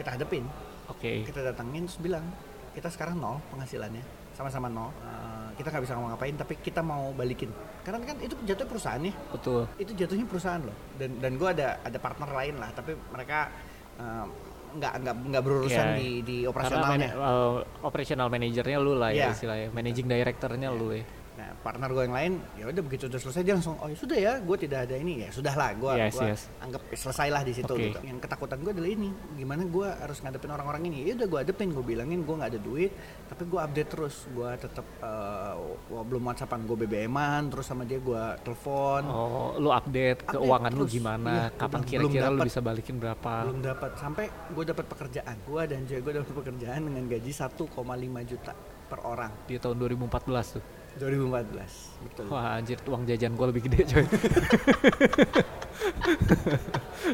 kita 0.00 0.10
hadepin 0.16 0.44
oke. 0.90 1.12
Kita 1.28 1.40
datangin 1.40 1.82
terus 1.86 2.00
bilang 2.00 2.24
kita 2.70 2.88
sekarang 2.90 3.18
nol 3.18 3.38
penghasilannya 3.50 4.04
sama-sama 4.34 4.72
nol. 4.72 4.88
Eh, 5.04 5.48
kita 5.60 5.68
nggak 5.68 5.84
bisa 5.84 5.92
ngapa-ngapain 5.98 6.34
tapi 6.40 6.54
kita 6.64 6.80
mau 6.80 7.12
balikin. 7.12 7.52
Karena 7.84 8.00
kan 8.00 8.16
itu 8.24 8.32
jatuhnya 8.48 8.70
perusahaan 8.70 9.00
nih. 9.02 9.14
Betul. 9.36 9.62
Itu 9.76 9.92
jatuhnya 9.92 10.24
perusahaan 10.24 10.62
loh. 10.64 10.76
Dan 10.96 11.20
dan 11.20 11.36
gue 11.36 11.48
ada 11.50 11.76
ada 11.84 11.98
partner 12.00 12.30
lain 12.32 12.54
lah 12.56 12.70
tapi 12.72 12.96
mereka 13.12 13.52
eh, 13.98 14.24
nggak 14.70 14.92
nggak 15.02 15.14
nggak 15.34 15.42
berurusan 15.42 15.86
Iya. 15.90 15.98
di 15.98 16.08
di 16.22 16.36
karena 16.46 16.50
operasionalnya 16.54 17.08
eh, 17.10 17.50
operational 17.82 18.28
manajernya 18.30 18.78
lu 18.78 18.92
lah 18.94 19.10
ya 19.10 19.26
Iya. 19.26 19.28
istilahnya 19.34 19.68
managing 19.74 20.06
directornya 20.06 20.68
lu 20.70 20.94
ya 20.94 21.02
Nah, 21.40 21.56
partner 21.64 21.88
gue 21.88 22.04
yang 22.04 22.12
lain, 22.12 22.32
ya 22.52 22.64
udah 22.68 22.82
begitu 22.84 23.08
udah 23.08 23.16
selesai 23.16 23.40
dia 23.40 23.56
langsung, 23.56 23.72
oh 23.80 23.88
ya 23.88 23.96
sudah 23.96 24.18
ya, 24.20 24.32
gue 24.44 24.56
tidak 24.60 24.84
ada 24.84 24.96
ini 25.00 25.24
ya, 25.24 25.28
sudahlah, 25.32 25.72
gue 25.72 25.92
Yes, 25.96 26.12
gua 26.12 26.28
yes. 26.28 26.42
anggap 26.60 26.82
selesai 26.92 27.28
lah 27.32 27.40
di 27.40 27.52
situ. 27.56 27.72
Oke. 27.72 27.84
Gitu. 27.88 27.98
Yang 28.04 28.18
ketakutan 28.28 28.58
gue 28.60 28.72
adalah 28.76 28.90
ini, 28.92 29.08
gimana 29.40 29.64
gue 29.64 29.88
harus 29.88 30.20
ngadepin 30.20 30.52
orang-orang 30.52 30.92
ini? 30.92 31.08
Ya 31.08 31.16
udah 31.16 31.28
gue 31.32 31.38
hadepin, 31.40 31.72
gue 31.72 31.80
bilangin 31.80 32.20
gue 32.28 32.34
nggak 32.36 32.50
ada 32.52 32.60
duit, 32.60 32.92
tapi 33.24 33.42
gue 33.48 33.56
update 33.56 33.88
terus, 33.88 34.28
gue 34.28 34.50
tetap 34.60 34.84
eh, 35.00 35.54
gua 35.88 36.02
belum 36.04 36.22
whatsappan 36.28 36.60
gue 36.68 36.76
BBM-an, 36.84 37.42
terus 37.48 37.64
sama 37.64 37.88
dia 37.88 37.96
gue 37.96 38.22
telepon, 38.44 39.02
oh 39.08 39.56
lu 39.56 39.72
update, 39.72 40.20
Update 40.28 40.36
keuangan 40.36 40.72
lu 40.76 40.84
terus. 40.84 40.92
gimana 40.92 41.32
Iya, 41.32 41.46
kapan 41.56 41.80
kira-kira 41.88 42.26
lu 42.28 42.38
bisa 42.44 42.60
balikin 42.60 43.00
berapa 43.00 43.32
belum 43.48 43.64
dapat 43.64 43.90
sampai 43.96 44.24
gue 44.52 44.64
dapat 44.68 44.84
pekerjaan, 44.92 45.36
gue 45.40 45.62
dan 45.64 45.80
cewek 45.88 46.02
gue 46.04 46.12
dapat 46.20 46.32
pekerjaan 46.36 46.80
dengan 46.84 47.04
gaji 47.08 47.32
1,5 47.32 48.28
juta 48.28 48.52
per 48.90 49.00
orang 49.06 49.32
di 49.46 49.54
tahun 49.56 49.76
2014 49.80 50.56
tuh 50.60 50.79
2014, 50.96 52.02
betul. 52.02 52.24
wah 52.28 52.56
anjir 52.56 52.78
uang 52.82 53.02
jajan 53.04 53.32
gua 53.32 53.46
lebih 53.48 53.62
gede 53.64 53.86
coy 53.86 54.04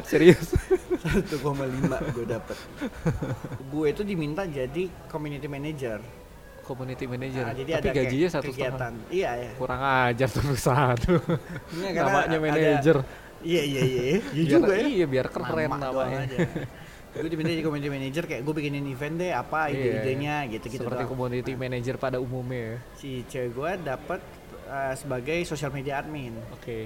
serius 0.03 0.53
1,5 0.53 1.37
gue 2.11 2.25
dapat. 2.25 2.57
gue 3.63 3.85
itu 3.87 4.01
diminta 4.03 4.43
jadi 4.43 4.89
community 5.07 5.47
manager. 5.47 5.99
community 6.61 7.05
manager 7.05 7.43
Nah, 7.43 7.55
jadi 7.55 7.71
tapi 7.73 7.87
ada 7.87 7.95
gajinya 7.95 8.27
satu 8.29 8.51
kegiatan. 8.51 8.75
setengah 8.91 9.07
Iya 9.09 9.31
ya. 9.37 9.51
kurang 9.55 9.81
ajar 10.05 10.27
tuh 10.27 10.43
Iya, 10.51 11.89
karena 11.95 12.11
namanya 12.11 12.27
ada- 12.27 12.39
manager 12.41 12.97
Iya 13.37 13.61
iya 13.63 13.81
iya. 13.85 14.01
Iya 14.03 14.17
Biar- 14.33 14.49
juga 14.51 14.73
ya. 14.73 14.87
iya 14.89 15.05
biar 15.05 15.27
keren 15.29 15.69
namanya. 15.71 16.19
Gue 17.19 17.29
diminta 17.29 17.49
jadi 17.49 17.61
community 17.61 17.89
manager 17.89 18.23
kayak 18.23 18.41
gue 18.41 18.53
bikinin 18.53 18.85
event 18.85 19.15
deh 19.15 19.31
apa 19.31 19.59
Iya. 19.67 19.75
ide-idenya 19.75 20.35
gitu-gitu 20.49 20.81
seperti 20.81 21.01
doang. 21.01 21.11
community 21.11 21.53
manager 21.53 21.95
pada 21.95 22.17
umumnya 22.17 22.59
ya 22.59 22.75
Si 22.93 23.09
cewek 23.23 23.51
gue 23.51 23.71
dapat 23.83 24.19
eh, 24.65 24.93
sebagai 24.93 25.37
social 25.43 25.69
media 25.69 25.99
admin. 25.99 26.33
oke 26.51 26.79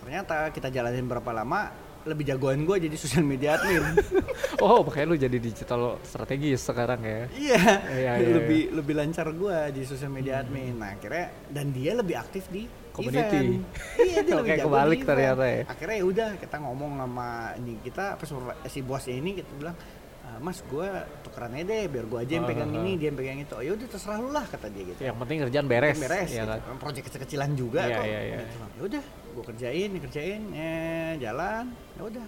Ternyata 0.00 0.50
kita 0.50 0.68
jalanin 0.68 1.04
berapa 1.04 1.30
lama 1.30 1.72
lebih 2.04 2.24
jagoan 2.26 2.62
gue 2.62 2.76
jadi 2.78 2.92
social 2.94 3.24
media 3.24 3.56
admin. 3.56 3.80
oh 4.60 4.84
makanya 4.84 5.06
lu 5.06 5.16
jadi 5.16 5.38
digital 5.38 5.96
strategis 6.00 6.60
sekarang 6.60 7.00
ya 7.00 7.20
Iya, 7.32 7.62
Iya, 7.90 8.12
iya, 8.14 8.28
lebih 8.30 8.60
lebih 8.72 8.94
lancar 8.94 9.32
gua 9.32 9.68
di 9.68 9.82
sosial 9.82 10.08
media 10.08 10.38
admin. 10.38 10.76
Nah, 10.76 10.92
akhirnya 10.92 11.32
dan 11.48 11.72
dia 11.72 11.92
lebih 11.92 12.12
aktif 12.14 12.44
di 12.46 12.68
Community. 12.94 13.38
event. 13.42 13.62
Iya, 13.98 14.18
dia 14.22 14.34
lebih 14.38 14.46
Oke, 14.46 14.54
jago 14.56 14.68
kebalik 14.70 14.86
di 14.88 14.94
event. 14.96 15.10
ternyata 15.10 15.44
ya. 15.44 15.62
Akhirnya 15.66 15.96
ya 15.98 16.04
udah 16.04 16.28
kita 16.38 16.56
ngomong 16.58 16.92
sama 16.96 17.28
ini 17.58 17.72
kita 17.82 18.04
pas 18.14 18.28
si 18.64 18.80
bosnya 18.80 19.14
ini 19.14 19.30
kita 19.34 19.50
bilang 19.54 19.76
"Ah, 20.22 20.38
Mas, 20.38 20.62
gua 20.64 20.88
tukeran 21.20 21.52
aja 21.52 21.64
deh, 21.66 21.84
biar 21.84 22.06
gua 22.06 22.22
aja 22.22 22.32
yang 22.32 22.42
Ah, 22.42 22.48
pegang 22.48 22.70
ah, 22.70 22.78
ini, 22.80 22.92
dia 22.94 23.06
yang 23.06 23.18
pegang 23.18 23.38
itu. 23.38 23.52
Oh, 23.52 23.60
ya 23.60 23.72
udah 23.72 23.86
terserah 23.86 24.18
lu 24.18 24.30
lah 24.30 24.44
kata 24.44 24.66
dia 24.68 24.84
gitu. 24.86 25.00
yang 25.02 25.18
penting 25.18 25.36
kerjaan 25.42 25.66
beres, 25.66 25.92
Yang 25.92 26.04
beres, 26.06 26.30
ya 26.30 26.42
gitu. 26.42 26.54
kan? 26.56 26.76
Project 26.78 27.04
kecil-kecilan 27.04 27.50
juga 27.52 27.80
Iya, 27.82 27.94
kok. 27.94 28.04
iya, 28.04 28.20
iya. 28.22 28.36
Gitu. 28.38 28.56
Ya 28.56 28.82
udah, 28.88 29.04
gua 29.30 29.44
kerjain, 29.44 29.90
kerjain, 30.00 30.42
eh 30.54 31.12
jalan, 31.18 31.64
ya 31.92 32.02
udah. 32.04 32.26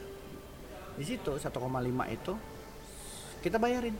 Di 0.96 1.04
situ 1.04 1.32
1,5 1.32 1.52
itu 2.06 2.32
kita 3.38 3.56
bayarin 3.56 3.96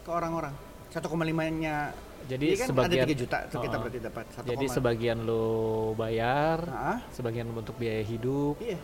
ke 0.00 0.10
orang-orang. 0.10 0.54
1,5-nya 0.88 1.94
Jadi 2.26 2.46
kan 2.58 2.66
sebagian 2.72 3.04
ada 3.04 3.14
3 3.14 3.22
juta 3.22 3.38
tuh 3.46 3.58
kita 3.62 3.76
Oh, 3.76 3.80
berarti 3.86 4.00
dapat 4.02 4.24
1, 4.32 4.48
Jadi 4.50 4.66
sebagian 4.72 5.18
lu 5.22 5.46
bayar, 5.94 6.58
Nah, 6.66 6.98
sebagian 7.12 7.46
untuk 7.52 7.76
biaya 7.78 8.02
hidup. 8.02 8.56
iya. 8.58 8.78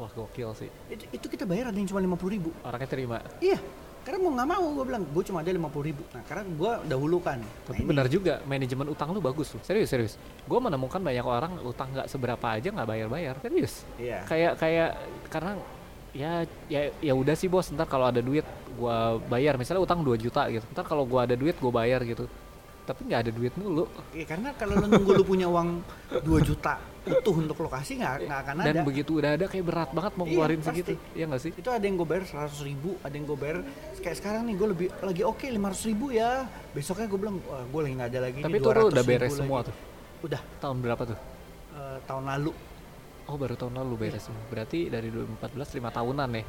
Wah 0.00 0.08
gokil 0.08 0.50
sih. 0.56 0.70
Itu, 0.88 1.04
itu 1.12 1.26
kita 1.28 1.44
bayar 1.44 1.68
ada 1.70 1.76
yang 1.76 1.86
cuma 1.86 2.00
50 2.00 2.30
ribu. 2.32 2.50
Orangnya 2.64 2.88
terima. 2.88 3.20
Iya. 3.38 3.60
Karena 4.02 4.18
mau 4.18 4.34
nggak 4.34 4.48
mau 4.50 4.64
gue 4.74 4.84
bilang, 4.90 5.04
gue 5.06 5.22
cuma 5.30 5.38
ada 5.46 5.50
50 5.54 5.84
ribu. 5.86 6.02
Nah, 6.10 6.22
karena 6.26 6.42
gue 6.42 6.72
dahulukan. 6.90 7.38
Tapi 7.38 7.82
nah, 7.84 7.88
benar 7.94 8.06
juga, 8.10 8.42
manajemen 8.42 8.90
utang 8.90 9.14
lu 9.14 9.22
bagus 9.22 9.54
loh. 9.54 9.62
Serius, 9.62 9.94
serius. 9.94 10.18
Gue 10.42 10.58
menemukan 10.58 10.98
banyak 10.98 11.22
orang 11.22 11.52
utang 11.62 11.94
nggak 11.94 12.10
seberapa 12.10 12.42
aja 12.42 12.66
nggak 12.74 12.88
bayar-bayar. 12.88 13.34
Serius. 13.38 13.86
Iya. 14.02 14.26
Kayak 14.26 14.52
kayak 14.58 14.90
karena 15.30 15.52
ya 16.12 16.44
ya 16.66 16.90
ya 16.98 17.14
udah 17.14 17.38
sih 17.38 17.46
bos. 17.46 17.70
Ntar 17.70 17.86
kalau 17.86 18.10
ada 18.10 18.18
duit 18.18 18.42
gua 18.74 19.22
bayar. 19.30 19.54
Misalnya 19.54 19.86
utang 19.86 20.02
2 20.02 20.18
juta 20.18 20.50
gitu. 20.50 20.66
Ntar 20.74 20.82
kalau 20.82 21.06
gua 21.06 21.22
ada 21.22 21.38
duit 21.38 21.54
gua 21.62 21.70
bayar 21.70 22.02
gitu. 22.02 22.26
Tapi 22.92 23.00
nggak 23.02 23.20
ada 23.20 23.32
duit 23.32 23.54
mulu. 23.56 23.88
Iya, 24.12 24.24
karena 24.26 24.52
kalau 24.52 24.76
lu 24.76 24.86
nunggu 24.86 25.10
lu 25.14 25.24
punya 25.24 25.48
uang 25.48 25.80
2 26.12 26.28
juta 26.44 26.76
utuh 27.02 27.34
untuk 27.34 27.56
lokasi 27.58 27.96
nggak 27.96 28.14
nggak 28.22 28.38
akan 28.38 28.54
Dan 28.60 28.74
ada. 28.74 28.82
begitu 28.84 29.10
udah 29.16 29.30
ada 29.32 29.48
kayak 29.48 29.64
berat 29.64 29.90
banget 29.90 30.12
mau 30.12 30.22
Iya, 30.22 30.30
ngeluarin 30.30 30.60
pasti. 30.60 30.70
segitu. 30.76 30.92
Iya 31.10 31.24
nggak 31.26 31.40
sih? 31.40 31.52
itu 31.52 31.68
ada 31.68 31.82
yang 31.82 31.96
gue 31.96 32.04
bayar 32.04 32.24
100 32.28 32.62
ribu 32.62 32.90
ada 33.00 33.10
yang 33.10 33.24
gue 33.24 33.34
bayar 33.34 33.58
kayak 33.96 34.16
sekarang 34.18 34.42
nih 34.44 34.54
gue 34.54 34.68
lebih 34.68 34.86
lagi 35.00 35.22
oke 35.24 35.42
500 35.42 35.88
ribu 35.88 36.06
ya 36.12 36.30
besoknya 36.70 37.06
gue 37.08 37.18
bilang 37.18 37.36
wah 37.42 37.64
gue 37.64 37.80
lagi 37.82 37.94
nggak 37.96 38.08
ada 38.08 38.20
lagi 38.22 38.38
Tapi 38.38 38.52
nih, 38.52 38.60
itu 38.60 38.68
lu 38.68 38.76
200 38.78 38.92
udah 38.92 39.04
beres 39.04 39.24
lagi." 39.26 39.40
semua 39.40 39.58
tuh. 39.62 39.74
udah 40.22 40.40
Tahun 40.60 40.76
berapa 40.78 41.02
tuh? 41.02 41.18
eh, 41.72 41.96
tahun 42.04 42.24
lalu 42.28 42.52
Oh 43.24 43.36
baru 43.36 43.54
tahun 43.54 43.74
lalu 43.76 43.94
beres 43.96 44.22
semua. 44.22 44.42
Berarti 44.46 44.86
dari 44.86 45.08
2014 45.08 45.38
lima 45.72 45.90
tahunan 45.90 46.28
ya. 46.32 46.42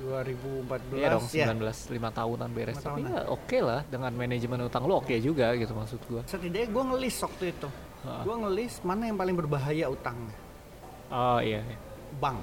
2014 0.00 0.94
Iya 0.94 1.08
dong, 1.10 1.24
ya 1.28 1.46
19 1.48 1.60
lima 1.90 2.10
tahunan 2.10 2.48
beres. 2.50 2.76
Tapi 2.76 3.00
tahunan. 3.00 3.08
ya 3.08 3.20
oke 3.26 3.58
lah 3.58 3.80
dengan 3.84 4.12
manajemen 4.12 4.58
utang 4.62 4.82
lu 4.82 4.94
oke 4.94 5.14
juga 5.18 5.52
gitu 5.52 5.72
maksud 5.72 6.00
gua. 6.04 6.22
setidaknya 6.24 6.68
gue 6.68 6.84
ngelis 6.86 7.16
waktu 7.20 7.44
itu 7.50 7.68
Ah. 8.02 8.20
gue 8.20 8.36
ngelis 8.36 8.72
mana 8.80 9.02
yang 9.04 9.16
paling 9.16 9.32
berbahaya 9.34 9.88
utangnya 9.88 10.36
Oh 11.08 11.38
iya. 11.38 11.60
iya. 11.60 11.78
bank 12.14 12.38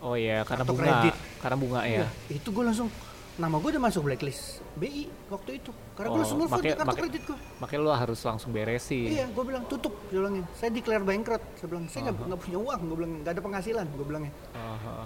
Oh 0.00 0.14
iya, 0.14 0.40
karena 0.42 0.64
Kartu 0.64 0.72
bunga. 0.72 0.84
kredit. 0.96 1.14
Karena 1.38 1.56
bunga 1.56 1.80
ya. 1.82 2.00
Iya, 2.00 2.08
itu 2.32 2.48
gue 2.48 2.64
langsung 2.64 2.88
nama 3.36 3.56
gue 3.56 3.70
udah 3.70 3.82
masuk 3.82 4.02
blacklist 4.02 4.42
BI 4.74 5.04
waktu 5.28 5.50
itu 5.56 5.70
karena 5.92 6.08
gue 6.08 6.14
Oh, 6.14 6.20
langsung 6.20 6.38
nelfon 6.38 6.58
kartu 6.58 6.82
make- 6.82 6.96
kredit 6.98 7.22
gue 7.22 7.36
Makanya 7.58 7.80
lu 7.80 7.90
harus 7.94 8.20
langsung 8.22 8.50
beresin. 8.50 9.08
Iya, 9.10 9.28
gue 9.28 9.44
bilang 9.44 9.64
tutup, 9.66 9.92
dia 10.06 10.18
bilangin. 10.18 10.44
Saya 10.54 10.70
declare 10.70 11.00
bankrupt. 11.02 11.44
Saya 11.54 11.68
bilang 11.68 11.84
saya 11.86 12.00
nggak 12.02 12.16
Aha. 12.16 12.26
nggak 12.26 12.40
punya 12.40 12.58
uang. 12.58 12.80
Gue 12.82 12.96
bilang 12.96 13.12
nggak 13.18 13.30
ada 13.30 13.42
penghasilan. 13.42 13.86
Gue 13.90 14.06
bilangnya. 14.06 14.32
Aha. 14.52 14.96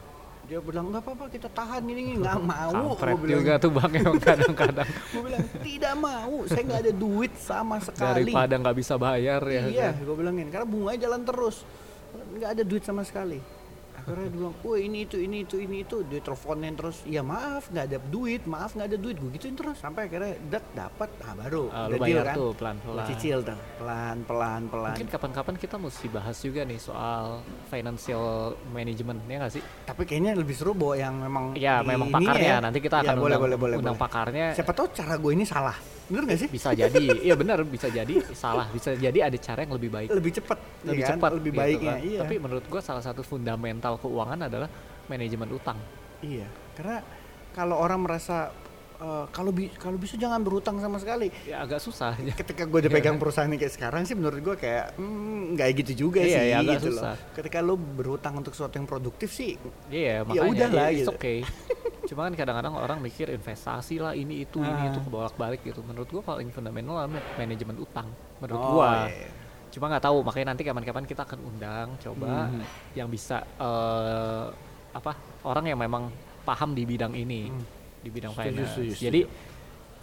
Dia 0.45 0.61
bilang 0.61 0.93
nggak 0.93 1.03
apa-apa 1.09 1.25
kita 1.33 1.49
tahan 1.49 1.83
ini 1.89 2.21
nggak 2.21 2.41
mau. 2.45 2.93
Kampret 3.01 3.17
bilang. 3.17 3.33
juga 3.41 3.53
tuh 3.57 3.71
bang 3.73 3.93
emang 3.97 4.21
kadang-kadang 4.21 4.89
Gue 5.09 5.23
bilang 5.25 5.47
tidak 5.65 5.95
mau. 5.97 6.35
Saya 6.45 6.63
nggak 6.69 6.81
ada 6.85 6.93
duit 6.93 7.33
sama 7.41 7.77
sekali. 7.81 8.29
daripada 8.29 8.55
nggak 8.61 8.77
bisa 8.77 8.95
bayar 9.01 9.41
ya. 9.49 9.63
iya, 9.73 9.89
kan? 9.97 10.05
gue 10.05 10.17
bilangin. 10.21 10.47
Karena 10.53 10.67
bunganya 10.69 11.01
jalan 11.09 11.21
terus. 11.25 11.57
Nggak 12.37 12.51
ada 12.61 12.63
duit 12.63 12.83
sama 12.85 13.03
sekali. 13.09 13.41
Akhirnya 14.05 14.29
dia 14.29 14.37
bilang, 14.37 14.55
wah 14.61 14.77
ini 14.77 14.99
itu 15.03 15.17
ini 15.17 15.37
itu 15.43 15.57
ini 15.57 15.81
itu. 15.81 16.05
Dia 16.05 16.21
teleponin 16.21 16.77
terus. 16.77 17.01
Ya 17.05 17.25
maaf, 17.25 17.73
nggak 17.73 17.85
ada 17.89 17.99
duit. 18.05 18.45
Maaf 18.45 18.77
nggak 18.77 18.89
ada 18.93 18.99
duit. 19.01 19.17
Gue 19.17 19.31
gituin 19.33 19.57
terus. 19.57 19.81
Sampai 19.81 20.07
akhirnya 20.07 20.37
dat 20.45 20.61
dapat. 20.71 21.09
Ah 21.21 21.33
baru. 21.33 21.73
Ah, 21.73 21.89
udah 21.89 21.99
deal 22.05 22.21
kan. 22.21 22.35
tuh 22.35 22.45
Gua 22.45 22.59
pelan-pelan. 22.61 23.07
cicil 23.09 23.39
tuh. 23.41 23.57
Pelan 23.81 24.17
pelan 24.23 24.63
pelan. 24.69 24.93
Mungkin 24.93 25.09
kapan-kapan 25.09 25.55
kita 25.57 25.77
mesti 25.81 26.07
bahas 26.07 26.37
juga 26.37 26.61
nih 26.63 26.77
soal 26.77 27.41
financial 27.69 28.25
management 28.71 29.25
ya 29.25 29.37
nggak 29.41 29.53
sih? 29.53 29.63
Tapi 29.85 30.03
kayaknya 30.05 30.37
lebih 30.37 30.53
seru 30.53 30.77
bawa 30.77 30.95
yang 30.95 31.15
memang 31.19 31.57
di 31.57 31.65
memang 31.65 32.13
pakarnya. 32.13 32.45
ya. 32.45 32.57
Nanti 32.61 32.79
kita 32.79 32.97
Iya, 32.97 33.09
akan 33.09 33.17
boleh, 33.17 33.25
undang, 33.25 33.41
boleh, 33.41 33.57
boleh, 33.57 33.77
undang 33.81 33.97
boleh. 33.97 34.05
pakarnya. 34.05 34.47
Siapa 34.53 34.73
tahu 34.73 34.87
cara 34.93 35.17
gue 35.17 35.33
ini 35.33 35.45
salah. 35.45 35.77
Bener 36.05 36.29
gak 36.29 36.37
sih? 36.37 36.49
Bisa 36.53 36.77
jadi, 36.77 37.01
iya 37.27 37.33
benar 37.33 37.65
bisa 37.65 37.89
jadi 37.89 38.21
salah, 38.37 38.69
bisa 38.69 38.93
jadi 38.93 39.25
ada 39.25 39.39
cara 39.41 39.65
yang 39.65 39.73
lebih 39.73 39.89
baik. 39.89 40.13
Lebih 40.13 40.33
cepat, 40.37 40.59
lebih 40.85 41.01
ya 41.01 41.07
kan? 41.09 41.17
cepat 41.17 41.31
lebih 41.33 41.51
gitu 41.51 41.61
baiknya. 41.65 41.95
kan. 41.97 42.01
Iya. 42.05 42.19
Tapi 42.21 42.35
menurut 42.37 42.65
gua 42.69 42.81
salah 42.85 43.01
satu 43.01 43.25
fundamental 43.25 43.94
keuangan 43.97 44.39
adalah 44.43 44.69
manajemen 45.05 45.49
utang. 45.51 45.79
iya. 46.21 46.47
Karena 46.73 46.99
kalau 47.51 47.77
orang 47.77 48.03
merasa 48.03 48.51
eh, 48.97 49.25
kalau 49.29 49.51
bi 49.51 49.71
kalau 49.71 49.95
bisa 49.95 50.15
jangan 50.15 50.41
berhutang 50.41 50.79
sama 50.79 50.97
sekali 50.97 51.31
ya 51.45 51.61
agak 51.61 51.79
susah 51.79 52.15
ketika 52.41 52.65
gue 52.65 52.79
udah 52.81 52.91
pegang 52.91 53.15
perusahaan 53.15 53.47
ini 53.47 53.55
kayak 53.57 53.71
sekarang 53.73 54.03
sih 54.03 54.15
menurut 54.15 54.39
gue 54.41 54.57
kayak 54.57 54.95
hmm, 54.95 55.55
nggak 55.55 55.69
gitu 55.79 55.93
juga 56.05 56.19
Iya, 56.19 56.31
sih 56.33 56.43
iya, 56.45 56.57
agak 56.59 56.75
gitu 56.77 56.87
susah. 56.93 57.15
loh 57.15 57.33
ketika 57.33 57.59
lo 57.61 57.75
berhutang 57.75 58.35
untuk 58.35 58.51
sesuatu 58.51 58.75
yang 58.75 58.87
produktif 58.87 59.31
sih 59.31 59.55
Iya, 59.87 60.15
Ya 60.17 60.25
makanya 60.25 60.51
udah 60.51 60.69
lah, 60.73 60.89
it's 60.89 61.05
gitu. 61.05 61.13
okay. 61.13 61.39
Cuma 62.05 62.27
kan 62.27 62.35
kadang-kadang 62.35 62.75
orang 62.75 62.99
mikir 62.99 63.27
investasi 63.29 63.97
lah 63.97 64.13
ini 64.13 64.45
itu 64.45 64.59
ini 64.59 64.69
Ah. 64.79 64.91
itu 64.91 65.01
kebolak-balik 65.01 65.63
gitu. 65.63 65.81
Menurut 65.81 66.05
gua 66.07 66.21
paling 66.23 66.51
fundamental 66.51 67.01
adalah 67.01 67.09
manajemen 67.35 67.81
utang. 67.81 68.13
Menurut 68.39 68.61
Oh, 68.61 68.71
gua. 68.77 69.09
iya. 69.09 69.25
Cuma 69.75 69.91
nggak 69.91 70.05
tahu 70.05 70.23
makanya 70.23 70.55
nanti 70.55 70.63
kapan-kapan 70.63 71.03
kita 71.03 71.27
akan 71.27 71.39
undang 71.43 71.89
coba 71.99 72.47
Mhm. 72.47 72.63
yang 72.95 73.09
bisa 73.11 73.43
eh, 73.59 74.47
apa 74.95 75.13
orang 75.43 75.67
yang 75.67 75.79
memang 75.79 76.15
paham 76.47 76.71
di 76.73 76.87
bidang 76.87 77.11
ini 77.13 77.51
di 77.99 78.09
bidang 78.09 78.31
Hmm. 78.31 78.39
Setuju, 78.39 78.55
finance. 78.55 78.71
setuju, 78.71 78.93
setuju. 78.95 79.05
Jadi 79.05 79.21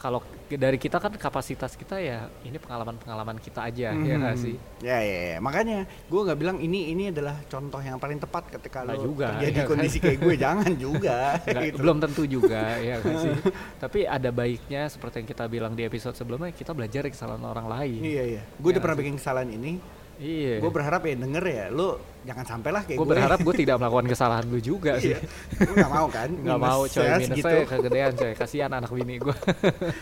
kalau 0.01 0.17
dari 0.49 0.75
kita 0.75 0.97
kan 0.97 1.13
kapasitas 1.13 1.77
kita 1.77 1.95
ya 1.95 2.25
ini 2.41 2.57
pengalaman-pengalaman 2.57 3.37
kita 3.37 3.61
aja 3.63 3.93
ya 3.93 4.15
nggak 4.17 4.33
Mhm. 4.33 4.41
sih. 4.41 4.55
Ya, 4.81 4.97
ya, 4.97 5.19
ya. 5.27 5.37
makanya 5.37 5.77
gue 5.85 6.21
nggak 6.25 6.35
bilang 6.35 6.57
ini 6.57 6.89
ini 6.89 7.07
adalah 7.07 7.37
contoh 7.45 7.77
yang 7.77 7.95
paling 7.95 8.17
tepat 8.17 8.49
ketika 8.49 8.81
Nggak 8.81 8.97
lo 8.97 9.03
juga, 9.05 9.27
terjadi 9.37 9.45
iya 9.47 9.61
kan? 9.61 9.69
kondisi 9.69 9.97
kayak 9.97 10.17
gue, 10.19 10.35
jangan 10.35 10.71
juga. 10.75 11.17
Nggak- 11.45 11.65
gitu. 11.69 11.77
belum 11.77 11.97
tentu 11.99 12.23
juga 12.25 12.61
ya 12.81 12.95
kan 12.97 13.13
sih 13.15 13.33
tapi 13.77 13.99
ada 14.03 14.29
baiknya 14.31 14.81
seperti 14.87 15.21
yang 15.21 15.29
kita 15.29 15.45
bilang 15.45 15.73
di 15.73 15.83
episode 15.83 16.13
sebelumnya 16.13 16.49
kita 16.49 16.73
belajar 16.73 16.99
dari 16.99 17.13
kesalahan 17.13 17.45
orang 17.45 17.67
lain 17.69 18.01
Iya 18.01 18.23
iya. 18.27 18.41
Gue 18.57 18.73
udah 18.73 18.77
Ya, 18.77 18.83
pernah 18.83 18.97
sih. 18.97 19.03
bikin 19.05 19.15
kesalahan 19.15 19.49
ini. 19.51 20.00
Iya 20.21 20.55
Gue 20.57 20.69
berharap 20.69 21.01
ya 21.01 21.13
denger 21.15 21.41
ya, 21.43 21.65
lo 21.67 21.89
jangan 22.21 22.45
sampai 22.47 22.69
lah 22.69 22.83
kayak 22.83 22.93
gue 22.93 23.01
gue. 23.01 23.11
berharap 23.11 23.39
gue 23.39 23.55
tidak 23.57 23.75
melakukan 23.81 24.05
kesalahan 24.07 24.45
lu 24.45 24.59
juga 24.59 24.95
sih 24.95 25.11
Iya. 25.11 25.19
Gue 25.57 25.75
nggak 25.75 25.91
mau 25.91 26.07
kan? 26.07 26.29
nggak 26.29 26.59
mau 26.59 26.81
coy 26.83 27.01
Minusnya 27.01 27.17
minusnya 27.19 27.41
segitu. 27.43 27.67
kegedean 27.67 28.11
coy 28.13 28.31
kasihan 28.35 28.71
anak 28.71 28.91
bini 28.91 29.15
gue 29.17 29.35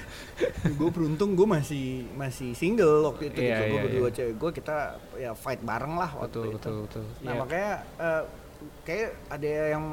gue 0.80 0.90
beruntung 0.90 1.30
gue 1.34 1.48
masih 1.48 1.86
masih 2.14 2.52
single 2.54 3.08
waktu 3.08 3.24
itu 3.28 3.40
Iya, 3.40 3.48
gitu. 3.50 3.64
Gue 3.64 3.72
iya, 3.72 3.82
berdua 3.82 4.02
iya. 4.04 4.12
cewek 4.14 4.34
gue 4.36 4.52
kita 4.54 4.78
ya 5.16 5.32
fight 5.34 5.62
bareng 5.62 5.96
lah 5.96 6.12
waktu 6.14 6.28
betul 6.30 6.44
itu. 6.44 6.54
betul 6.54 6.76
betul 6.84 7.04
Nah 7.20 7.32
Ya, 7.32 7.40
makanya 7.40 7.72
eh, 7.98 8.24
kayak 8.84 9.08
ada 9.30 9.48
yang 9.72 9.84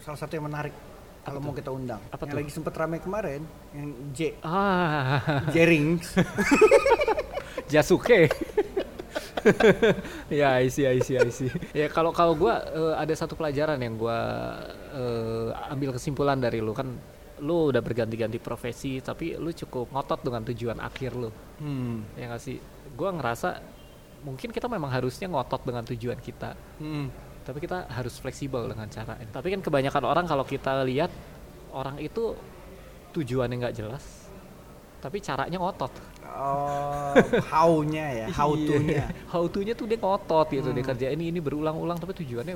salah 0.00 0.18
satu 0.18 0.32
yang 0.32 0.44
menarik 0.44 0.74
kalau 1.20 1.38
mau 1.38 1.52
kita 1.52 1.70
undang. 1.70 2.00
Apa 2.08 2.24
yang 2.24 2.32
tuh? 2.32 2.38
lagi 2.40 2.50
sempet 2.50 2.72
ramai 2.72 2.98
kemarin, 2.98 3.44
yang 3.70 3.86
J, 4.10 4.40
ah 4.40 5.20
Jerings. 5.48 6.16
Jasuke 7.70 8.26
ya 10.40 10.60
I 10.60 10.68
see 10.68 10.86
I 10.86 10.98
see 11.00 11.16
I 11.16 11.30
see. 11.32 11.50
Ya 11.72 11.88
kalau 11.88 12.12
kalau 12.12 12.36
gue 12.36 12.52
ada 12.96 13.14
satu 13.16 13.34
pelajaran 13.34 13.80
yang 13.80 13.96
gue 13.96 14.18
ambil 15.72 15.96
kesimpulan 15.96 16.36
dari 16.38 16.60
lu. 16.60 16.72
Kan 16.76 16.96
lu 17.40 17.72
udah 17.72 17.80
berganti-ganti 17.80 18.36
profesi 18.36 19.00
tapi 19.00 19.32
lu 19.40 19.48
cukup 19.48 19.88
ngotot 19.90 20.20
dengan 20.20 20.44
tujuan 20.44 20.78
akhir 20.80 21.16
lu. 21.16 21.30
Hmm. 21.60 22.04
ya 22.16 22.28
nggak 22.28 22.42
sih? 22.42 22.60
Gue 22.92 23.08
ngerasa 23.08 23.60
mungkin 24.20 24.52
kita 24.52 24.68
memang 24.68 24.92
harusnya 24.92 25.28
ngotot 25.32 25.64
dengan 25.64 25.84
tujuan 25.88 26.20
kita. 26.20 26.52
Hmm. 26.80 27.08
tapi 27.40 27.56
kita 27.66 27.88
harus 27.88 28.20
fleksibel 28.20 28.68
dengan 28.68 28.86
cara 28.86 29.16
tapi 29.32 29.50
kan 29.50 29.64
kebanyakan 29.64 30.04
orang 30.06 30.28
kalau 30.28 30.44
kita 30.44 30.84
lihat 30.86 31.10
orang 31.72 31.98
itu 31.98 32.36
tujuannya 33.16 33.56
nggak 33.58 33.76
jelas 33.80 34.30
tapi 35.00 35.18
caranya 35.24 35.58
ngotot 35.58 35.90
Oh, 36.32 37.12
how-nya 37.44 38.06
ya, 38.14 38.26
how 38.30 38.50
to-nya. 38.52 39.02
Iya. 39.02 39.06
how 39.26 39.44
to-nya 39.44 39.74
tuh 39.74 39.84
dia 39.84 39.96
ngotot 39.96 40.46
gitu 40.48 40.70
dia 40.70 40.78
Hmm. 40.78 40.88
kerjain 40.88 41.14
ini 41.14 41.28
ini 41.28 41.38
berulang-ulang 41.38 41.96
tapi 41.96 42.14
tujuannya 42.14 42.54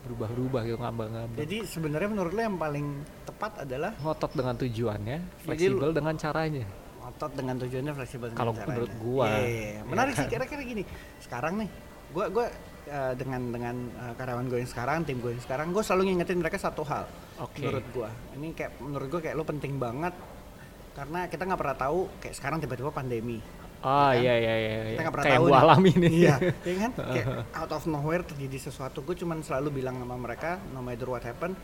berubah-berubah 0.00 0.60
gitu 0.64 0.78
ngambang-ngambang 0.78 1.38
Jadi 1.38 1.56
sebenarnya 1.62 2.08
menurut 2.08 2.32
lo 2.32 2.40
yang 2.40 2.56
paling 2.56 2.86
tepat 3.22 3.52
adalah 3.62 3.92
ngotot 3.96 4.32
dengan 4.32 4.54
tujuannya 4.56 5.16
Jadi 5.20 5.44
fleksibel 5.44 5.90
dengan 5.90 6.14
caranya 6.16 6.64
otot 7.00 7.32
dengan 7.34 7.56
tujuannya 7.58 7.92
fleksibel 7.92 8.26
dengan 8.28 8.38
Kalau 8.38 8.52
caranya. 8.54 8.68
menurut 8.70 8.92
gua. 8.96 9.26
Iya, 9.26 9.40
iya, 9.42 9.66
iya. 9.66 9.80
menarik 9.82 10.12
Iya 10.12 10.16
sih 10.16 10.24
kan? 10.24 10.32
kira-kira 10.32 10.62
gini. 10.62 10.82
Sekarang 11.18 11.52
nih, 11.58 11.68
gua 12.08 12.24
gua 12.30 12.46
eh, 12.86 13.12
dengan 13.12 13.40
dengan 13.50 13.76
eh, 13.90 14.12
karyawan 14.14 14.46
gue 14.46 14.58
yang 14.62 14.70
sekarang, 14.70 14.98
tim 15.02 15.18
gue 15.18 15.32
yang 15.34 15.42
sekarang, 15.42 15.66
gue 15.74 15.82
selalu 15.82 16.02
ngingetin 16.06 16.38
mereka 16.38 16.56
satu 16.56 16.86
hal. 16.86 17.04
Oke. 17.36 17.66
Menurut 17.66 17.86
gua, 17.90 18.08
ini 18.36 18.54
kayak 18.54 18.78
menurut 18.78 19.08
gua 19.08 19.20
kayak 19.20 19.34
lo 19.34 19.42
penting 19.42 19.74
banget 19.74 20.14
karena 20.92 21.20
kita 21.26 21.42
nggak 21.44 21.60
pernah 21.60 21.76
tahu 21.78 21.98
kayak 22.18 22.34
sekarang 22.34 22.58
tiba-tiba 22.58 22.90
pandemi. 22.90 23.38
ah 23.80 24.12
kan? 24.12 24.20
iya 24.20 24.34
iya 24.36 24.54
iya 24.54 24.68
Kita 24.68 24.84
iya. 24.84 24.98
nggak 25.00 25.14
pernah 25.14 25.24
kayak 25.24 25.38
tahu 25.38 25.46
nih. 25.46 25.56
alami 25.58 25.90
nih 25.94 26.10
Iya, 26.12 26.34
ya 26.68 26.74
kan? 26.78 26.90
Kayak 26.94 27.26
out 27.54 27.72
of 27.72 27.82
nowhere 27.86 28.22
terjadi 28.22 28.58
sesuatu. 28.62 29.00
Gue 29.00 29.14
cuman 29.14 29.40
selalu 29.40 29.68
bilang 29.74 29.96
sama 29.96 30.16
mereka, 30.16 30.60
no 30.70 30.80
matter 30.80 31.06
what 31.06 31.22
happen, 31.22 31.56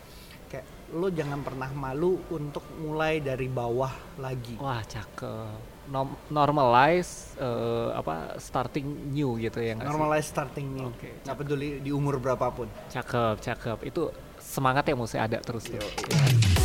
kayak 0.47 0.64
lo 0.91 1.11
jangan 1.11 1.43
pernah 1.43 1.68
malu 1.70 2.22
untuk 2.31 2.62
mulai 2.77 3.18
dari 3.18 3.47
bawah 3.47 3.91
lagi. 4.16 4.55
wah 4.57 4.81
cakep 4.81 5.74
Nom- 5.87 6.18
normalize 6.29 7.37
eh, 7.37 7.89
apa 7.93 8.35
starting 8.37 8.87
new 9.11 9.37
gitu 9.37 9.59
ya 9.59 9.74
nggak 9.74 9.85
sih? 9.85 9.93
Normalize 9.93 10.27
starting 10.27 10.66
new. 10.72 10.89
Oke, 10.89 11.20
Nggak 11.20 11.37
peduli 11.37 11.68
di 11.79 11.91
umur 11.91 12.16
berapapun. 12.16 12.66
cakep 12.89 13.39
cakep 13.39 13.79
itu 13.85 14.09
semangat 14.41 14.83
yang 14.85 14.99
mesti 14.99 15.14
ada 15.16 15.37
terus. 15.39 15.68
Yo. 15.68 15.77
Ya. 15.77 16.55